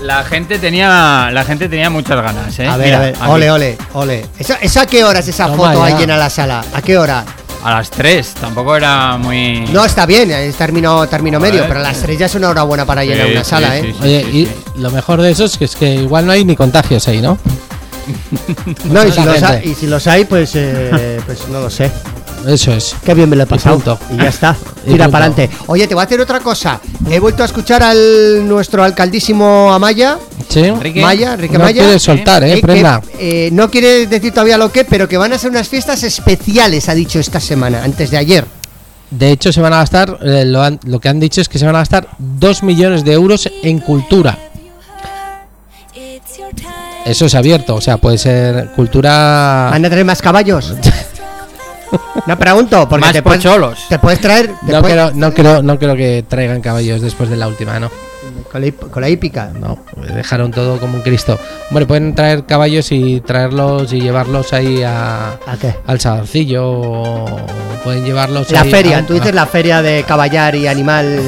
la 0.00 0.22
gente 0.22 0.60
tenía 0.60 1.30
la 1.32 1.44
gente 1.44 1.68
tenía 1.68 1.90
muchas 1.90 2.22
ganas, 2.22 2.56
¿eh? 2.60 2.68
A 2.68 2.76
ver, 2.76 2.86
Mira, 2.86 2.98
a 2.98 3.00
ver, 3.00 3.16
ole, 3.26 3.50
ole, 3.50 3.78
ole. 3.94 4.26
¿Eso, 4.38 4.54
eso 4.60 4.80
a 4.80 4.86
qué 4.86 5.02
hora 5.02 5.18
es 5.18 5.26
esa 5.26 5.46
Toma 5.48 5.70
foto 5.70 5.82
ahí 5.82 5.94
llena 5.94 6.16
la 6.16 6.30
sala? 6.30 6.64
¿A 6.72 6.80
qué 6.80 6.96
hora? 6.96 7.24
A 7.62 7.72
las 7.74 7.90
3, 7.90 8.34
tampoco 8.40 8.74
era 8.74 9.18
muy... 9.18 9.66
No, 9.70 9.84
está 9.84 10.06
bien, 10.06 10.30
es 10.30 10.56
término, 10.56 11.06
término 11.08 11.38
medio, 11.38 11.64
pero 11.68 11.80
las 11.80 11.98
tres 12.00 12.18
ya 12.18 12.26
es 12.26 12.34
una 12.34 12.48
hora 12.48 12.62
buena 12.62 12.86
para 12.86 13.04
llenar 13.04 13.26
Sí, 13.26 13.32
una 13.32 13.44
sí, 13.44 13.50
sala, 13.50 13.72
sí, 13.72 13.76
¿eh? 13.86 13.94
sí, 13.94 14.02
Oye, 14.02 14.22
sí, 14.30 14.38
y 14.38 14.46
sí. 14.46 14.52
lo 14.76 14.90
mejor 14.90 15.20
de 15.20 15.30
eso 15.30 15.44
es 15.44 15.58
que, 15.58 15.66
es 15.66 15.76
que 15.76 15.94
igual 15.96 16.24
no 16.24 16.32
hay 16.32 16.44
ni 16.44 16.56
contagios 16.56 17.06
ahí, 17.08 17.20
¿no? 17.20 17.36
No, 18.84 19.06
y 19.06 19.12
si, 19.12 19.22
los 19.22 19.42
hay, 19.42 19.52
gente. 19.52 19.68
y 19.68 19.74
si 19.74 19.86
los 19.86 20.06
hay, 20.06 20.24
pues, 20.24 20.52
eh, 20.54 21.20
pues 21.26 21.46
no 21.48 21.60
lo 21.60 21.70
sé. 21.70 21.92
Eso 22.46 22.72
es. 22.72 22.96
Qué 23.04 23.14
bien 23.14 23.28
me 23.28 23.36
lo 23.36 23.42
he 23.42 23.46
pasado. 23.46 23.98
Y 24.10 24.16
ya 24.16 24.28
está. 24.28 24.56
Tira 24.84 25.08
para 25.08 25.26
adelante. 25.26 25.50
Oye, 25.66 25.86
te 25.86 25.94
voy 25.94 26.02
a 26.02 26.04
hacer 26.06 26.20
otra 26.20 26.40
cosa. 26.40 26.80
He 27.10 27.18
vuelto 27.18 27.42
a 27.42 27.46
escuchar 27.46 27.82
al 27.82 28.46
nuestro 28.48 28.82
alcaldísimo 28.82 29.72
Amaya. 29.72 30.18
¿Sí? 30.48 30.60
Enrique. 30.60 31.00
Maya, 31.00 31.34
Enrique 31.34 31.58
no 31.58 31.64
Maya. 31.64 31.82
quieres 31.82 32.02
soltar, 32.02 32.42
¿eh? 32.44 32.52
eh, 32.52 32.54
que, 32.56 32.60
Prenda. 32.62 33.02
eh, 33.18 33.50
no 33.52 33.70
quiere 33.70 34.06
decir 34.06 34.32
todavía 34.32 34.58
lo 34.58 34.72
que, 34.72 34.84
pero 34.84 35.08
que 35.08 35.16
van 35.16 35.32
a 35.32 35.38
ser 35.38 35.50
unas 35.50 35.68
fiestas 35.68 36.02
especiales, 36.02 36.88
ha 36.88 36.94
dicho 36.94 37.18
esta 37.20 37.38
semana, 37.40 37.84
antes 37.84 38.10
de 38.10 38.16
ayer. 38.18 38.44
De 39.10 39.30
hecho, 39.32 39.52
se 39.52 39.60
van 39.60 39.72
a 39.72 39.78
gastar, 39.78 40.18
eh, 40.22 40.44
lo, 40.46 40.62
han- 40.62 40.80
lo 40.84 40.98
que 41.00 41.08
han 41.08 41.20
dicho 41.20 41.40
es 41.40 41.48
que 41.48 41.58
se 41.58 41.66
van 41.66 41.74
a 41.76 41.80
gastar 41.80 42.08
2 42.18 42.62
millones 42.62 43.04
de 43.04 43.12
euros 43.12 43.48
en 43.62 43.78
cultura. 43.80 44.38
Eso 47.06 47.24
es 47.26 47.34
abierto, 47.34 47.74
o 47.76 47.80
sea, 47.80 47.96
puede 47.96 48.18
ser 48.18 48.70
cultura... 48.76 49.68
¿Van 49.70 49.84
a 49.84 49.88
traer 49.90 50.04
más 50.04 50.20
caballos? 50.20 50.74
No 52.26 52.38
pregunto, 52.38 52.88
porque 52.88 53.00
Más 53.06 53.12
te 53.12 53.22
puedes, 53.22 53.42
pocholos. 53.42 53.78
te 53.88 53.98
puedes 53.98 54.20
traer. 54.20 54.46
te 54.66 54.72
No 54.72 54.80
puedes- 54.80 54.94
creo, 54.96 55.10
no, 55.14 55.32
creo, 55.34 55.62
no 55.62 55.78
creo 55.78 55.96
que 55.96 56.24
traigan 56.28 56.60
caballos 56.60 57.00
después 57.00 57.28
de 57.30 57.36
la 57.36 57.48
última, 57.48 57.78
¿no? 57.80 57.90
con, 58.52 58.60
la, 58.60 58.66
hip- 58.66 58.90
con 58.90 59.00
la 59.02 59.08
hípica. 59.08 59.50
No, 59.58 59.78
dejaron 60.14 60.50
todo 60.50 60.78
como 60.78 60.96
un 60.96 61.02
Cristo. 61.02 61.38
Bueno, 61.70 61.86
pueden 61.86 62.14
traer 62.14 62.44
caballos 62.44 62.90
y 62.92 63.20
traerlos 63.20 63.92
y 63.92 64.00
llevarlos 64.00 64.52
ahí 64.52 64.82
a, 64.82 65.30
¿A 65.46 65.56
qué? 65.60 65.74
al 65.86 66.00
Sadorcillo 66.00 66.68
o 66.68 67.46
pueden 67.84 68.04
llevarlos 68.04 68.50
La 68.50 68.62
ahí 68.62 68.70
feria, 68.70 68.98
a- 68.98 69.06
tú 69.06 69.14
dices 69.14 69.30
a- 69.30 69.34
la 69.34 69.46
feria 69.46 69.82
de 69.82 70.02
caballar 70.04 70.54
y 70.56 70.66
animal. 70.66 71.20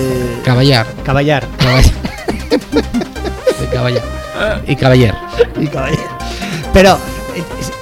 Caballar. 0.44 0.86
Caballar. 1.05 1.47
Caballar. 1.59 1.93
caballa. 3.72 4.02
Y 4.66 4.76
caballer. 4.76 5.14
Y 5.60 5.66
caballero. 5.66 6.02
Pero 6.72 6.98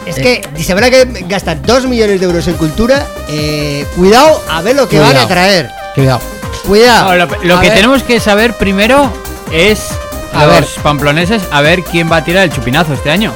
es, 0.07 0.17
es 0.19 0.23
que 0.23 0.63
si 0.63 0.73
habrá 0.73 0.91
que 0.91 1.05
gastar 1.29 1.61
2 1.63 1.87
millones 1.87 2.21
de 2.21 2.27
euros 2.27 2.47
en 2.49 2.55
cultura, 2.55 3.07
eh, 3.29 3.87
cuidado 3.97 4.43
a 4.51 4.61
ver 4.63 4.77
lo 4.77 4.89
que 4.89 4.99
van 4.99 5.17
a 5.17 5.27
traer. 5.29 5.71
Cuidado. 5.95 6.21
Cuidado. 6.67 7.05
No, 7.09 7.17
lo 7.17 7.27
lo 7.45 7.61
que 7.61 7.69
ver. 7.69 7.77
tenemos 7.77 8.03
que 8.03 8.21
saber 8.21 8.55
primero 8.57 9.11
es 9.53 9.89
A 10.35 10.45
los 10.47 10.55
ver. 10.55 10.65
pamploneses 10.83 11.43
a 11.51 11.61
ver 11.61 11.83
quién 11.83 12.11
va 12.11 12.17
a 12.17 12.25
tirar 12.25 12.45
el 12.45 12.51
chupinazo 12.53 12.95
este 12.95 13.11
año. 13.11 13.33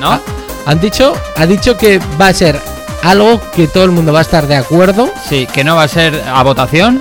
¿No? 0.00 0.12
Ah, 0.12 0.20
Han 0.66 0.80
dicho, 0.80 1.14
ha 1.36 1.46
dicho 1.46 1.76
que 1.76 2.00
va 2.20 2.28
a 2.28 2.32
ser 2.34 2.58
algo 3.02 3.40
que 3.54 3.66
todo 3.66 3.84
el 3.84 3.90
mundo 3.90 4.12
va 4.12 4.20
a 4.20 4.22
estar 4.22 4.46
de 4.46 4.56
acuerdo, 4.56 5.10
Sí, 5.28 5.46
que 5.52 5.64
no 5.64 5.74
va 5.76 5.82
a 5.84 5.88
ser 5.88 6.22
a 6.32 6.42
votación. 6.44 7.00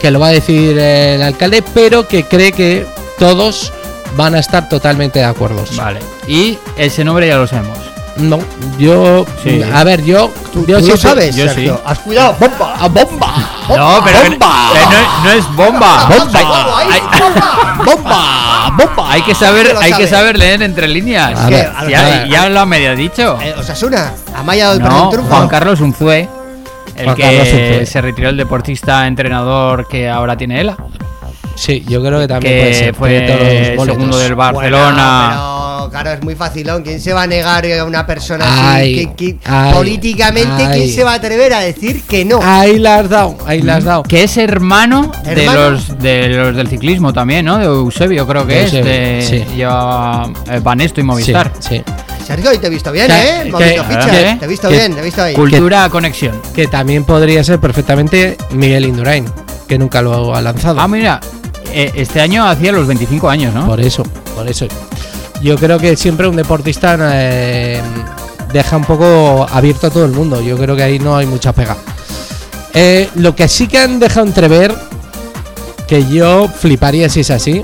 que 0.00 0.10
lo 0.10 0.20
va 0.20 0.28
a 0.28 0.32
decir 0.32 0.78
el 0.78 1.22
alcalde, 1.22 1.62
pero 1.74 2.06
que 2.08 2.24
cree 2.24 2.52
que 2.52 2.86
todos 3.18 3.72
van 4.16 4.34
a 4.34 4.38
estar 4.38 4.68
totalmente 4.68 5.18
de 5.18 5.24
acuerdo. 5.26 5.64
Vale. 5.76 6.00
Y 6.26 6.58
ese 6.76 7.04
nombre 7.04 7.26
ya 7.28 7.36
lo 7.36 7.46
sabemos. 7.46 7.76
No, 8.20 8.38
yo, 8.78 9.24
Sí. 9.42 9.62
a 9.62 9.82
ver, 9.84 10.04
yo, 10.04 10.30
¿Tú, 10.52 10.66
yo 10.66 10.78
tú 10.80 10.88
lo 10.88 10.96
siempre- 10.96 10.98
sabes, 10.98 11.36
yo 11.36 11.44
Sergio? 11.46 11.76
sí. 11.76 11.82
Has 11.86 11.98
cuidado, 12.00 12.36
bomba, 12.38 12.74
a 12.78 12.88
bomba. 12.88 13.34
No, 13.68 14.00
pero, 14.04 14.18
bomba. 14.30 14.70
que 14.72 14.78
no, 14.96 15.24
no 15.24 15.30
es 15.30 15.54
bomba. 15.56 16.04
Bomba, 16.06 16.38
Hay- 16.78 17.00
bomba. 17.20 17.74
bomba, 17.84 18.70
bomba. 18.76 19.12
Hay 19.12 19.22
que 19.22 19.34
saber, 19.34 19.62
¿Quién 19.62 19.74
lo 19.74 19.80
hay 19.80 19.92
que 19.92 20.06
sabe? 20.06 20.08
saber 20.08 20.38
leer 20.38 20.62
entre 20.62 20.88
líneas. 20.88 21.38
A 21.38 21.48
ver, 21.48 21.72
a 21.76 21.88
ya, 21.88 22.02
ver. 22.04 22.28
ya 22.28 22.48
lo 22.48 22.60
ha 22.60 22.66
medio 22.66 22.94
dicho. 22.94 23.38
Eh, 23.42 23.54
Osasuna, 23.58 24.12
Amaya 24.36 24.70
del 24.74 24.82
No, 24.82 25.08
triunfo. 25.08 25.34
Juan 25.34 25.48
Carlos 25.48 25.80
Unzué, 25.80 26.28
el 26.96 27.04
Juan 27.04 27.16
que 27.16 27.86
se 27.86 28.00
retiró 28.00 28.28
el 28.28 28.36
deportista 28.36 29.06
entrenador 29.06 29.88
que 29.88 30.08
ahora 30.08 30.36
tiene 30.36 30.60
ELA, 30.60 30.76
Sí, 31.56 31.84
yo 31.86 32.00
creo 32.02 32.18
que 32.20 32.28
también 32.28 32.58
puede 32.58 32.70
que 32.70 32.74
ser. 32.78 32.94
fue 32.94 33.08
tiene 33.10 33.26
todos 33.26 33.40
los 33.40 33.48
boletos. 33.76 33.86
segundo 33.86 34.18
del 34.18 34.34
Bueno, 34.34 34.52
Barcelona. 34.52 35.28
pero 35.30 35.59
claro, 35.90 36.10
es 36.12 36.22
muy 36.22 36.34
facilón. 36.34 36.82
¿Quién 36.82 37.00
se 37.00 37.12
va 37.12 37.22
a 37.22 37.26
negar 37.26 37.64
a 37.66 37.84
una 37.84 38.06
persona 38.06 38.44
Ay, 38.74 38.92
así? 38.94 39.06
¿Qui- 39.06 39.16
qui- 39.16 39.38
ay, 39.44 39.72
políticamente, 39.74 40.64
ay. 40.66 40.78
¿quién 40.80 40.94
se 40.94 41.04
va 41.04 41.12
a 41.12 41.14
atrever 41.16 41.52
a 41.52 41.60
decir 41.60 42.02
que 42.02 42.24
no? 42.24 42.40
Ahí 42.42 42.78
la 42.78 42.96
has 43.00 43.08
dado, 43.08 43.36
ahí 43.46 43.62
la 43.62 43.76
has 43.76 43.84
dado. 43.84 44.02
Que 44.04 44.22
es 44.24 44.36
hermano, 44.36 45.10
de 45.24 45.44
los 45.46 45.98
de 45.98 46.28
los 46.28 46.56
del 46.56 46.68
ciclismo 46.68 47.12
también, 47.12 47.44
¿no? 47.44 47.58
De 47.58 47.64
Eusebio 47.64 48.26
creo 48.26 48.46
que 48.46 48.54
De 48.54 48.64
es, 48.64 48.72
de 48.72 49.26
sí. 49.46 49.56
lleva 49.56 50.30
eh, 50.50 50.60
Banesto 50.62 51.00
y 51.00 51.04
Movistar. 51.04 51.52
Sí, 51.58 51.76
sí. 51.76 51.82
Sergio, 52.26 52.50
hoy 52.50 52.58
te 52.58 52.68
he 52.68 52.70
visto 52.70 52.92
bien, 52.92 53.08
Que- 53.08 53.12
¿eh? 53.12 53.42
que- 53.44 53.50
que- 53.74 53.82
fichas. 53.84 54.06
que- 54.06 54.36
Te 54.38 54.44
he 54.44 54.48
visto 54.48 54.68
que- 54.68 54.76
bien, 54.76 54.94
te 54.94 55.00
he 55.00 55.04
visto 55.04 55.22
ahí. 55.22 55.34
Cultura 55.34 55.88
conexión. 55.88 56.40
Que 56.54 56.66
también 56.68 57.02
podría 57.04 57.42
ser 57.42 57.58
perfectamente 57.58 58.36
Miguel 58.52 58.84
Indurain, 58.84 59.24
que 59.66 59.76
nunca 59.78 60.00
lo 60.00 60.34
ha 60.36 60.40
lanzado. 60.40 60.80
Ah, 60.80 60.86
mira, 60.86 61.18
eh, 61.72 61.90
este 61.96 62.20
año 62.20 62.46
hacía 62.46 62.70
los 62.70 62.86
25 62.86 63.28
años, 63.28 63.52
¿no? 63.52 63.66
Por 63.66 63.80
eso, 63.80 64.04
por 64.36 64.46
eso. 64.48 64.68
Yo 65.42 65.56
creo 65.56 65.78
que 65.78 65.96
siempre 65.96 66.28
un 66.28 66.36
deportista 66.36 66.96
eh, 67.14 67.80
deja 68.52 68.76
un 68.76 68.84
poco 68.84 69.46
abierto 69.50 69.86
a 69.86 69.90
todo 69.90 70.04
el 70.04 70.12
mundo. 70.12 70.40
Yo 70.42 70.56
creo 70.58 70.76
que 70.76 70.82
ahí 70.82 70.98
no 70.98 71.16
hay 71.16 71.26
mucha 71.26 71.52
pega. 71.52 71.76
Eh, 72.74 73.08
lo 73.16 73.34
que 73.34 73.48
sí 73.48 73.66
que 73.66 73.78
han 73.78 73.98
dejado 73.98 74.26
entrever, 74.26 74.74
que 75.88 76.06
yo 76.06 76.46
fliparía 76.48 77.08
si 77.08 77.20
es 77.20 77.30
así, 77.30 77.62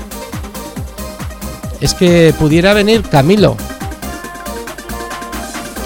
es 1.79 1.93
que 1.93 2.33
pudiera 2.37 2.73
venir 2.73 3.03
Camilo. 3.03 3.55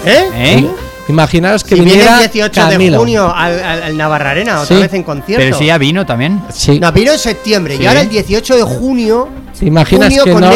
¿Eh? 0.04 0.30
¿Eh? 0.34 0.70
Imaginaos 1.08 1.62
que 1.62 1.70
Si 1.76 1.82
viene 1.82 1.90
viniera 1.92 2.16
el 2.24 2.30
18 2.30 2.52
Camilo. 2.60 2.92
de 2.92 2.98
junio 2.98 3.32
al, 3.34 3.62
al, 3.62 3.82
al 3.82 3.96
Navarrarena, 3.96 4.60
otra 4.62 4.76
Sí. 4.76 4.82
vez 4.82 4.94
en 4.94 5.02
concierto. 5.02 5.44
Pero 5.44 5.58
si 5.58 5.66
ya 5.66 5.76
vino 5.78 6.06
también. 6.06 6.42
Sí. 6.52 6.80
No, 6.80 6.90
vino 6.92 7.12
en 7.12 7.18
septiembre 7.18 7.76
Sí. 7.76 7.82
y 7.82 7.86
ahora 7.86 8.00
el 8.00 8.08
18 8.08 8.56
de 8.56 8.62
junio. 8.62 9.28
¿Te 9.62 9.68
imaginas 9.68 10.12
que 10.24 10.34
no, 10.34 10.50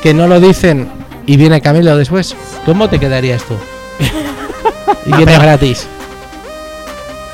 que 0.00 0.14
no 0.14 0.28
lo 0.28 0.38
dicen 0.38 0.88
y 1.26 1.36
viene 1.36 1.60
Camilo 1.60 1.96
después? 1.96 2.36
¿Cómo 2.64 2.88
te 2.88 3.00
quedarías 3.00 3.42
tú? 3.42 3.54
y 5.06 5.12
viene 5.12 5.36
gratis. 5.36 5.88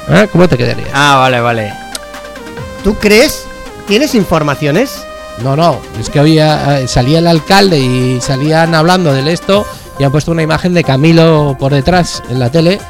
¿Eh? 0.08 0.26
¿Cómo 0.32 0.48
te 0.48 0.56
quedarías? 0.56 0.88
Ah, 0.94 1.16
vale, 1.16 1.40
vale. 1.42 1.74
¿Tú 2.82 2.94
crees? 2.94 3.44
¿Tienes 3.86 4.14
informaciones? 4.14 5.04
No, 5.44 5.56
no, 5.56 5.78
es 6.00 6.08
que 6.08 6.20
hoy 6.20 6.38
eh, 6.40 6.86
salía 6.88 7.18
el 7.18 7.26
alcalde 7.26 7.78
y 7.78 8.18
salían 8.22 8.74
hablando 8.74 9.12
del 9.12 9.28
esto 9.28 9.66
y 9.98 10.04
han 10.04 10.10
puesto 10.10 10.30
una 10.30 10.40
imagen 10.40 10.72
de 10.72 10.84
Camilo 10.84 11.54
por 11.60 11.74
detrás 11.74 12.22
en 12.30 12.40
la 12.40 12.50
tele 12.50 12.80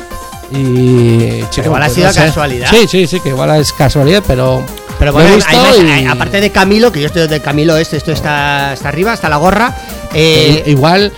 y... 0.52 1.42
chico, 1.50 1.66
igual 1.66 1.82
ha 1.82 1.86
pues 1.86 1.94
sido 1.96 2.06
no 2.06 2.12
sé. 2.12 2.20
casualidad. 2.20 2.70
Sí, 2.70 2.86
sí, 2.86 3.08
sí, 3.08 3.18
que 3.18 3.30
igual 3.30 3.60
es 3.60 3.72
casualidad, 3.72 4.22
pero... 4.24 4.64
Pero 5.00 5.12
bueno, 5.14 5.30
y- 5.36 6.06
aparte 6.06 6.40
de 6.40 6.50
Camilo, 6.50 6.92
que 6.92 7.00
yo 7.00 7.06
estoy 7.08 7.26
de 7.26 7.40
Camilo 7.40 7.76
este, 7.76 7.96
esto 7.96 8.12
está, 8.12 8.72
está 8.74 8.88
arriba, 8.90 9.12
está 9.14 9.28
la 9.28 9.38
gorra. 9.38 9.74
eh, 10.14 10.62
igual, 10.66 11.12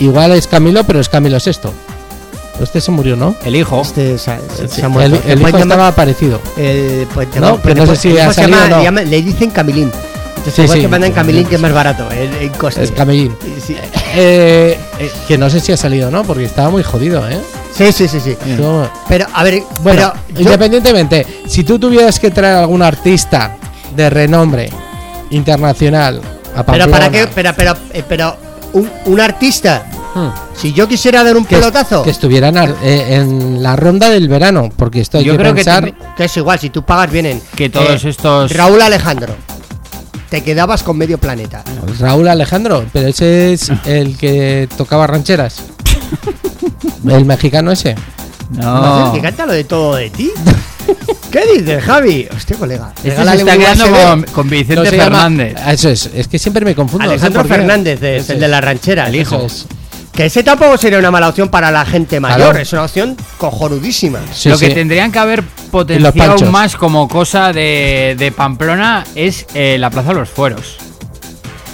igual 0.00 0.32
es 0.32 0.46
Camilo, 0.46 0.84
pero 0.84 1.00
es 1.00 1.08
Camilo 1.08 1.40
Sexto. 1.40 1.72
Este 2.60 2.82
se 2.82 2.90
murió, 2.90 3.16
¿no? 3.16 3.34
El 3.42 3.56
hijo. 3.56 3.80
este 3.80 4.18
se, 4.18 4.36
se- 4.54 4.68
Sí, 4.68 4.80
se 4.80 4.84
ha 4.84 4.88
muerto. 4.90 5.16
el, 5.16 5.22
¿Te 5.22 5.32
el 5.32 5.38
puedes 5.40 5.54
hijo 5.54 5.62
estaba 5.62 5.92
parecido. 5.92 6.40
Eh, 6.58 7.06
pues, 7.14 7.28
No, 7.40 7.56
pues, 7.56 7.74
que 7.74 7.80
no 7.80 7.86
sé 7.86 7.96
si 7.96 8.08
el 8.10 8.18
ha 8.20 8.32
salido 8.34 8.58
llama- 8.58 8.66
o 8.66 8.68
no. 8.68 8.78
le, 8.78 8.84
llama- 8.84 9.02
le 9.02 9.22
dicen 9.22 9.50
Camilín. 9.50 9.90
Entonces 10.36 10.54
Sí, 10.54 10.62
igual 10.62 10.76
sí. 10.78 10.82
que 10.82 10.88
mandan 10.88 11.12
Camilín, 11.12 11.46
que 11.46 11.54
es 11.54 11.60
más 11.60 11.72
barato 11.72 12.10
en, 12.12 12.34
en 12.34 12.48
coste. 12.50 12.82
Es 12.82 12.90
Camellín. 12.90 13.34
Sí. 13.66 13.76
Eh, 14.14 14.78
eh, 14.98 15.12
que 15.28 15.38
no 15.38 15.48
sé 15.48 15.60
si 15.60 15.70
ha 15.72 15.76
salido, 15.78 16.10
¿no? 16.10 16.24
Porque 16.24 16.44
estaba 16.44 16.68
muy 16.70 16.82
jodido, 16.82 17.26
¿eh? 17.30 17.40
Sí, 17.74 17.92
sí, 17.92 18.08
sí, 18.08 18.20
sí. 18.20 18.36
Pero, 19.08 19.26
a 19.32 19.42
ver, 19.44 19.62
Bueno, 19.82 20.12
pero 20.12 20.12
yo- 20.34 20.40
independientemente, 20.42 21.26
si 21.46 21.64
tú 21.64 21.78
tuvieras 21.78 22.18
que 22.18 22.30
traer 22.30 22.56
algún 22.56 22.82
artista 22.82 23.56
de 23.94 24.10
renombre 24.10 24.70
internacional 25.30 26.20
a 26.54 26.64
pero 26.64 26.90
para 26.90 27.04
Pamplona, 27.06 27.10
qué, 27.10 27.26
pero, 27.34 27.52
pero, 27.56 27.76
eh, 27.92 28.02
pero 28.08 28.36
un, 28.74 28.90
un 29.06 29.20
artista, 29.20 29.84
hmm, 30.14 30.28
si 30.56 30.72
yo 30.72 30.86
quisiera 30.88 31.22
dar 31.24 31.36
un 31.36 31.44
que, 31.44 31.54
es- 31.54 31.60
pelotazo, 31.60 32.02
que 32.02 32.10
estuvieran 32.10 32.56
eh, 32.82 33.14
en 33.16 33.62
la 33.62 33.76
ronda 33.76 34.10
del 34.10 34.28
verano, 34.28 34.68
porque 34.76 35.00
esto 35.00 35.18
hay 35.18 35.24
Yo 35.24 35.32
que 35.32 35.38
creo 35.38 35.54
que 35.54 35.64
tendrí- 35.64 35.94
que 36.16 36.24
es 36.24 36.36
igual, 36.36 36.58
si 36.58 36.70
tú 36.70 36.82
pagas 36.82 37.10
vienen. 37.10 37.38
eh, 37.38 37.42
Que 37.56 37.70
todos 37.70 38.04
estos- 38.04 38.52
Raúl 38.54 38.82
Alejandro, 38.82 39.34
te 40.28 40.42
quedabas 40.42 40.82
con 40.84 40.96
medio 40.96 41.18
planeta. 41.18 41.64
Raúl 41.98 42.28
Alejandro, 42.28 42.84
pero 42.92 43.08
ese 43.08 43.52
es 43.52 43.70
el 43.84 44.16
que 44.16 44.68
tocaba 44.76 45.06
rancheras. 45.08 45.56
el 47.08 47.24
mexicano 47.24 47.70
ese. 47.72 47.94
No. 48.50 49.12
¿Que 49.14 49.20
canta 49.20 49.46
lo 49.46 49.52
de 49.52 49.64
todo 49.64 49.96
de 49.96 50.10
ti? 50.10 50.30
¿Qué 51.30 51.42
dices, 51.56 51.84
Javi? 51.84 52.26
Hostia, 52.36 52.56
colega. 52.56 52.92
Este 53.04 53.24
se 53.24 53.34
está 53.36 53.56
quedando 53.56 53.84
con, 53.90 54.22
con 54.24 54.50
Vicente 54.50 54.74
No, 54.76 54.84
se 54.84 54.96
llama- 54.96 55.04
Fernández. 55.22 55.54
Eso 55.68 55.88
es, 55.88 56.10
es 56.12 56.26
que 56.26 56.38
siempre 56.38 56.64
me 56.64 56.74
confundo. 56.74 57.04
no 57.04 57.10
sé 57.12 57.14
Alejandro. 57.26 57.44
Fernández, 57.44 58.02
es 58.02 58.30
el 58.30 58.40
de 58.40 58.48
la 58.48 58.60
ranchera. 58.60 59.06
El 59.06 59.14
hijo. 59.16 59.36
Es. 59.46 59.66
Que 60.12 60.26
ese 60.26 60.42
tampoco 60.42 60.76
sería 60.76 60.98
una 60.98 61.12
mala 61.12 61.28
opción 61.28 61.48
para 61.48 61.70
la 61.70 61.86
gente 61.86 62.18
mayor. 62.18 62.38
Claro. 62.48 62.58
Es 62.58 62.72
una 62.72 62.82
opción 62.82 63.16
cojonudísima. 63.38 64.18
Sí, 64.34 64.48
lo 64.48 64.58
que 64.58 64.70
tendrían 64.70 65.12
que 65.12 65.20
haber 65.20 65.44
potenciado 65.70 66.12
panchos. 66.32 66.50
más 66.50 66.74
como 66.74 67.08
cosa 67.08 67.52
de, 67.52 68.16
de 68.18 68.32
Pamplona 68.32 69.04
es 69.14 69.46
eh, 69.54 69.76
la 69.78 69.88
Plaza 69.90 70.08
de 70.08 70.14
los 70.16 70.28
Fueros. 70.28 70.78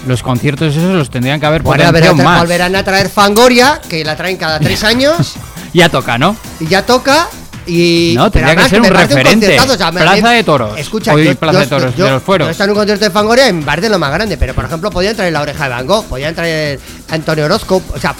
Los 0.07 0.23
conciertos 0.23 0.75
esos 0.77 0.95
los 0.95 1.11
tendrían 1.11 1.41
que 1.41 1.47
haber 1.47 1.63
Bueno, 1.63 1.83
a 1.85 1.91
ver, 1.91 2.03
potenciado 2.05 2.29
más. 2.31 2.41
volverán 2.41 2.75
a 2.77 2.85
traer 2.85 3.09
Fangoria, 3.11 3.81
que 3.89 4.05
la 4.05 4.17
traen 4.17 4.37
cada 4.37 4.59
tres 4.61 4.83
años, 4.85 5.35
Ya 5.75 5.89
toca, 5.89 6.17
¿no? 6.17 6.37
y 6.61 6.67
ya 6.69 6.87
toca. 6.87 7.29
Y, 7.69 8.15
No, 8.17 8.31
tendría 8.31 8.55
que 8.55 8.69
ser 8.69 8.81
un 8.81 8.87
referente. 8.87 9.59
o 9.59 9.77
sea, 9.77 9.91
Plaza 9.91 10.23
me- 10.23 10.37
de 10.37 10.45
Toros. 10.45 10.79
Escucha, 10.79 11.13
Hoy 11.13 11.25
yo, 11.25 11.35
Plaza 11.35 11.53
yo- 11.55 11.59
de 11.61 11.67
Toros, 11.67 11.97
yo- 11.97 12.05
de 12.05 12.11
los 12.13 12.23
Fueros. 12.23 12.49
estado 12.49 12.67
en 12.67 12.71
un 12.71 12.77
concierto 12.77 13.05
de 13.05 13.11
Fangoria 13.11 13.49
en 13.49 13.65
bar 13.65 13.81
de 13.81 13.89
lo 13.89 13.99
más 13.99 14.13
grande, 14.13 14.37
pero 14.37 14.55
por 14.55 14.65
ejemplo 14.65 14.89
podían 14.93 15.17
traer 15.17 15.33
la 15.33 15.41
oreja 15.41 15.65
de 15.65 15.71
Van 15.71 15.85
Gogh, 15.87 16.05
podían 16.05 16.33
traer 16.37 16.79
Antonio 17.11 17.45
Orozco, 17.47 17.83
o 17.93 17.99
sea, 17.99 18.15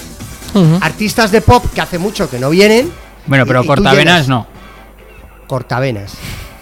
artistas 0.81 1.31
de 1.31 1.39
pop 1.41 1.63
que 1.73 1.79
hace 1.79 1.97
mucho 1.97 2.29
que 2.29 2.39
no 2.39 2.49
vienen. 2.49 2.91
Bueno, 3.25 3.45
y- 3.45 3.47
pero 3.47 3.63
y 3.63 3.67
Cortavenas 3.67 3.97
llenas. 3.97 4.27
no. 4.27 4.47
Cortavenas. 5.47 6.13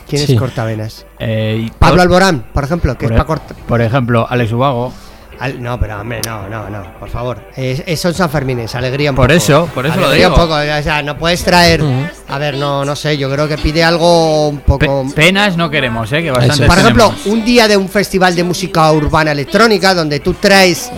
¿Quién 0.07 0.25
Sí. 0.27 0.33
es 0.33 0.39
Cortavenas? 0.39 1.05
Eh, 1.19 1.63
y- 1.65 1.71
Pablo 1.71 2.03
Alborán, 2.03 2.45
por 2.53 2.63
ejemplo, 2.63 2.95
que 2.97 3.07
por, 3.07 3.13
es 3.13 3.17
para 3.17 3.27
cortar. 3.27 3.57
por 3.67 3.81
ejemplo, 3.81 4.27
Alex 4.29 4.51
Ubago. 4.51 4.93
Al- 5.39 5.61
no, 5.61 5.79
pero 5.79 5.99
hombre, 5.99 6.21
no, 6.25 6.47
no, 6.47 6.69
no, 6.69 6.83
por 6.99 7.09
favor. 7.09 7.39
Es, 7.55 7.83
es- 7.85 7.99
son 7.99 8.13
San 8.13 8.29
Fermines, 8.29 8.73
alegría 8.75 9.09
un 9.11 9.15
Por 9.15 9.27
poco. 9.27 9.37
eso, 9.37 9.69
por 9.73 9.85
eso 9.85 9.95
lo 9.99 10.05
Alegría 10.07 10.27
digo. 10.29 10.35
un 10.41 10.41
poco, 10.49 10.55
o 10.59 10.83
sea, 10.83 11.01
no 11.01 11.17
puedes 11.17 11.43
traer. 11.43 11.83
A 12.29 12.37
ver, 12.37 12.55
no, 12.57 12.85
no 12.85 12.95
sé, 12.95 13.17
yo 13.17 13.29
creo 13.31 13.47
que 13.47 13.57
pide 13.57 13.83
algo 13.83 14.47
un 14.49 14.57
Pe- 14.59 14.63
poco. 14.65 15.05
penas 15.15 15.57
no 15.57 15.69
queremos, 15.69 16.11
¿eh? 16.13 16.21
Que 16.23 16.31
bastante 16.31 16.65
Por 16.67 16.77
ejemplo, 16.79 17.05
tenemos. 17.09 17.25
un 17.27 17.43
día 17.45 17.67
de 17.67 17.75
un 17.77 17.89
festival 17.89 18.35
de 18.35 18.43
música 18.43 18.91
urbana 18.91 19.31
electrónica 19.33 19.93
donde 19.93 20.19
tú 20.21 20.33
traes 20.35 20.89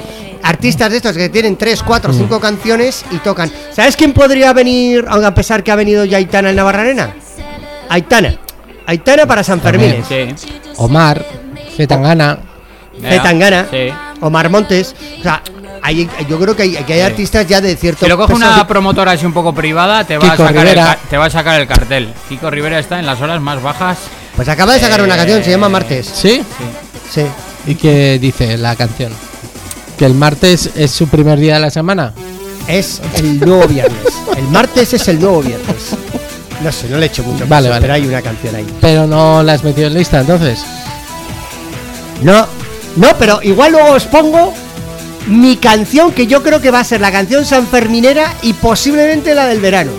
artistas 0.44 0.92
de 0.92 0.98
estos 0.98 1.18
que 1.18 1.30
tienen 1.30 1.58
3, 1.58 1.82
4, 1.84 2.14
5 2.14 2.40
canciones 2.40 3.04
y 3.12 3.18
tocan. 3.18 3.52
¿Sabes 3.74 3.98
quién 3.98 4.14
podría 4.14 4.54
venir, 4.54 5.06
aunque 5.10 5.26
a 5.28 5.34
pesar 5.36 5.64
que 5.64 5.72
ha 5.72 5.76
venido 5.76 6.06
ya 6.06 6.18
Aitana 6.18 6.52
en 6.52 6.56
Navarranena? 6.58 7.14
Aitana. 7.90 8.36
Aitana 8.86 9.26
para 9.26 9.44
San 9.44 9.60
Fermín. 9.62 10.04
Sí. 10.08 10.28
Omar, 10.78 11.26
Zetangana. 11.76 12.40
Venga, 13.00 13.22
Tangana. 13.24 13.68
Sí. 13.70 13.90
Omar 14.22 14.50
Montes. 14.50 14.96
O 15.20 15.24
sea, 15.24 15.42
hay- 15.82 16.10
yo 16.28 16.40
creo 16.40 16.56
que 16.56 16.64
hay, 16.64 16.72
que 16.84 16.94
hay 16.94 17.02
artistas 17.02 17.46
ya 17.48 17.62
de 17.62 17.76
cierto. 17.76 18.06
Si 18.06 18.10
lo 18.10 18.18
coge 18.18 18.34
una 18.34 18.58
de- 18.60 18.66
promotora 18.66 19.12
así 19.12 19.26
un 19.26 19.34
poco 19.34 19.54
privada, 19.54 20.04
te 20.04 20.18
va, 20.18 20.28
a 20.34 20.38
sacar 20.38 20.56
el, 20.56 20.62
Rivera. 20.62 20.98
te 21.10 21.18
va 21.18 21.26
a 21.26 21.30
sacar 21.30 21.62
el 21.62 21.68
cartel. 21.68 22.14
Kiko 22.30 22.50
Rivera 22.50 22.80
está 22.80 23.00
en 23.00 23.06
las 23.06 23.22
horas 23.22 23.42
más 23.42 23.62
bajas. 23.62 23.98
Pues 24.36 24.48
acaba 24.50 24.74
de 24.74 24.80
sacar 24.80 25.02
una 25.02 25.16
Eh, 25.16 25.18
canción, 25.18 25.44
se 25.44 25.50
llama 25.52 25.70
Martes. 25.70 26.06
¿Sí? 26.14 26.42
Sí. 27.12 27.24
¿Y 27.66 27.76
qué 27.76 28.18
dice 28.20 28.58
la 28.58 28.76
canción? 28.76 29.12
Que 29.98 30.06
el 30.06 30.14
martes 30.14 30.70
es 30.76 30.92
su 30.92 31.08
primer 31.08 31.40
día 31.40 31.56
de 31.56 31.60
la 31.62 31.70
semana. 31.72 32.14
Es 32.68 33.02
el 33.16 33.40
nuevo 33.40 33.66
viernes. 33.68 33.98
El 34.36 34.44
martes 34.50 34.94
es 34.94 35.08
el 35.08 35.20
nuevo 35.20 35.42
viernes. 35.42 35.76
No 36.64 36.72
sé, 36.72 36.88
no 36.90 36.98
le 36.98 37.08
echo 37.08 37.24
mucho. 37.24 37.46
Vale, 37.48 37.68
caso, 37.68 37.70
vale. 37.70 37.82
Pero 37.82 37.94
hay 37.94 38.06
una 38.08 38.22
canción 38.22 38.56
ahí. 38.56 38.68
Pero 38.82 39.08
no 39.08 39.42
la 39.42 39.54
has 39.54 39.64
metido 39.64 39.88
en 39.88 39.94
lista, 39.96 40.20
entonces. 40.22 40.60
No, 42.22 42.46
no, 42.98 43.16
pero 43.18 43.40
igual 43.44 43.72
luego 43.72 43.92
os 43.94 44.04
pongo 44.06 44.54
mi 45.28 45.58
canción 45.58 46.12
que 46.12 46.28
yo 46.28 46.42
creo 46.44 46.62
que 46.62 46.72
va 46.72 46.80
a 46.80 46.84
ser 46.84 47.02
la 47.02 47.12
canción 47.12 47.46
sanferminera 47.46 48.34
y 48.42 48.54
posiblemente 48.54 49.34
la 49.36 49.46
del 49.48 49.60
verano. 49.60 49.92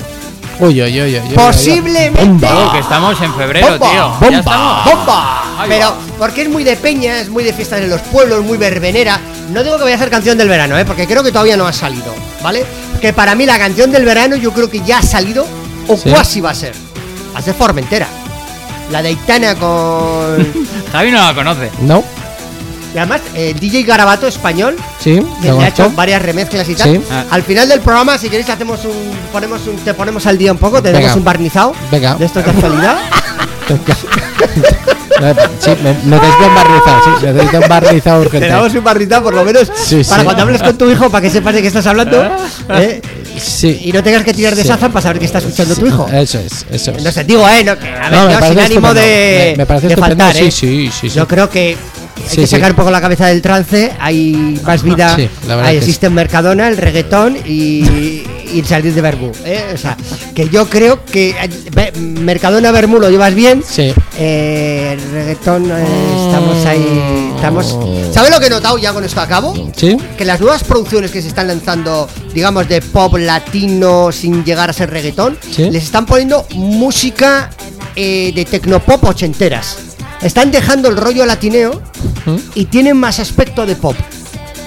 Uy, 0.60 0.82
uy, 0.82 1.00
uy, 1.00 1.14
uy, 1.14 1.20
uy, 1.28 1.34
Posiblemente. 1.34 2.46
Oh, 2.50 2.72
que 2.72 2.80
estamos 2.80 3.20
en 3.20 3.32
febrero, 3.34 3.68
¡Bomba! 3.78 3.90
tío. 3.90 4.00
Ya 4.00 4.18
¡Bomba! 4.18 4.38
estamos. 4.38 4.84
¡Bomba! 4.84 5.44
Pero 5.68 5.94
porque 6.18 6.42
es 6.42 6.48
muy 6.48 6.64
de 6.64 6.74
peña, 6.76 7.20
es 7.20 7.28
muy 7.28 7.44
de 7.44 7.52
fiestas 7.52 7.80
en 7.80 7.90
los 7.90 8.00
pueblos, 8.02 8.44
muy 8.44 8.58
verbenera. 8.58 9.20
No 9.52 9.62
digo 9.62 9.76
que 9.76 9.84
vaya 9.84 9.96
a 9.96 9.98
ser 9.98 10.10
canción 10.10 10.36
del 10.36 10.48
verano, 10.48 10.76
¿eh? 10.78 10.84
porque 10.84 11.06
creo 11.06 11.22
que 11.22 11.30
todavía 11.30 11.56
no 11.56 11.66
ha 11.66 11.72
salido, 11.72 12.12
¿vale? 12.42 12.64
Que 13.00 13.12
para 13.12 13.34
mí 13.36 13.46
la 13.46 13.56
canción 13.58 13.92
del 13.92 14.04
verano 14.04 14.34
yo 14.36 14.52
creo 14.52 14.68
que 14.68 14.80
ya 14.80 14.98
ha 14.98 15.02
salido 15.02 15.46
o 15.86 15.96
Sí. 15.96 16.10
casi 16.10 16.40
va 16.40 16.50
a 16.50 16.54
ser. 16.54 16.72
Va 17.34 17.38
a 17.38 17.42
ser 17.42 17.54
Formentera. 17.54 18.08
La 18.90 19.00
de 19.02 19.08
Aitana 19.10 19.54
con... 19.54 20.66
Javi 20.92 21.10
no 21.12 21.18
la 21.22 21.34
conoce. 21.34 21.70
No, 21.82 22.02
y 22.98 23.00
además, 23.00 23.20
el 23.32 23.56
DJ 23.60 23.84
Garabato 23.84 24.26
español, 24.26 24.74
sí, 24.98 25.20
que 25.40 25.52
le 25.52 25.64
ha 25.64 25.68
hecho 25.68 25.88
varias 25.94 26.20
remezclas 26.20 26.68
y 26.68 26.74
tal. 26.74 26.90
Sí. 26.96 27.00
Ah. 27.12 27.26
Al 27.30 27.44
final 27.44 27.68
del 27.68 27.78
programa, 27.78 28.18
si 28.18 28.28
queréis, 28.28 28.50
hacemos 28.50 28.84
un, 28.84 28.90
ponemos 29.32 29.64
un, 29.68 29.76
te 29.76 29.94
ponemos 29.94 30.26
al 30.26 30.36
día 30.36 30.50
un 30.50 30.58
poco, 30.58 30.82
te 30.82 30.88
Venga. 30.90 31.02
damos 31.02 31.16
un 31.18 31.22
barnizado 31.24 31.74
Venga. 31.92 32.16
de 32.16 32.24
estos 32.26 32.44
de 32.44 32.50
actualidad. 32.50 32.96
sí, 35.60 35.70
me, 35.82 35.94
necesito 35.94 36.46
un 36.48 36.54
barnizado, 36.54 37.00
sí, 37.20 37.26
necesito 37.26 37.58
un 37.60 37.68
barnizado 37.68 38.20
urgente. 38.22 38.46
Te 38.46 38.52
damos 38.52 38.74
un 38.74 38.84
barnizado 38.84 39.22
por 39.22 39.34
lo 39.34 39.44
menos 39.44 39.70
Sí, 39.76 40.02
para 40.04 40.18
sí. 40.20 40.24
cuando 40.24 40.42
hables 40.42 40.62
con 40.62 40.76
tu 40.78 40.90
hijo 40.90 41.10
para 41.10 41.22
que 41.22 41.30
sepas 41.30 41.54
de 41.54 41.62
qué 41.62 41.68
estás 41.68 41.86
hablando 41.86 42.24
¿eh? 42.70 43.00
Sí. 43.40 43.82
y 43.84 43.92
no 43.92 44.02
tengas 44.02 44.24
que 44.24 44.34
tirar 44.34 44.54
de 44.56 44.62
Sí. 44.62 44.68
Sazan 44.68 44.90
para 44.90 45.02
saber 45.02 45.18
qué 45.20 45.26
está 45.26 45.38
escuchando 45.38 45.76
tu 45.76 45.86
hijo. 45.86 46.08
Eso 46.12 46.38
es, 46.40 46.66
eso 46.70 46.90
es. 46.92 47.02
No 47.04 47.12
sé, 47.12 47.22
digo, 47.24 47.48
eh, 47.48 47.62
no, 47.62 47.78
que, 47.78 47.88
a 47.88 48.10
ver, 48.10 48.12
No, 48.12 48.30
yo 48.40 48.46
sin 48.48 48.58
ánimo 48.58 48.92
de, 48.94 49.50
Me- 49.52 49.56
me 49.58 49.66
parece 49.66 49.86
de 49.88 49.94
estupendo, 49.94 50.24
faltar, 50.24 50.36
sí, 50.42 50.46
¿eh? 50.46 50.50
sí, 50.50 50.90
sí, 50.90 51.08
sí. 51.10 51.16
Yo 51.16 51.28
creo 51.28 51.48
que 51.48 51.76
hay 52.28 52.34
Sí, 52.34 52.40
que 52.42 52.46
sacar 52.46 52.70
un 52.72 52.76
poco 52.76 52.90
la 52.90 53.00
cabeza 53.00 53.26
del 53.26 53.42
trance, 53.42 53.92
hay 53.98 54.60
más 54.64 54.82
vida, 54.82 55.16
hay 55.62 55.76
existe 55.76 56.06
en 56.06 56.14
Mercadona, 56.14 56.68
el 56.68 56.76
reggaetón 56.76 57.36
y, 57.46 58.22
y 58.52 58.58
el 58.60 58.66
salir 58.66 58.92
de 58.94 59.00
Bermú. 59.00 59.32
¿eh? 59.44 59.72
O 59.74 59.76
sea, 59.78 59.96
que 60.34 60.48
yo 60.48 60.68
creo 60.68 61.04
que 61.04 61.34
Mercadona 61.98 62.70
Bermú 62.72 62.98
lo 62.98 63.10
llevas 63.10 63.34
bien, 63.34 63.62
Sí. 63.68 63.92
eh, 64.18 64.90
el 64.98 65.10
reggaetón 65.12 65.70
eh, 65.70 66.26
estamos 66.26 66.66
ahí, 66.66 67.32
estamos... 67.36 67.76
¿Sabes 68.12 68.30
lo 68.30 68.40
que 68.40 68.46
he 68.46 68.50
notado 68.50 68.78
ya 68.78 68.92
con 68.92 69.04
esto 69.04 69.20
a 69.20 69.26
cabo? 69.26 69.54
¿Sí? 69.76 69.96
que 70.16 70.24
las 70.24 70.40
nuevas 70.40 70.64
producciones 70.64 71.10
que 71.10 71.22
se 71.22 71.28
están 71.28 71.46
lanzando, 71.48 72.08
digamos, 72.34 72.68
de 72.68 72.80
pop 72.82 73.16
latino 73.18 74.10
sin 74.12 74.44
llegar 74.44 74.70
a 74.70 74.72
ser 74.72 74.90
reggaetón, 74.90 75.38
Sí. 75.50 75.70
les 75.70 75.84
están 75.84 76.06
poniendo 76.06 76.46
música 76.54 77.50
eh, 77.96 78.32
de 78.34 78.44
tecnopop 78.44 79.04
ochenteras. 79.04 79.76
Están 80.22 80.50
dejando 80.50 80.88
el 80.88 80.96
rollo 80.96 81.24
latineo 81.26 81.80
y 82.54 82.66
tienen 82.66 82.96
más 82.96 83.20
aspecto 83.20 83.66
de 83.66 83.76
pop. 83.76 83.96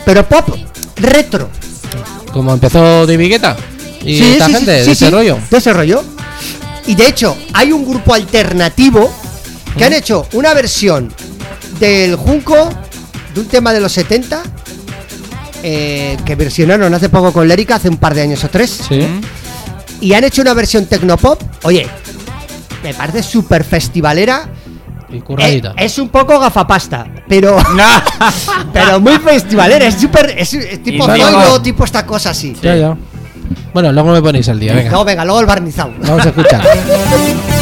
Pero 0.05 0.27
pop 0.27 0.49
retro. 0.95 1.49
Como 2.31 2.53
empezó 2.53 3.05
David 3.05 3.29
Guetta 3.29 3.57
y 4.03 4.21
esta 4.21 4.49
gente, 4.49 4.71
de 4.71 4.91
ese 4.91 5.09
rollo. 5.09 5.37
De 5.49 5.57
ese 5.57 5.73
rollo. 5.73 6.03
Y 6.87 6.95
de 6.95 7.07
hecho, 7.07 7.37
hay 7.53 7.71
un 7.71 7.85
grupo 7.85 8.13
alternativo 8.13 9.13
que 9.77 9.85
han 9.85 9.93
hecho 9.93 10.27
una 10.33 10.53
versión 10.53 11.13
del 11.79 12.15
Junco 12.15 12.69
de 13.33 13.39
un 13.41 13.47
tema 13.47 13.73
de 13.73 13.79
los 13.79 13.91
70 13.91 14.43
eh, 15.63 16.17
que 16.25 16.35
versionaron 16.35 16.93
hace 16.93 17.09
poco 17.09 17.31
con 17.31 17.47
Lérica, 17.47 17.75
hace 17.75 17.89
un 17.89 17.97
par 17.97 18.15
de 18.15 18.21
años 18.21 18.43
o 18.43 18.49
tres. 18.49 18.79
Sí. 18.87 19.07
Y 19.99 20.13
han 20.13 20.23
hecho 20.23 20.41
una 20.41 20.53
versión 20.53 20.87
tecnopop. 20.87 21.41
Oye, 21.63 21.87
me 22.83 22.93
parece 22.93 23.21
súper 23.21 23.63
festivalera. 23.63 24.49
Y 25.11 25.17
Eh, 25.17 25.21
curradita. 25.21 25.73
es 25.77 25.97
un 25.99 26.09
poco 26.09 26.39
gafapasta, 26.39 27.05
pero, 27.27 27.57
pero 28.73 28.99
muy 28.99 29.17
festivalera. 29.17 29.85
Es 29.85 29.95
súper. 29.95 30.33
Es, 30.37 30.53
es 30.53 30.81
tipo 30.83 31.05
Zoilo, 31.05 31.61
tipo 31.61 31.83
esta 31.83 32.05
cosa 32.05 32.29
así. 32.31 32.55
Ya, 32.61 32.75
ya. 32.75 32.97
Bueno, 33.73 33.91
luego 33.91 34.11
me 34.11 34.21
ponéis 34.21 34.47
al 34.49 34.59
día, 34.59 34.73
venga. 34.73 34.89
Luego, 34.89 35.05
venga, 35.05 35.25
luego 35.25 35.39
el 35.41 35.45
barnizado. 35.45 35.91
Vamos 36.01 36.25
a 36.25 36.29
escuchar. 36.29 36.61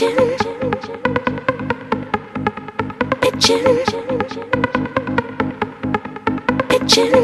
Itching. 0.00 0.16
Itching. 6.70 7.20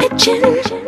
Itching. 0.00 0.81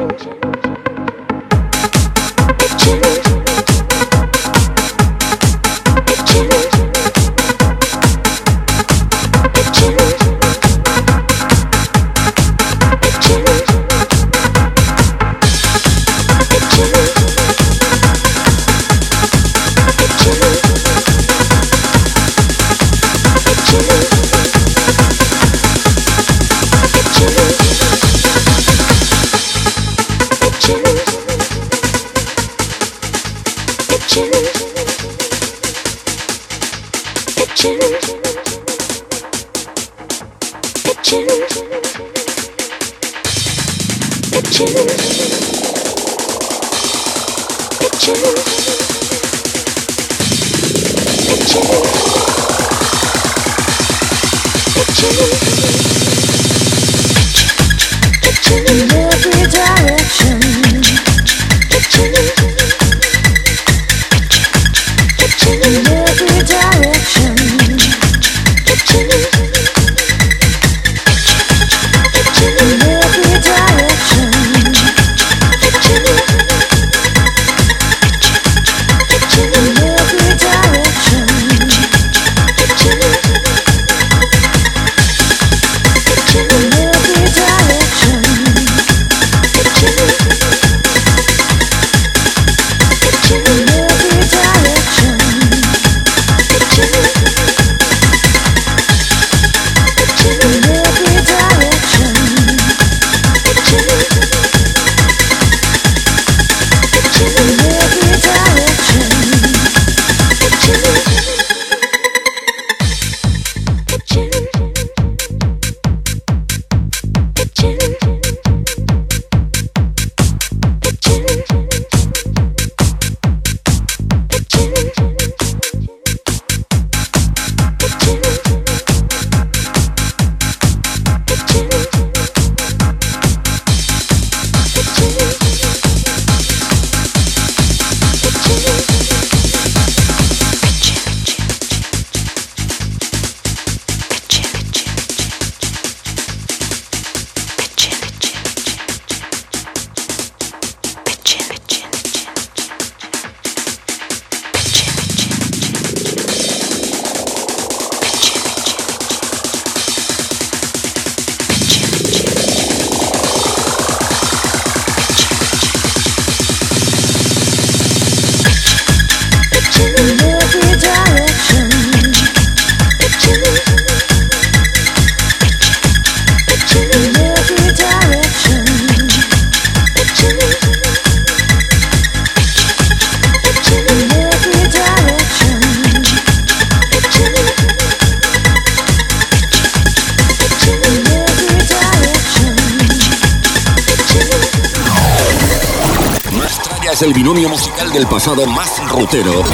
Más 198.47 198.81
rutero. 198.89 199.45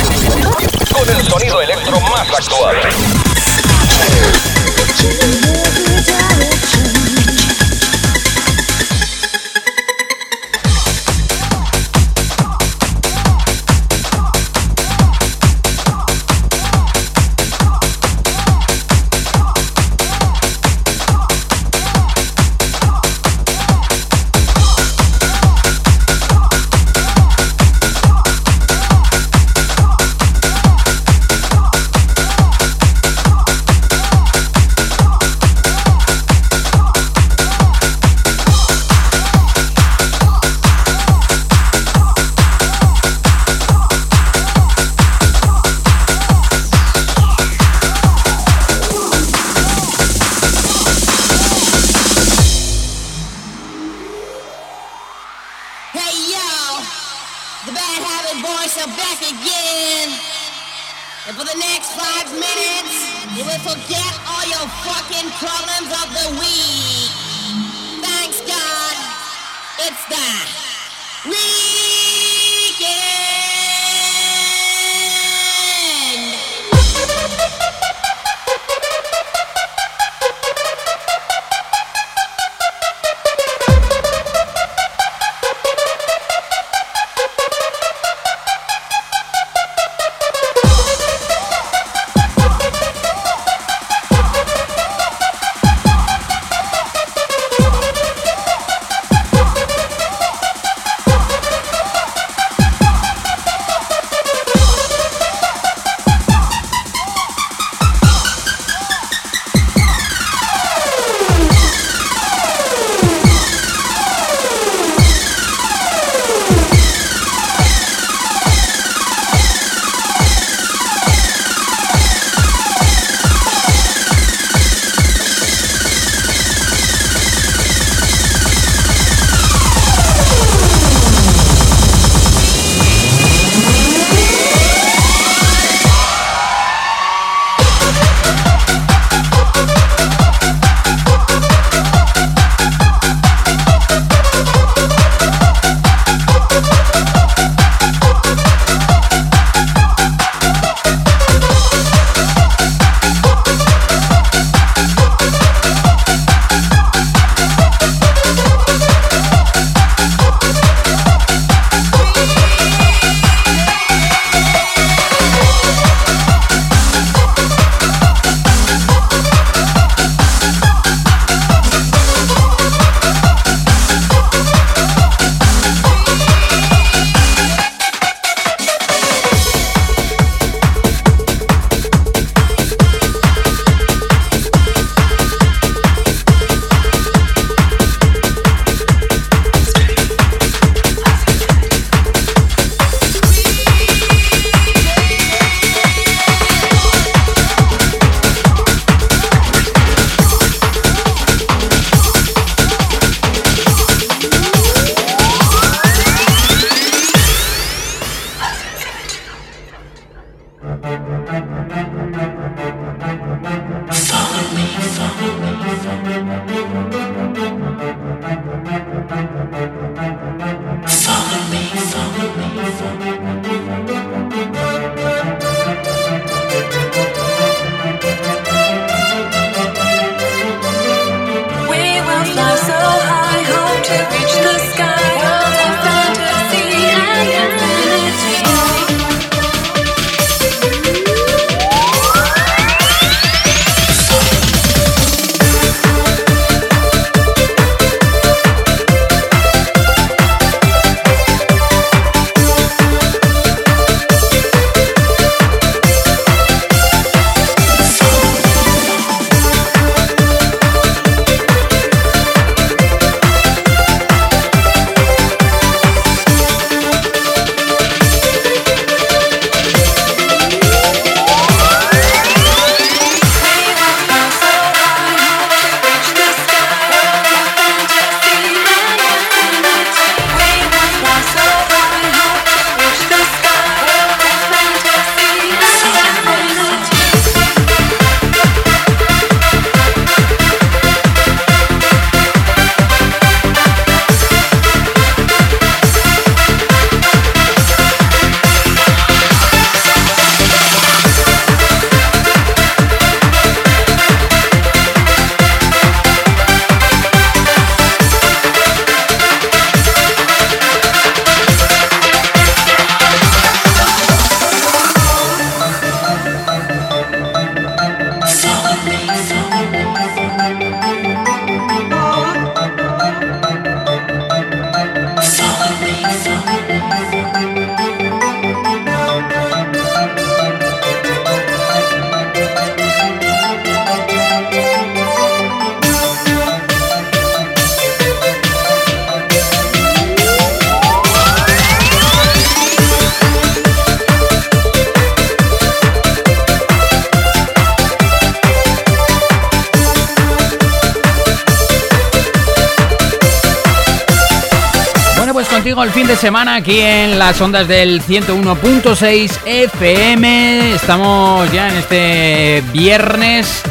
Semana 356.20 356.56
aquí 356.56 356.78
en 356.80 357.18
las 357.18 357.40
ondas 357.40 357.66
del 357.66 358.02
101.6 358.02 359.38
FM. 359.46 360.74
Estamos 360.74 361.50
ya 361.50 361.70
en 361.70 361.76
este 361.76 362.62
viernes 362.74 363.62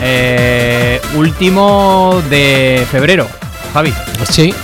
eh, 0.00 1.00
último 1.16 2.22
de 2.30 2.86
febrero. 2.92 3.26
Javi. 3.74 3.92
Sí. 4.30 4.54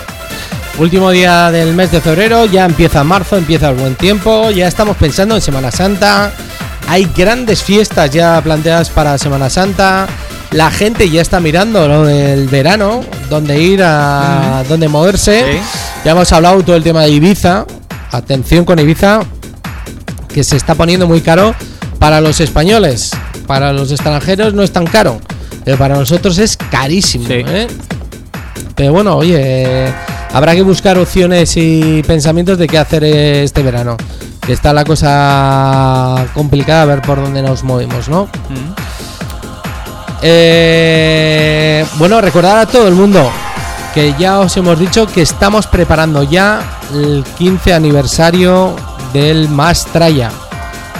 Último 0.78 1.10
día 1.10 1.50
del 1.50 1.74
mes 1.74 1.90
de 1.90 2.00
febrero, 2.00 2.46
ya 2.46 2.64
empieza 2.64 3.02
marzo, 3.02 3.36
empieza 3.36 3.70
el 3.70 3.74
buen 3.74 3.96
tiempo, 3.96 4.52
ya 4.52 4.68
estamos 4.68 4.96
pensando 4.96 5.34
en 5.34 5.40
Semana 5.40 5.72
Santa. 5.72 6.30
Hay 6.86 7.10
grandes 7.16 7.64
fiestas 7.64 8.10
ya 8.12 8.40
planteadas 8.40 8.88
para 8.90 9.18
Semana 9.18 9.50
Santa. 9.50 10.06
La 10.52 10.70
gente 10.70 11.10
ya 11.10 11.22
está 11.22 11.40
mirando 11.40 11.88
lo 11.88 12.04
del 12.04 12.46
verano, 12.46 13.00
dónde 13.28 13.60
ir, 13.60 13.82
a 13.82 14.62
dónde 14.68 14.86
moverse. 14.86 15.60
Sí. 15.60 15.81
Ya 16.04 16.12
hemos 16.12 16.32
hablado 16.32 16.62
todo 16.62 16.74
el 16.74 16.82
tema 16.82 17.02
de 17.02 17.10
Ibiza. 17.10 17.64
Atención 18.10 18.64
con 18.64 18.78
Ibiza, 18.78 19.20
que 20.28 20.42
se 20.42 20.56
está 20.56 20.74
poniendo 20.74 21.06
muy 21.06 21.20
caro 21.20 21.54
para 21.98 22.20
los 22.20 22.40
españoles. 22.40 23.12
Para 23.46 23.72
los 23.72 23.90
extranjeros 23.92 24.52
no 24.52 24.62
es 24.62 24.72
tan 24.72 24.86
caro, 24.86 25.20
pero 25.64 25.78
para 25.78 25.94
nosotros 25.94 26.38
es 26.38 26.56
carísimo. 26.56 27.26
Sí. 27.26 27.44
¿eh? 27.46 27.68
Pero 28.74 28.92
bueno, 28.92 29.16
oye, 29.16 29.92
habrá 30.32 30.54
que 30.54 30.62
buscar 30.62 30.98
opciones 30.98 31.56
y 31.56 32.02
pensamientos 32.04 32.58
de 32.58 32.66
qué 32.66 32.78
hacer 32.78 33.04
este 33.04 33.62
verano. 33.62 33.96
Que 34.44 34.52
está 34.52 34.72
la 34.72 34.84
cosa 34.84 36.26
complicada 36.34 36.82
a 36.82 36.86
ver 36.86 37.02
por 37.02 37.22
dónde 37.22 37.42
nos 37.42 37.62
movemos, 37.62 38.08
¿no? 38.08 38.28
Eh, 40.20 41.86
bueno, 41.96 42.20
recordar 42.20 42.58
a 42.58 42.66
todo 42.66 42.88
el 42.88 42.94
mundo 42.94 43.30
que 43.94 44.14
ya 44.18 44.38
os 44.40 44.56
hemos 44.56 44.78
dicho 44.78 45.06
que 45.06 45.22
estamos 45.22 45.66
preparando 45.66 46.22
ya 46.22 46.78
el 46.94 47.24
15 47.36 47.74
aniversario 47.74 48.74
del 49.12 49.48
Mastraya. 49.48 50.30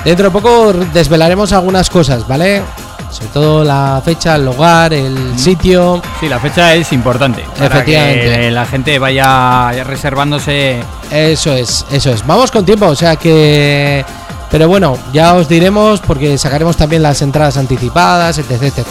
Dentro 0.04 0.26
de 0.26 0.30
poco 0.30 0.72
desvelaremos 0.72 1.52
algunas 1.52 1.88
cosas, 1.88 2.26
¿vale? 2.26 2.62
Sobre 3.10 3.28
todo 3.28 3.64
la 3.64 4.00
fecha, 4.04 4.36
el 4.36 4.44
lugar, 4.46 4.92
el 4.92 5.38
sitio. 5.38 6.02
Sí, 6.18 6.28
la 6.28 6.40
fecha 6.40 6.74
es 6.74 6.92
importante. 6.92 7.44
Para 7.56 7.66
Efectivamente. 7.66 8.24
que 8.24 8.50
la 8.50 8.66
gente 8.66 8.98
vaya 8.98 9.70
reservándose. 9.84 10.82
Eso 11.10 11.52
es, 11.52 11.86
eso 11.90 12.10
es. 12.10 12.26
Vamos 12.26 12.50
con 12.50 12.64
tiempo, 12.64 12.86
o 12.86 12.96
sea 12.96 13.16
que. 13.16 14.04
Pero 14.50 14.68
bueno, 14.68 14.98
ya 15.12 15.34
os 15.34 15.48
diremos 15.48 16.00
porque 16.00 16.36
sacaremos 16.36 16.76
también 16.76 17.02
las 17.02 17.22
entradas 17.22 17.56
anticipadas, 17.56 18.38
etc. 18.38 18.62
etc. 18.62 18.86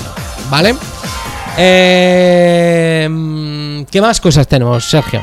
¿Vale? 0.50 0.76
Eh, 1.58 3.10
¿Qué 3.92 4.02
más 4.02 4.22
cosas 4.22 4.48
tenemos, 4.48 4.84
Sergio? 4.86 5.22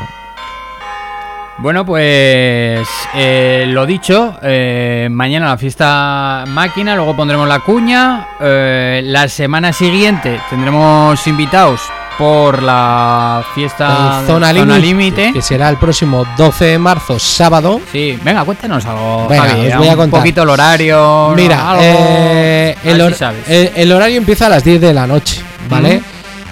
Bueno, 1.58 1.84
pues 1.84 2.86
eh, 3.14 3.64
lo 3.68 3.84
dicho, 3.84 4.36
eh, 4.42 5.08
mañana 5.10 5.46
la 5.48 5.58
fiesta 5.58 6.44
máquina, 6.46 6.94
luego 6.94 7.16
pondremos 7.16 7.48
la 7.48 7.58
cuña. 7.60 8.28
eh, 8.40 9.00
la 9.04 9.28
semana 9.28 9.72
siguiente 9.72 10.38
tendremos 10.50 11.26
invitados 11.26 11.80
por 12.16 12.62
la 12.62 13.44
fiesta 13.54 14.22
zona 14.26 14.52
límite, 14.52 15.32
que 15.32 15.42
será 15.42 15.68
el 15.68 15.76
próximo 15.78 16.24
12 16.36 16.64
de 16.64 16.78
marzo, 16.78 17.18
sábado. 17.18 17.80
Sí, 17.90 18.16
venga, 18.22 18.44
cuéntanos 18.44 18.84
algo. 18.86 19.26
Venga, 19.28 19.48
Javi, 19.48 19.66
os 19.68 19.76
voy 19.78 19.88
a 19.88 19.90
un 19.92 19.96
contar. 19.96 20.20
poquito 20.20 20.42
el 20.42 20.48
horario. 20.50 21.32
Mira, 21.34 21.70
algo, 21.70 21.82
hor- 21.82 23.72
el 23.74 23.92
horario 23.92 24.16
empieza 24.18 24.46
a 24.46 24.50
las 24.50 24.62
10 24.62 24.80
de 24.80 24.92
la 24.94 25.06
noche, 25.08 25.40
¿vale? 25.68 26.00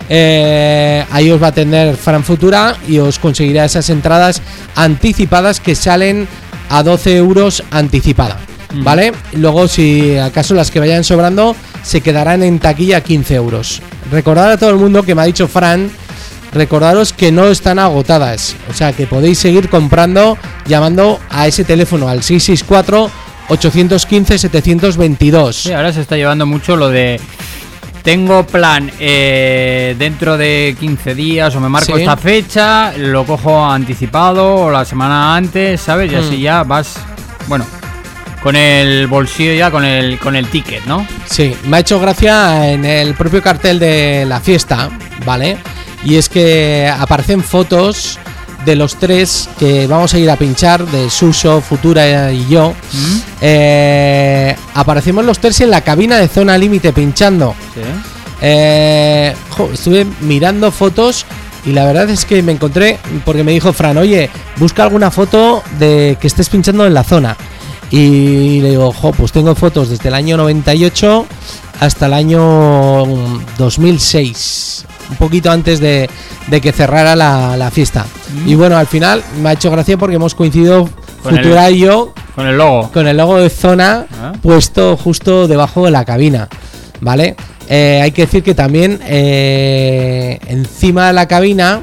Eh, 0.09 1.05
ahí 1.11 1.31
os 1.31 1.43
va 1.43 1.47
a 1.47 1.51
atender 1.51 1.97
Fran 1.97 2.25
Futura 2.25 2.77
y 2.87 2.99
os 2.99 3.19
conseguirá 3.19 3.65
esas 3.65 3.89
entradas 3.91 4.43
anticipadas 4.75 5.61
que 5.61 5.75
salen 5.75 6.29
a 6.69 6.83
12 6.83 7.17
euros 7.17 7.63
anticipada. 7.71 8.39
¿Vale? 8.77 9.13
Luego, 9.35 9.69
si 9.69 10.17
acaso 10.17 10.55
las 10.55 10.71
que 10.71 10.81
vayan 10.81 11.05
sobrando, 11.05 11.55
se 11.83 12.01
quedarán 12.01 12.43
en 12.43 12.59
taquilla 12.59 12.99
a 12.99 13.01
15 13.03 13.35
euros. 13.35 13.83
Recordad 14.11 14.51
a 14.51 14.57
todo 14.57 14.71
el 14.71 14.77
mundo 14.77 15.05
que 15.05 15.15
me 15.15 15.23
ha 15.23 15.27
dicho 15.27 15.47
Fran, 15.47 15.91
recordaros 16.53 17.13
que 17.13 17.31
no 17.31 17.47
están 17.49 17.79
agotadas. 17.79 18.57
O 18.69 18.75
sea, 18.75 18.93
que 18.93 19.07
podéis 19.07 19.39
seguir 19.39 19.69
comprando 19.69 20.37
llamando 20.67 21.21
a 21.31 21.47
ese 21.47 21.65
teléfono 21.65 22.09
al 22.09 22.23
664 22.23 23.11
815 23.49 24.39
722. 24.39 25.57
Sí, 25.57 25.73
ahora 25.73 25.93
se 25.93 26.01
está 26.01 26.17
llevando 26.17 26.47
mucho 26.47 26.77
lo 26.77 26.89
de. 26.89 27.21
Tengo 28.05 28.47
plan 28.47 28.91
eh, 29.01 29.97
dentro 29.99 30.37
de 30.37 30.77
15 30.79 31.15
días 31.15 31.57
o 31.57 31.61
me 31.61 31.71
marco 31.71 31.95
Sí. 31.97 32.03
esta 32.03 32.19
fecha, 32.19 32.93
lo 32.99 33.25
cojo 33.25 33.65
anticipado 33.65 34.57
o 34.57 34.71
la 34.71 34.85
semana 34.85 35.35
antes, 35.35 35.81
¿sabes? 35.81 36.13
Y 36.13 36.15
así 36.15 36.37
Mm. 36.37 36.41
ya 36.41 36.63
vas, 36.65 36.97
bueno, 37.49 37.65
con 38.43 38.57
el 38.57 39.07
bolsillo 39.07 39.55
ya, 39.55 39.71
con 39.71 39.87
el, 39.87 40.19
con 40.19 40.37
el 40.37 40.49
ticket, 40.49 40.85
¿no? 40.85 41.07
Sí, 41.25 41.57
me 41.65 41.79
ha 41.79 41.81
hecho 41.81 41.99
gracia 41.99 42.71
en 42.71 42.85
el 42.85 43.15
propio 43.15 43.43
cartel 43.43 43.79
de 43.79 44.27
la 44.29 44.39
fiesta, 44.39 44.91
¿vale? 45.25 45.57
Y 46.05 46.17
es 46.17 46.29
que 46.29 46.87
aparecen 46.87 47.43
fotos 47.43 48.19
de 48.65 48.77
los 48.77 48.97
tres 48.97 49.49
que 49.59 49.87
vamos 49.87 50.15
a 50.15 50.19
ir 50.19 50.31
a 50.31 50.37
pinchar, 50.37 50.87
de 50.87 51.11
Suso, 51.11 51.61
Futura 51.61 52.33
y 52.33 52.47
yo. 52.49 52.75
Eh, 53.41 54.57
aparecemos 54.75 55.25
los 55.25 55.39
tres 55.39 55.61
en 55.61 55.71
la 55.71 55.83
cabina 55.83 56.19
de 56.19 56.29
zona 56.29 56.57
límite 56.59 56.93
pinchando. 56.93 57.55
Sí. 57.75 57.81
Eh, 58.41 59.35
jo, 59.51 59.71
estuve 59.73 60.07
mirando 60.21 60.71
fotos 60.71 61.25
y 61.67 61.73
la 61.73 61.87
verdad 61.87 62.11
es 62.11 62.25
que 62.25 62.43
me 62.43 62.53
encontré, 62.53 62.99
porque 63.25 63.43
me 63.43 63.53
dijo 63.53 63.73
Fran, 63.73 63.97
oye, 63.97 64.29
busca 64.57 64.83
alguna 64.83 65.11
foto 65.11 65.63
de 65.79 66.19
que 66.21 66.27
estés 66.27 66.49
pinchando 66.49 66.87
en 66.87 66.95
la 66.95 67.05
zona. 67.05 67.37
Y 67.91 68.61
le 68.61 68.71
digo, 68.71 68.93
jo, 68.93 69.13
pues 69.13 69.33
tengo 69.33 69.55
fotos 69.55 69.89
desde 69.89 70.09
el 70.09 70.15
año 70.15 70.37
98 70.37 71.27
hasta 71.81 72.07
el 72.07 72.13
año 72.13 73.07
mm, 73.07 73.41
2006, 73.59 74.87
un 75.11 75.17
poquito 75.17 75.51
antes 75.51 75.81
de, 75.81 76.09
de 76.49 76.61
que 76.61 76.73
cerrara 76.73 77.15
la, 77.17 77.57
la 77.57 77.71
fiesta. 77.71 78.07
Y 78.47 78.55
bueno, 78.55 78.77
al 78.77 78.87
final 78.87 79.23
me 79.43 79.49
ha 79.51 79.53
hecho 79.53 79.71
gracia 79.71 79.97
porque 79.97 80.17
hemos 80.17 80.35
coincidido 80.35 80.89
Con 81.23 81.37
el- 81.37 81.43
Futura 81.45 81.71
y 81.71 81.79
yo 81.81 82.13
Con 82.35 82.47
el 82.47 82.57
logo. 82.57 82.91
con 82.93 83.07
el 83.07 83.17
logo 83.17 83.39
de 83.39 83.49
zona 83.51 84.07
Ah. 84.21 84.33
puesto 84.43 84.97
justo 84.97 85.47
debajo 85.49 85.85
de 85.85 85.91
la 85.91 86.05
cabina, 86.05 86.49
¿vale? 87.01 87.37
Eh, 87.69 88.01
hay 88.03 88.11
que 88.13 88.23
decir 88.23 88.43
que 88.43 88.55
también 88.55 89.01
eh, 89.07 90.39
encima 90.49 91.07
de 91.09 91.13
la 91.15 91.27
cabina 91.27 91.81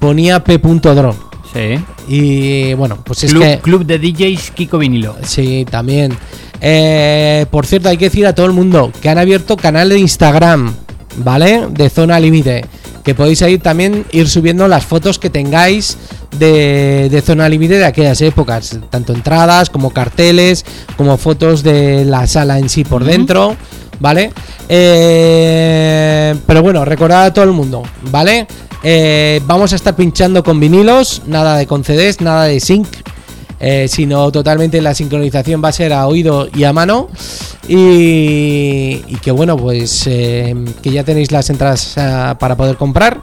ponía 0.00 0.42
P.Drone. 0.42 1.14
Sí. 1.52 1.78
Y 2.08 2.74
bueno, 2.74 2.98
pues 3.04 3.24
es 3.24 3.30
Club, 3.32 3.42
que... 3.42 3.58
Club 3.58 3.86
de 3.86 3.98
DJs 3.98 4.50
Kiko 4.52 4.78
Vinilo. 4.78 5.16
Sí, 5.22 5.64
también. 5.70 6.16
Eh, 6.60 7.46
por 7.50 7.66
cierto, 7.66 7.88
hay 7.88 7.96
que 7.96 8.06
decir 8.06 8.26
a 8.26 8.34
todo 8.34 8.46
el 8.46 8.52
mundo 8.52 8.90
que 9.00 9.08
han 9.08 9.18
abierto 9.18 9.56
canal 9.56 9.88
de 9.88 9.98
Instagram, 9.98 10.74
¿vale? 11.16 11.66
De 11.70 11.90
zona 11.90 12.20
límite. 12.20 12.64
Que 13.04 13.14
podéis 13.14 13.42
ahí 13.42 13.58
también 13.58 14.04
ir 14.10 14.28
subiendo 14.28 14.66
las 14.66 14.84
fotos 14.84 15.18
que 15.18 15.30
tengáis 15.30 15.96
de, 16.38 17.08
de 17.10 17.22
zona 17.22 17.48
límite 17.48 17.78
de 17.78 17.84
aquellas 17.84 18.20
épocas. 18.20 18.78
Tanto 18.90 19.12
entradas 19.12 19.70
como 19.70 19.90
carteles, 19.90 20.64
como 20.96 21.16
fotos 21.16 21.62
de 21.62 22.04
la 22.04 22.26
sala 22.26 22.58
en 22.58 22.68
sí 22.68 22.84
por 22.84 23.04
dentro, 23.04 23.56
¿vale? 24.00 24.32
Eh, 24.68 26.34
pero 26.46 26.62
bueno, 26.62 26.84
recordad 26.84 27.26
a 27.26 27.32
todo 27.32 27.44
el 27.44 27.52
mundo, 27.52 27.82
¿vale? 28.10 28.46
Eh, 28.82 29.40
vamos 29.46 29.72
a 29.72 29.76
estar 29.76 29.96
pinchando 29.96 30.42
con 30.42 30.60
vinilos, 30.60 31.22
nada 31.26 31.56
de 31.56 31.66
con 31.66 31.84
CDs, 31.84 32.20
nada 32.20 32.44
de 32.44 32.60
sync. 32.60 32.86
Eh, 33.58 33.86
sino 33.88 34.30
totalmente 34.30 34.80
la 34.80 34.94
sincronización 34.94 35.62
va 35.62 35.68
a 35.68 35.72
ser 35.72 35.92
a 35.92 36.06
oído 36.06 36.48
y 36.54 36.64
a 36.64 36.72
mano. 36.72 37.08
Y, 37.68 39.02
y 39.08 39.18
que 39.20 39.30
bueno, 39.30 39.56
pues 39.56 40.06
eh, 40.06 40.54
que 40.82 40.90
ya 40.90 41.02
tenéis 41.02 41.32
las 41.32 41.50
entradas 41.50 41.98
ah, 41.98 42.36
para 42.38 42.56
poder 42.56 42.76
comprar 42.76 43.20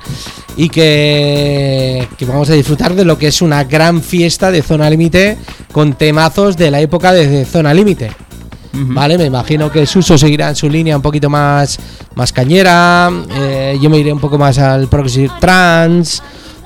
y 0.57 0.69
que, 0.69 2.07
que 2.17 2.25
vamos 2.25 2.49
a 2.49 2.53
disfrutar 2.53 2.93
de 2.93 3.05
lo 3.05 3.17
que 3.17 3.27
es 3.27 3.41
una 3.41 3.63
gran 3.63 4.01
fiesta 4.01 4.51
de 4.51 4.61
Zona 4.61 4.89
Límite 4.89 5.37
con 5.71 5.93
temazos 5.93 6.57
de 6.57 6.71
la 6.71 6.81
época 6.81 7.13
de 7.13 7.45
Zona 7.45 7.73
Límite. 7.73 8.11
Vale, 8.75 9.19
me 9.19 9.25
imagino 9.25 9.71
que 9.71 9.85
Suso 9.85 10.17
seguirá 10.17 10.49
en 10.49 10.55
su 10.55 10.67
línea 10.67 10.95
un 10.95 11.01
poquito 11.03 11.29
más, 11.29 11.79
más 12.15 12.33
cañera. 12.33 13.09
eh, 13.39 13.77
yo 13.79 13.87
me 13.89 13.99
iré 13.99 14.11
un 14.11 14.19
poco 14.19 14.37
más 14.39 14.57
al 14.57 14.87
Progressive 14.87 15.31
Trans. 15.39 16.23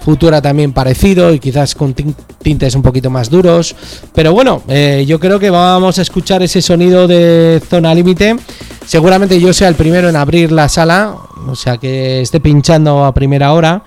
Futura 0.08 0.42
también 0.42 0.72
parecido 0.72 1.34
y 1.34 1.40
quizás 1.40 1.76
con 1.76 1.94
tin- 1.94 2.16
tintes 2.42 2.74
un 2.76 2.82
poquito 2.82 3.10
más 3.10 3.30
duros. 3.30 3.76
Pero 4.16 4.32
bueno, 4.32 4.62
eh, 4.70 5.04
yo 5.06 5.20
creo 5.20 5.38
que 5.38 5.50
vamos 5.50 6.00
a 6.00 6.02
escuchar 6.02 6.42
ese 6.42 6.62
sonido 6.62 7.10
de 7.10 7.62
zona 7.70 7.94
límite. 7.94 8.38
Seguramente 8.86 9.38
yo 9.38 9.52
sea 9.52 9.68
el 9.68 9.76
primero 9.76 10.08
en 10.08 10.16
abrir 10.16 10.54
la 10.54 10.70
sala, 10.70 11.14
o 11.46 11.56
sea 11.58 11.76
que 11.76 12.22
esté 12.22 12.40
pinchando 12.40 13.04
a 13.04 13.14
primera 13.14 13.52
hora, 13.52 13.84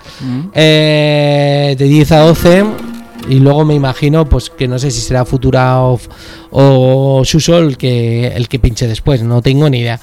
eh, 0.53 1.75
de 1.75 1.85
10 1.85 2.11
a 2.11 2.19
12. 2.19 2.65
Y 3.27 3.39
luego 3.39 3.65
me 3.65 3.73
imagino, 3.73 4.25
pues 4.25 4.51
que 4.51 4.67
no 4.67 4.77
sé 4.77 4.91
si 4.91 5.01
será 5.01 5.25
Futura 5.25 5.81
o, 5.81 5.99
o 6.51 7.21
Suso 7.25 7.57
el 7.57 7.77
que, 7.77 8.27
el 8.27 8.47
que 8.47 8.59
pinche 8.59 8.87
después, 8.87 9.23
no 9.23 9.41
tengo 9.41 9.67
ni 9.71 9.79
idea. 9.79 9.99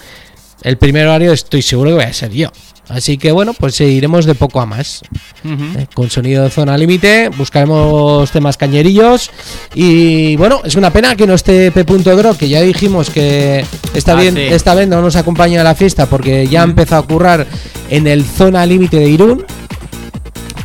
El 0.62 0.76
primer 0.76 1.06
horario 1.06 1.32
estoy 1.32 1.62
seguro 1.62 1.90
que 1.90 1.94
voy 1.96 2.04
a 2.04 2.12
ser 2.12 2.30
yo. 2.32 2.48
Así 2.88 3.18
que 3.18 3.32
bueno, 3.32 3.52
pues 3.52 3.78
iremos 3.82 4.24
de 4.24 4.34
poco 4.34 4.60
a 4.62 4.66
más. 4.66 5.02
Eh, 5.44 5.86
Con 5.92 6.08
sonido 6.08 6.44
de 6.44 6.50
zona 6.50 6.76
límite, 6.78 7.28
buscaremos 7.36 8.30
temas 8.30 8.56
cañerillos. 8.56 9.30
Y 9.74 10.36
bueno, 10.36 10.62
es 10.64 10.74
una 10.74 10.90
pena 10.90 11.14
que 11.14 11.26
no 11.26 11.34
esté 11.34 11.70
P.Dro, 11.70 12.34
que 12.38 12.48
ya 12.48 12.62
dijimos 12.62 13.10
que 13.10 13.62
esta, 13.94 14.12
Ah, 14.16 14.20
bien, 14.22 14.34
sí. 14.34 14.40
esta 14.40 14.74
vez 14.74 14.88
no 14.88 15.02
nos 15.02 15.16
acompaña 15.16 15.60
a 15.60 15.64
la 15.64 15.74
fiesta 15.74 16.06
porque 16.06 16.48
ya 16.48 16.62
ha 16.62 16.64
empezado 16.64 17.02
a 17.02 17.06
currar 17.06 17.46
en 17.90 18.06
el 18.06 18.24
zona 18.24 18.64
límite 18.64 18.98
de 18.98 19.08
Irún. 19.10 19.44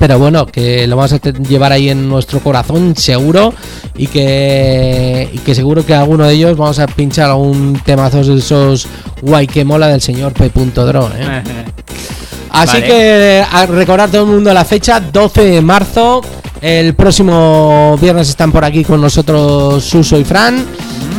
Pero 0.04 0.20
bueno, 0.20 0.46
que 0.46 0.86
lo 0.86 0.98
vamos 0.98 1.14
a 1.14 1.18
llevar 1.48 1.72
ahí 1.72 1.88
en 1.88 2.10
nuestro 2.10 2.42
corazón, 2.42 2.94
seguro. 2.98 3.54
Y 3.96 4.08
que, 4.08 5.30
y 5.32 5.38
que 5.38 5.56
seguro 5.56 5.86
que 5.86 5.94
alguno 5.96 6.26
de 6.28 6.34
ellos 6.34 6.58
vamos 6.58 6.78
a 6.80 6.88
pinchar 6.88 7.30
algún 7.30 7.80
temazo 7.86 8.22
de 8.22 8.38
esos 8.38 8.86
guay 9.22 9.48
que 9.48 9.64
mola 9.64 9.88
del 9.88 10.02
señor 10.02 10.34
P.Dro. 10.34 11.10
¿eh? 11.16 11.44
Así 12.50 12.74
Vale. 12.82 12.86
que 12.86 13.46
a 13.50 13.66
recordar 13.66 14.10
todo 14.12 14.24
el 14.24 14.28
mundo 14.28 14.54
la 14.54 14.66
fecha, 14.66 15.00
12 15.00 15.42
de 15.42 15.62
marzo. 15.62 16.20
El 16.60 16.96
próximo 16.96 17.98
viernes 18.02 18.28
están 18.28 18.52
por 18.52 18.66
aquí 18.66 18.84
con 18.84 19.00
nosotros 19.00 19.86
Suso 19.86 20.20
y 20.20 20.26
Fran. 20.26 20.66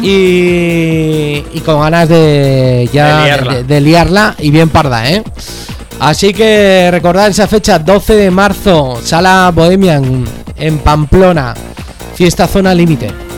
Y, 0.03 1.43
y 1.55 1.63
con 1.65 1.81
ganas 1.81 2.07
de 2.11 2.87
ya 2.93 3.17
De 3.21 3.25
liarla. 3.25 3.55
de- 3.55 3.65
de 3.65 3.81
liarla 3.81 4.35
y 4.41 4.51
bien 4.51 4.69
parda, 4.69 5.11
¿eh? 5.11 5.23
Así 6.01 6.33
que 6.33 6.89
recordad 6.91 7.29
esa 7.29 7.47
fecha, 7.47 7.79
12 7.79 8.15
de 8.15 8.31
marzo, 8.31 8.99
Sala 9.03 9.51
Bohemian 9.55 10.25
en 10.57 10.79
Pamplona, 10.79 11.55
fiesta 12.15 12.47
zona 12.47 12.75
límite. 12.75 13.34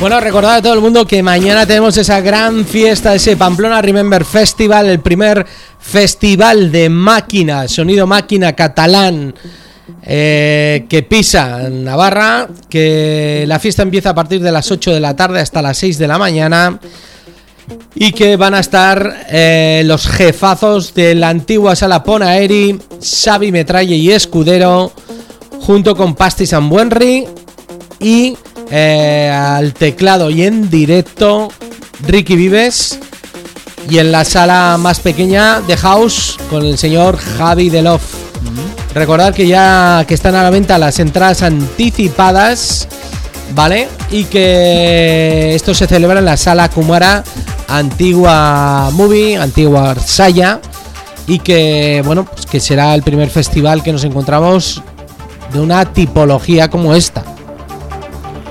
Bueno, 0.00 0.18
recordad 0.18 0.54
a 0.54 0.62
todo 0.62 0.72
el 0.72 0.80
mundo 0.80 1.06
que 1.06 1.22
mañana 1.22 1.66
tenemos 1.66 1.94
esa 1.98 2.22
gran 2.22 2.64
fiesta, 2.64 3.14
ese 3.14 3.36
Pamplona 3.36 3.82
Remember 3.82 4.24
Festival, 4.24 4.86
el 4.88 5.00
primer 5.00 5.46
festival 5.78 6.72
de 6.72 6.88
máquina, 6.88 7.68
sonido 7.68 8.06
máquina 8.06 8.56
catalán 8.56 9.34
eh, 10.02 10.86
que 10.88 11.02
pisa 11.02 11.66
en 11.66 11.84
Navarra, 11.84 12.48
que 12.70 13.44
la 13.46 13.58
fiesta 13.58 13.82
empieza 13.82 14.10
a 14.10 14.14
partir 14.14 14.40
de 14.40 14.50
las 14.50 14.70
8 14.70 14.90
de 14.90 15.00
la 15.00 15.14
tarde 15.14 15.38
hasta 15.38 15.60
las 15.60 15.76
6 15.76 15.98
de 15.98 16.08
la 16.08 16.16
mañana 16.16 16.80
y 17.94 18.12
que 18.12 18.36
van 18.36 18.54
a 18.54 18.60
estar 18.60 19.26
eh, 19.28 19.82
los 19.84 20.08
jefazos 20.08 20.94
de 20.94 21.14
la 21.14 21.28
antigua 21.28 21.76
sala 21.76 22.02
Ponaeri, 22.02 22.78
Xavi 23.02 23.52
Metralle 23.52 23.96
y 23.96 24.10
Escudero, 24.12 24.92
junto 25.60 25.94
con 25.94 26.14
Pasti 26.14 26.46
Buenri 26.58 27.26
y 28.00 28.34
eh, 28.70 29.30
al 29.30 29.74
teclado 29.74 30.30
y 30.30 30.44
en 30.44 30.70
directo 30.70 31.50
Ricky 32.06 32.36
Vives 32.36 32.98
y 33.88 33.98
en 33.98 34.12
la 34.12 34.24
sala 34.24 34.76
más 34.78 35.00
pequeña 35.00 35.60
de 35.60 35.76
House 35.76 36.38
con 36.48 36.64
el 36.64 36.78
señor 36.78 37.16
Javi 37.16 37.70
Delof. 37.70 38.02
Recordad 38.94 39.34
que 39.34 39.46
ya 39.46 40.04
que 40.06 40.14
están 40.14 40.34
a 40.34 40.42
la 40.42 40.50
venta 40.50 40.78
las 40.78 40.98
entradas 40.98 41.42
anticipadas, 41.42 42.88
¿vale? 43.54 43.88
Y 44.10 44.24
que 44.24 45.54
esto 45.54 45.74
se 45.74 45.86
celebra 45.86 46.18
en 46.18 46.24
la 46.24 46.36
sala 46.36 46.68
Kumara, 46.68 47.24
antigua 47.68 48.90
movie, 48.92 49.36
antigua 49.36 49.90
Arsaya, 49.90 50.60
y 51.26 51.38
que 51.38 52.02
bueno, 52.04 52.24
pues 52.24 52.46
que 52.46 52.60
será 52.60 52.94
el 52.94 53.02
primer 53.02 53.30
festival 53.30 53.82
que 53.82 53.92
nos 53.92 54.04
encontramos 54.04 54.82
de 55.52 55.60
una 55.60 55.84
tipología 55.92 56.68
como 56.68 56.94
esta. 56.94 57.24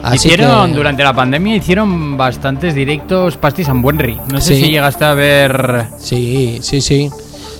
Así 0.10 0.28
hicieron, 0.28 0.72
que- 0.72 0.76
durante 0.78 1.04
la 1.04 1.14
pandemia, 1.14 1.56
hicieron 1.56 2.18
bastantes 2.18 2.76
directos 2.76 3.38
Pastis 3.38 3.70
and 3.70 3.82
Buenri. 3.82 4.18
No 4.32 4.40
sé 4.42 4.56
Sí. 4.56 4.64
si 4.66 4.72
llegaste 4.72 5.06
a 5.06 5.14
ver. 5.14 5.86
Sí, 6.00 6.60
sí, 6.62 6.82
sí. 6.82 7.10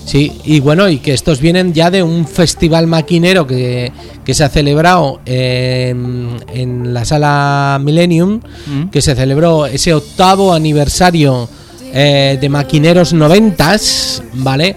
Sí, 0.04 0.32
y 0.44 0.60
bueno, 0.60 0.88
y 0.88 0.98
que 0.98 1.12
estos 1.12 1.40
vienen 1.40 1.72
ya 1.72 1.90
de 1.90 2.02
un 2.02 2.26
festival 2.26 2.86
maquinero 2.88 3.46
que, 3.46 3.92
que 4.24 4.34
se 4.34 4.42
ha 4.42 4.48
celebrado 4.48 5.20
en, 5.26 6.30
en 6.52 6.92
la 6.94 7.04
sala 7.04 7.78
Millennium, 7.80 8.40
Mm. 8.66 8.84
que 8.90 9.02
se 9.02 9.14
celebró 9.14 9.66
ese 9.66 9.94
octavo 9.94 10.52
aniversario 10.52 11.48
eh, 11.92 12.38
de 12.40 12.48
Maquineros 12.48 13.12
noventas, 13.12 14.22
¿vale? 14.34 14.74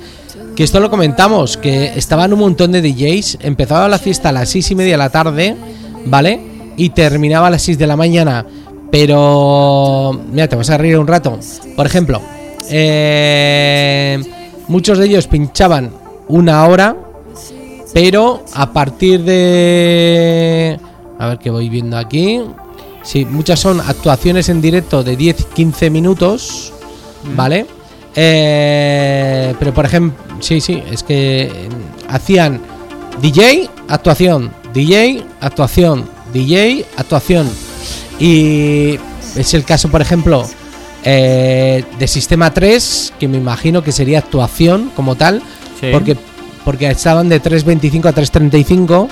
Que 0.55 0.63
esto 0.63 0.79
lo 0.79 0.89
comentamos, 0.89 1.57
que 1.57 1.93
estaban 1.95 2.33
un 2.33 2.39
montón 2.39 2.71
de 2.71 2.81
DJs, 2.81 3.39
empezaba 3.41 3.87
la 3.87 3.97
fiesta 3.97 4.29
a 4.29 4.31
las 4.31 4.49
seis 4.49 4.69
y 4.71 4.75
media 4.75 4.93
de 4.93 4.97
la 4.97 5.09
tarde, 5.09 5.55
¿vale? 6.05 6.39
Y 6.77 6.89
terminaba 6.89 7.47
a 7.47 7.49
las 7.51 7.61
6 7.63 7.77
de 7.77 7.87
la 7.87 7.95
mañana. 7.95 8.45
Pero, 8.91 10.19
mira, 10.31 10.47
te 10.47 10.55
vas 10.55 10.69
a 10.69 10.77
reír 10.77 10.97
un 10.97 11.07
rato. 11.07 11.39
Por 11.75 11.85
ejemplo, 11.85 12.21
eh, 12.69 14.19
muchos 14.67 14.97
de 14.97 15.05
ellos 15.05 15.27
pinchaban 15.27 15.91
una 16.27 16.65
hora, 16.67 16.95
pero 17.93 18.43
a 18.53 18.71
partir 18.71 19.23
de... 19.23 20.79
A 21.19 21.27
ver 21.27 21.39
qué 21.39 21.49
voy 21.49 21.69
viendo 21.69 21.97
aquí. 21.97 22.41
Sí, 23.03 23.25
muchas 23.25 23.59
son 23.59 23.81
actuaciones 23.81 24.49
en 24.49 24.61
directo 24.61 25.03
de 25.03 25.17
10-15 25.17 25.91
minutos, 25.91 26.73
¿vale? 27.35 27.65
Eh, 28.15 29.53
pero 29.59 29.73
por 29.73 29.85
ejemplo, 29.85 30.17
sí, 30.39 30.61
sí, 30.61 30.81
es 30.91 31.03
que 31.03 31.43
eh, 31.43 31.69
hacían 32.07 32.61
DJ, 33.21 33.69
actuación, 33.89 34.51
DJ, 34.73 35.23
actuación, 35.41 36.05
DJ, 36.33 36.85
actuación. 36.97 37.49
Y 38.19 38.99
es 39.35 39.53
el 39.53 39.63
caso, 39.63 39.89
por 39.89 40.01
ejemplo, 40.01 40.47
eh, 41.03 41.83
de 41.99 42.07
Sistema 42.07 42.53
3, 42.53 43.13
que 43.19 43.27
me 43.27 43.37
imagino 43.37 43.83
que 43.83 43.91
sería 43.91 44.19
actuación 44.19 44.91
como 44.95 45.15
tal, 45.15 45.41
Sí. 45.79 45.87
porque 45.91 46.17
porque 46.63 46.89
estaban 46.89 47.27
de 47.27 47.41
3.25 47.41 48.05
a 48.07 48.13
3.35, 48.13 49.09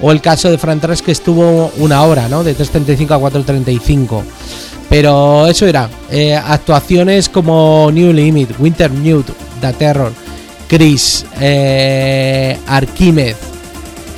o 0.00 0.10
el 0.10 0.22
caso 0.22 0.50
de 0.50 0.56
Fran 0.56 0.80
Trax 0.80 1.02
que 1.02 1.12
estuvo 1.12 1.70
una 1.76 2.02
hora, 2.02 2.30
¿no? 2.30 2.42
De 2.42 2.54
3.35 2.56 3.10
a 3.14 3.18
4.35. 3.18 4.22
Pero 4.88 5.46
eso 5.46 5.66
era, 5.66 5.90
eh, 6.10 6.34
actuaciones 6.34 7.28
como 7.28 7.90
New 7.92 8.10
Limit, 8.10 8.58
Winter 8.58 8.90
Nude, 8.90 9.32
The 9.60 9.72
Terror, 9.74 10.12
Chris, 10.66 11.26
eh, 11.38 12.58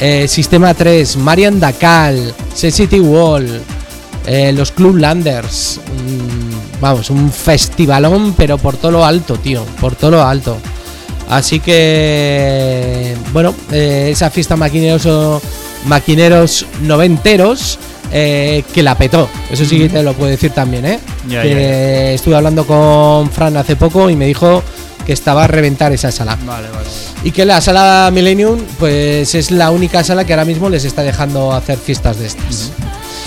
eh, 0.00 0.26
Sistema 0.28 0.74
3, 0.74 1.16
Marian 1.16 1.58
Dacal, 1.60 2.34
City 2.54 3.00
Wall, 3.00 3.62
eh, 4.26 4.52
los 4.52 4.72
Clublanders. 4.72 5.80
mm, 5.84 6.80
vamos, 6.80 7.10
un 7.10 7.30
festivalón, 7.30 8.34
pero 8.36 8.58
por 8.58 8.76
todo 8.76 8.90
lo 8.92 9.04
alto, 9.04 9.36
tío, 9.36 9.64
por 9.80 9.94
todo 9.94 10.12
lo 10.12 10.22
alto. 10.22 10.58
Así 11.28 11.58
que, 11.60 13.16
bueno, 13.32 13.54
eh, 13.72 14.10
esa 14.12 14.30
fiesta 14.30 14.56
maquineros, 14.56 15.42
maquineros 15.86 16.66
noventeros 16.82 17.78
eh, 18.12 18.62
que 18.72 18.82
la 18.82 18.96
petó. 18.96 19.28
Eso 19.50 19.64
sí 19.64 19.78
que 19.78 19.88
te 19.88 20.02
lo 20.02 20.14
puedo 20.14 20.30
decir 20.30 20.52
también, 20.52 20.86
¿eh? 20.86 21.00
Que 21.28 22.14
estuve 22.14 22.36
hablando 22.36 22.64
con 22.64 23.30
Fran 23.30 23.56
hace 23.56 23.74
poco 23.74 24.08
y 24.08 24.14
me 24.16 24.26
dijo 24.26 24.62
que 25.06 25.12
estaba 25.12 25.44
a 25.44 25.46
reventar 25.46 25.92
esa 25.92 26.10
sala. 26.10 26.36
Vale, 26.44 26.68
vale. 26.68 26.88
Y 27.22 27.30
que 27.30 27.44
la 27.44 27.60
sala 27.60 28.10
Millennium, 28.12 28.60
pues 28.78 29.34
es 29.34 29.50
la 29.50 29.70
única 29.70 30.02
sala 30.04 30.24
que 30.24 30.32
ahora 30.32 30.44
mismo 30.44 30.68
les 30.68 30.84
está 30.84 31.02
dejando 31.02 31.52
hacer 31.52 31.78
fiestas 31.78 32.18
de 32.18 32.26
estas. 32.26 32.72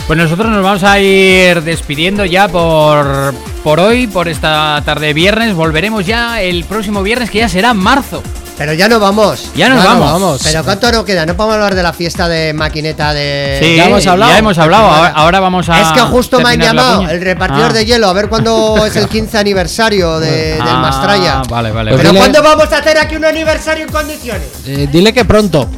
Pues 0.06 0.18
nosotros 0.18 0.50
nos 0.50 0.64
vamos 0.64 0.84
a 0.84 1.00
ir 1.00 1.62
despidiendo 1.62 2.26
ya 2.26 2.48
por, 2.48 3.34
por 3.64 3.80
hoy, 3.80 4.08
por 4.08 4.28
esta 4.28 4.82
tarde 4.84 5.14
viernes. 5.14 5.54
Volveremos 5.54 6.06
ya 6.06 6.42
el 6.42 6.64
próximo 6.66 7.04
viernes, 7.04 7.30
que 7.30 7.40
ya 7.40 7.50
será 7.50 7.74
marzo. 7.74 8.24
Pero 8.60 8.74
ya 8.74 8.90
no 8.90 9.00
vamos. 9.00 9.52
Ya 9.56 9.70
nos 9.70 9.78
Ya 9.84 9.84
nos 9.90 10.00
vamos. 10.00 10.12
vamos. 10.12 10.42
Pero 10.44 10.64
¿cuánto 10.66 10.92
nos 10.92 11.06
queda? 11.06 11.26
No 11.26 11.36
podemos 11.36 11.56
hablar 11.56 11.76
de 11.76 11.82
la 11.82 11.94
fiesta 11.94 12.28
de 12.28 12.54
maquineta 12.54 13.14
de... 13.14 13.58
Sí, 13.62 13.78
ya 13.78 13.86
hemos 13.86 14.06
hablado. 14.06 14.32
Ya 14.34 14.38
hemos 14.38 14.58
hablado. 14.58 14.84
Ahora, 14.90 15.10
ahora 15.16 15.40
vamos 15.40 15.70
a. 15.70 15.82
Es 15.82 15.88
que 15.94 16.02
justo 16.02 16.42
me 16.42 16.50
han 16.50 16.60
llamado 16.60 17.10
el 17.10 17.22
repartidor 17.22 17.72
Ah. 17.72 17.74
de 17.74 17.86
hielo 17.86 18.10
a 18.10 18.14
ver 18.14 18.28
cuándo 18.28 18.76
es 18.86 18.96
el 18.98 19.08
15 19.08 19.38
aniversario 19.38 20.20
de- 20.20 20.54
del 20.56 20.62
Ah, 20.62 20.80
Mastraya. 20.82 21.42
Vale, 21.50 21.72
vale. 21.72 21.92
Pero 21.96 22.10
dile- 22.12 22.20
¿cuándo 22.20 22.44
vamos 22.44 22.72
a 22.74 22.78
hacer 22.80 22.98
aquí 22.98 23.16
un 23.16 23.24
aniversario 23.26 23.86
en 23.86 23.92
condiciones? 23.94 24.44
Eh, 24.68 24.90
dile 24.92 25.14
que 25.14 25.24
pronto, 25.24 25.70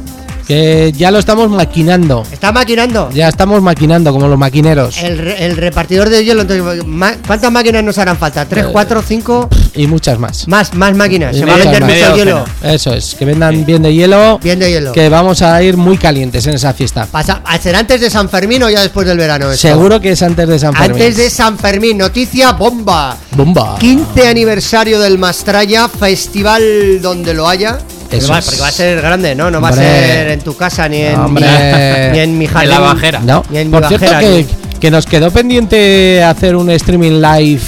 que 0.48 0.90
ya 0.96 1.12
lo 1.12 1.20
estamos 1.20 1.48
maquinando. 1.50 2.24
¿Está 2.32 2.50
maquinando? 2.50 3.10
Ya 3.12 3.28
estamos 3.28 3.62
maquinando 3.62 4.12
como 4.12 4.26
los 4.26 4.36
maquineros. 4.38 4.98
El, 4.98 5.18
re- 5.18 5.44
el 5.46 5.56
repartidor 5.56 6.08
de 6.08 6.24
hielo, 6.24 6.42
entonces, 6.42 6.84
ma- 6.84 7.14
¿cuántas 7.24 7.52
máquinas 7.52 7.84
nos 7.84 7.96
harán 7.98 8.18
falta? 8.18 8.44
¿Tres, 8.44 8.66
cuatro, 8.72 9.02
cinco? 9.06 9.48
Y 9.74 9.86
muchas 9.86 10.18
más. 10.18 10.46
Más, 10.48 10.74
más 10.74 10.94
máquinas. 10.94 11.34
Y 11.34 11.38
Se 11.40 11.46
va 11.46 11.54
a 11.54 11.56
vender 11.56 11.82
mucho 11.82 12.16
hielo. 12.16 12.44
Eso 12.62 12.92
es, 12.92 13.14
que 13.14 13.24
vendan 13.24 13.64
bien 13.64 13.82
de 13.82 13.94
hielo. 13.94 14.38
Bien 14.42 14.58
de 14.58 14.70
hielo. 14.70 14.92
Que 14.92 15.08
vamos 15.08 15.40
a 15.40 15.62
ir 15.62 15.76
muy 15.78 15.96
calientes 15.96 16.46
en 16.46 16.54
esa 16.54 16.74
fiesta. 16.74 17.06
Pasa, 17.10 17.40
¿Será 17.60 17.78
antes 17.78 18.00
de 18.00 18.10
San 18.10 18.28
Fermín 18.28 18.62
o 18.64 18.68
ya 18.70 18.82
después 18.82 19.06
del 19.06 19.16
verano? 19.16 19.50
esto? 19.50 19.68
Seguro 19.68 19.98
que 20.00 20.12
es 20.12 20.22
antes 20.22 20.46
de 20.46 20.58
San 20.58 20.74
Fermín. 20.74 21.00
Antes 21.02 21.16
de 21.16 21.30
San 21.30 21.58
Fermín, 21.58 21.96
noticia 21.98 22.52
bomba. 22.52 23.16
Bomba. 23.30 23.76
15 23.78 24.28
aniversario 24.28 25.00
del 25.00 25.16
Mastraya, 25.18 25.88
festival 25.88 27.00
donde 27.00 27.32
lo 27.32 27.48
haya. 27.48 27.78
Eso 28.10 28.26
Porque 28.26 28.26
va, 28.32 28.38
es. 28.40 28.44
porque 28.44 28.60
va 28.60 28.68
a 28.68 28.72
ser 28.72 29.00
grande, 29.00 29.34
¿no? 29.34 29.50
No 29.50 29.58
va 29.62 29.70
a 29.70 29.72
ser 29.72 30.28
en 30.32 30.40
tu 30.40 30.54
casa 30.54 30.86
ni 30.86 30.98
en, 31.00 31.32
mi, 31.32 31.40
ni 31.40 32.18
en 32.18 32.36
mi 32.36 32.46
jardín. 32.48 32.68
la 32.68 32.78
bajera. 32.80 33.20
No, 33.20 33.42
Ni 33.48 33.56
en 33.58 33.70
mi 33.70 33.72
por 33.78 33.88
cierto 33.88 34.04
bajera, 34.04 34.20
que, 34.20 34.46
ni- 34.70 34.78
que 34.78 34.90
nos 34.90 35.06
quedó 35.06 35.30
pendiente 35.30 36.22
hacer 36.22 36.56
un 36.56 36.68
streaming 36.70 37.22
live 37.22 37.62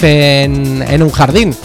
en, 0.44 0.84
en 0.86 1.02
un 1.02 1.10
jardín. 1.10 1.56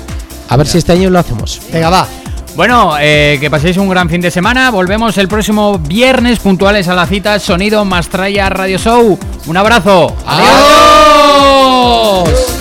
A 0.49 0.57
ver 0.57 0.67
si 0.67 0.79
este 0.79 0.91
año 0.93 1.09
lo 1.09 1.19
hacemos. 1.19 1.61
Venga, 1.71 1.89
va. 1.89 2.07
Bueno, 2.55 2.95
eh, 2.99 3.37
que 3.39 3.49
paséis 3.49 3.77
un 3.77 3.87
gran 3.87 4.09
fin 4.09 4.19
de 4.19 4.31
semana. 4.31 4.71
Volvemos 4.71 5.17
el 5.17 5.27
próximo 5.27 5.77
viernes 5.77 6.39
puntuales 6.39 6.87
a 6.87 6.95
la 6.95 7.05
cita 7.05 7.39
Sonido 7.39 7.85
Mastraya 7.85 8.49
Radio 8.49 8.77
Show. 8.77 9.17
Un 9.45 9.57
abrazo. 9.57 10.15
¡Adiós! 10.25 10.49
Adiós. 12.27 12.59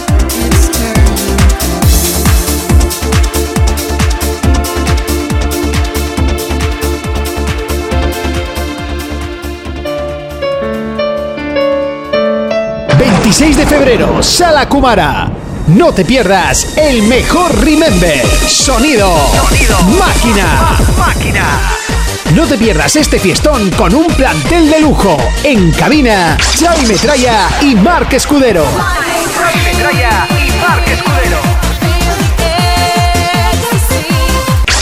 26 12.98 13.56
de 13.56 13.66
febrero, 13.66 14.22
Sala 14.22 14.68
Kumara. 14.68 15.37
No 15.68 15.92
te 15.92 16.02
pierdas 16.02 16.78
el 16.78 17.02
mejor 17.02 17.62
Remember. 17.62 18.26
Sonido. 18.48 19.14
Máquina. 19.98 20.78
Máquina. 20.96 21.44
No 22.34 22.46
te 22.46 22.56
pierdas 22.56 22.96
este 22.96 23.18
fiestón 23.18 23.70
con 23.72 23.94
un 23.94 24.06
plantel 24.06 24.70
de 24.70 24.80
lujo. 24.80 25.18
En 25.44 25.70
cabina, 25.72 26.38
Xavi 26.58 26.86
Metralla 26.86 27.48
y 27.60 27.74
Marc 27.74 28.14
Escudero. 28.14 28.64
Xavi 28.64 29.60
Metralla 29.60 30.26
y 30.30 30.50
Marc 30.58 30.88
Escudero. 30.88 31.38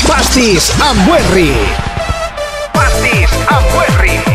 Pastis 0.07 0.73
Ambuerri. 0.81 1.53
Pastis 2.73 3.29
Ambuerri. 3.49 4.26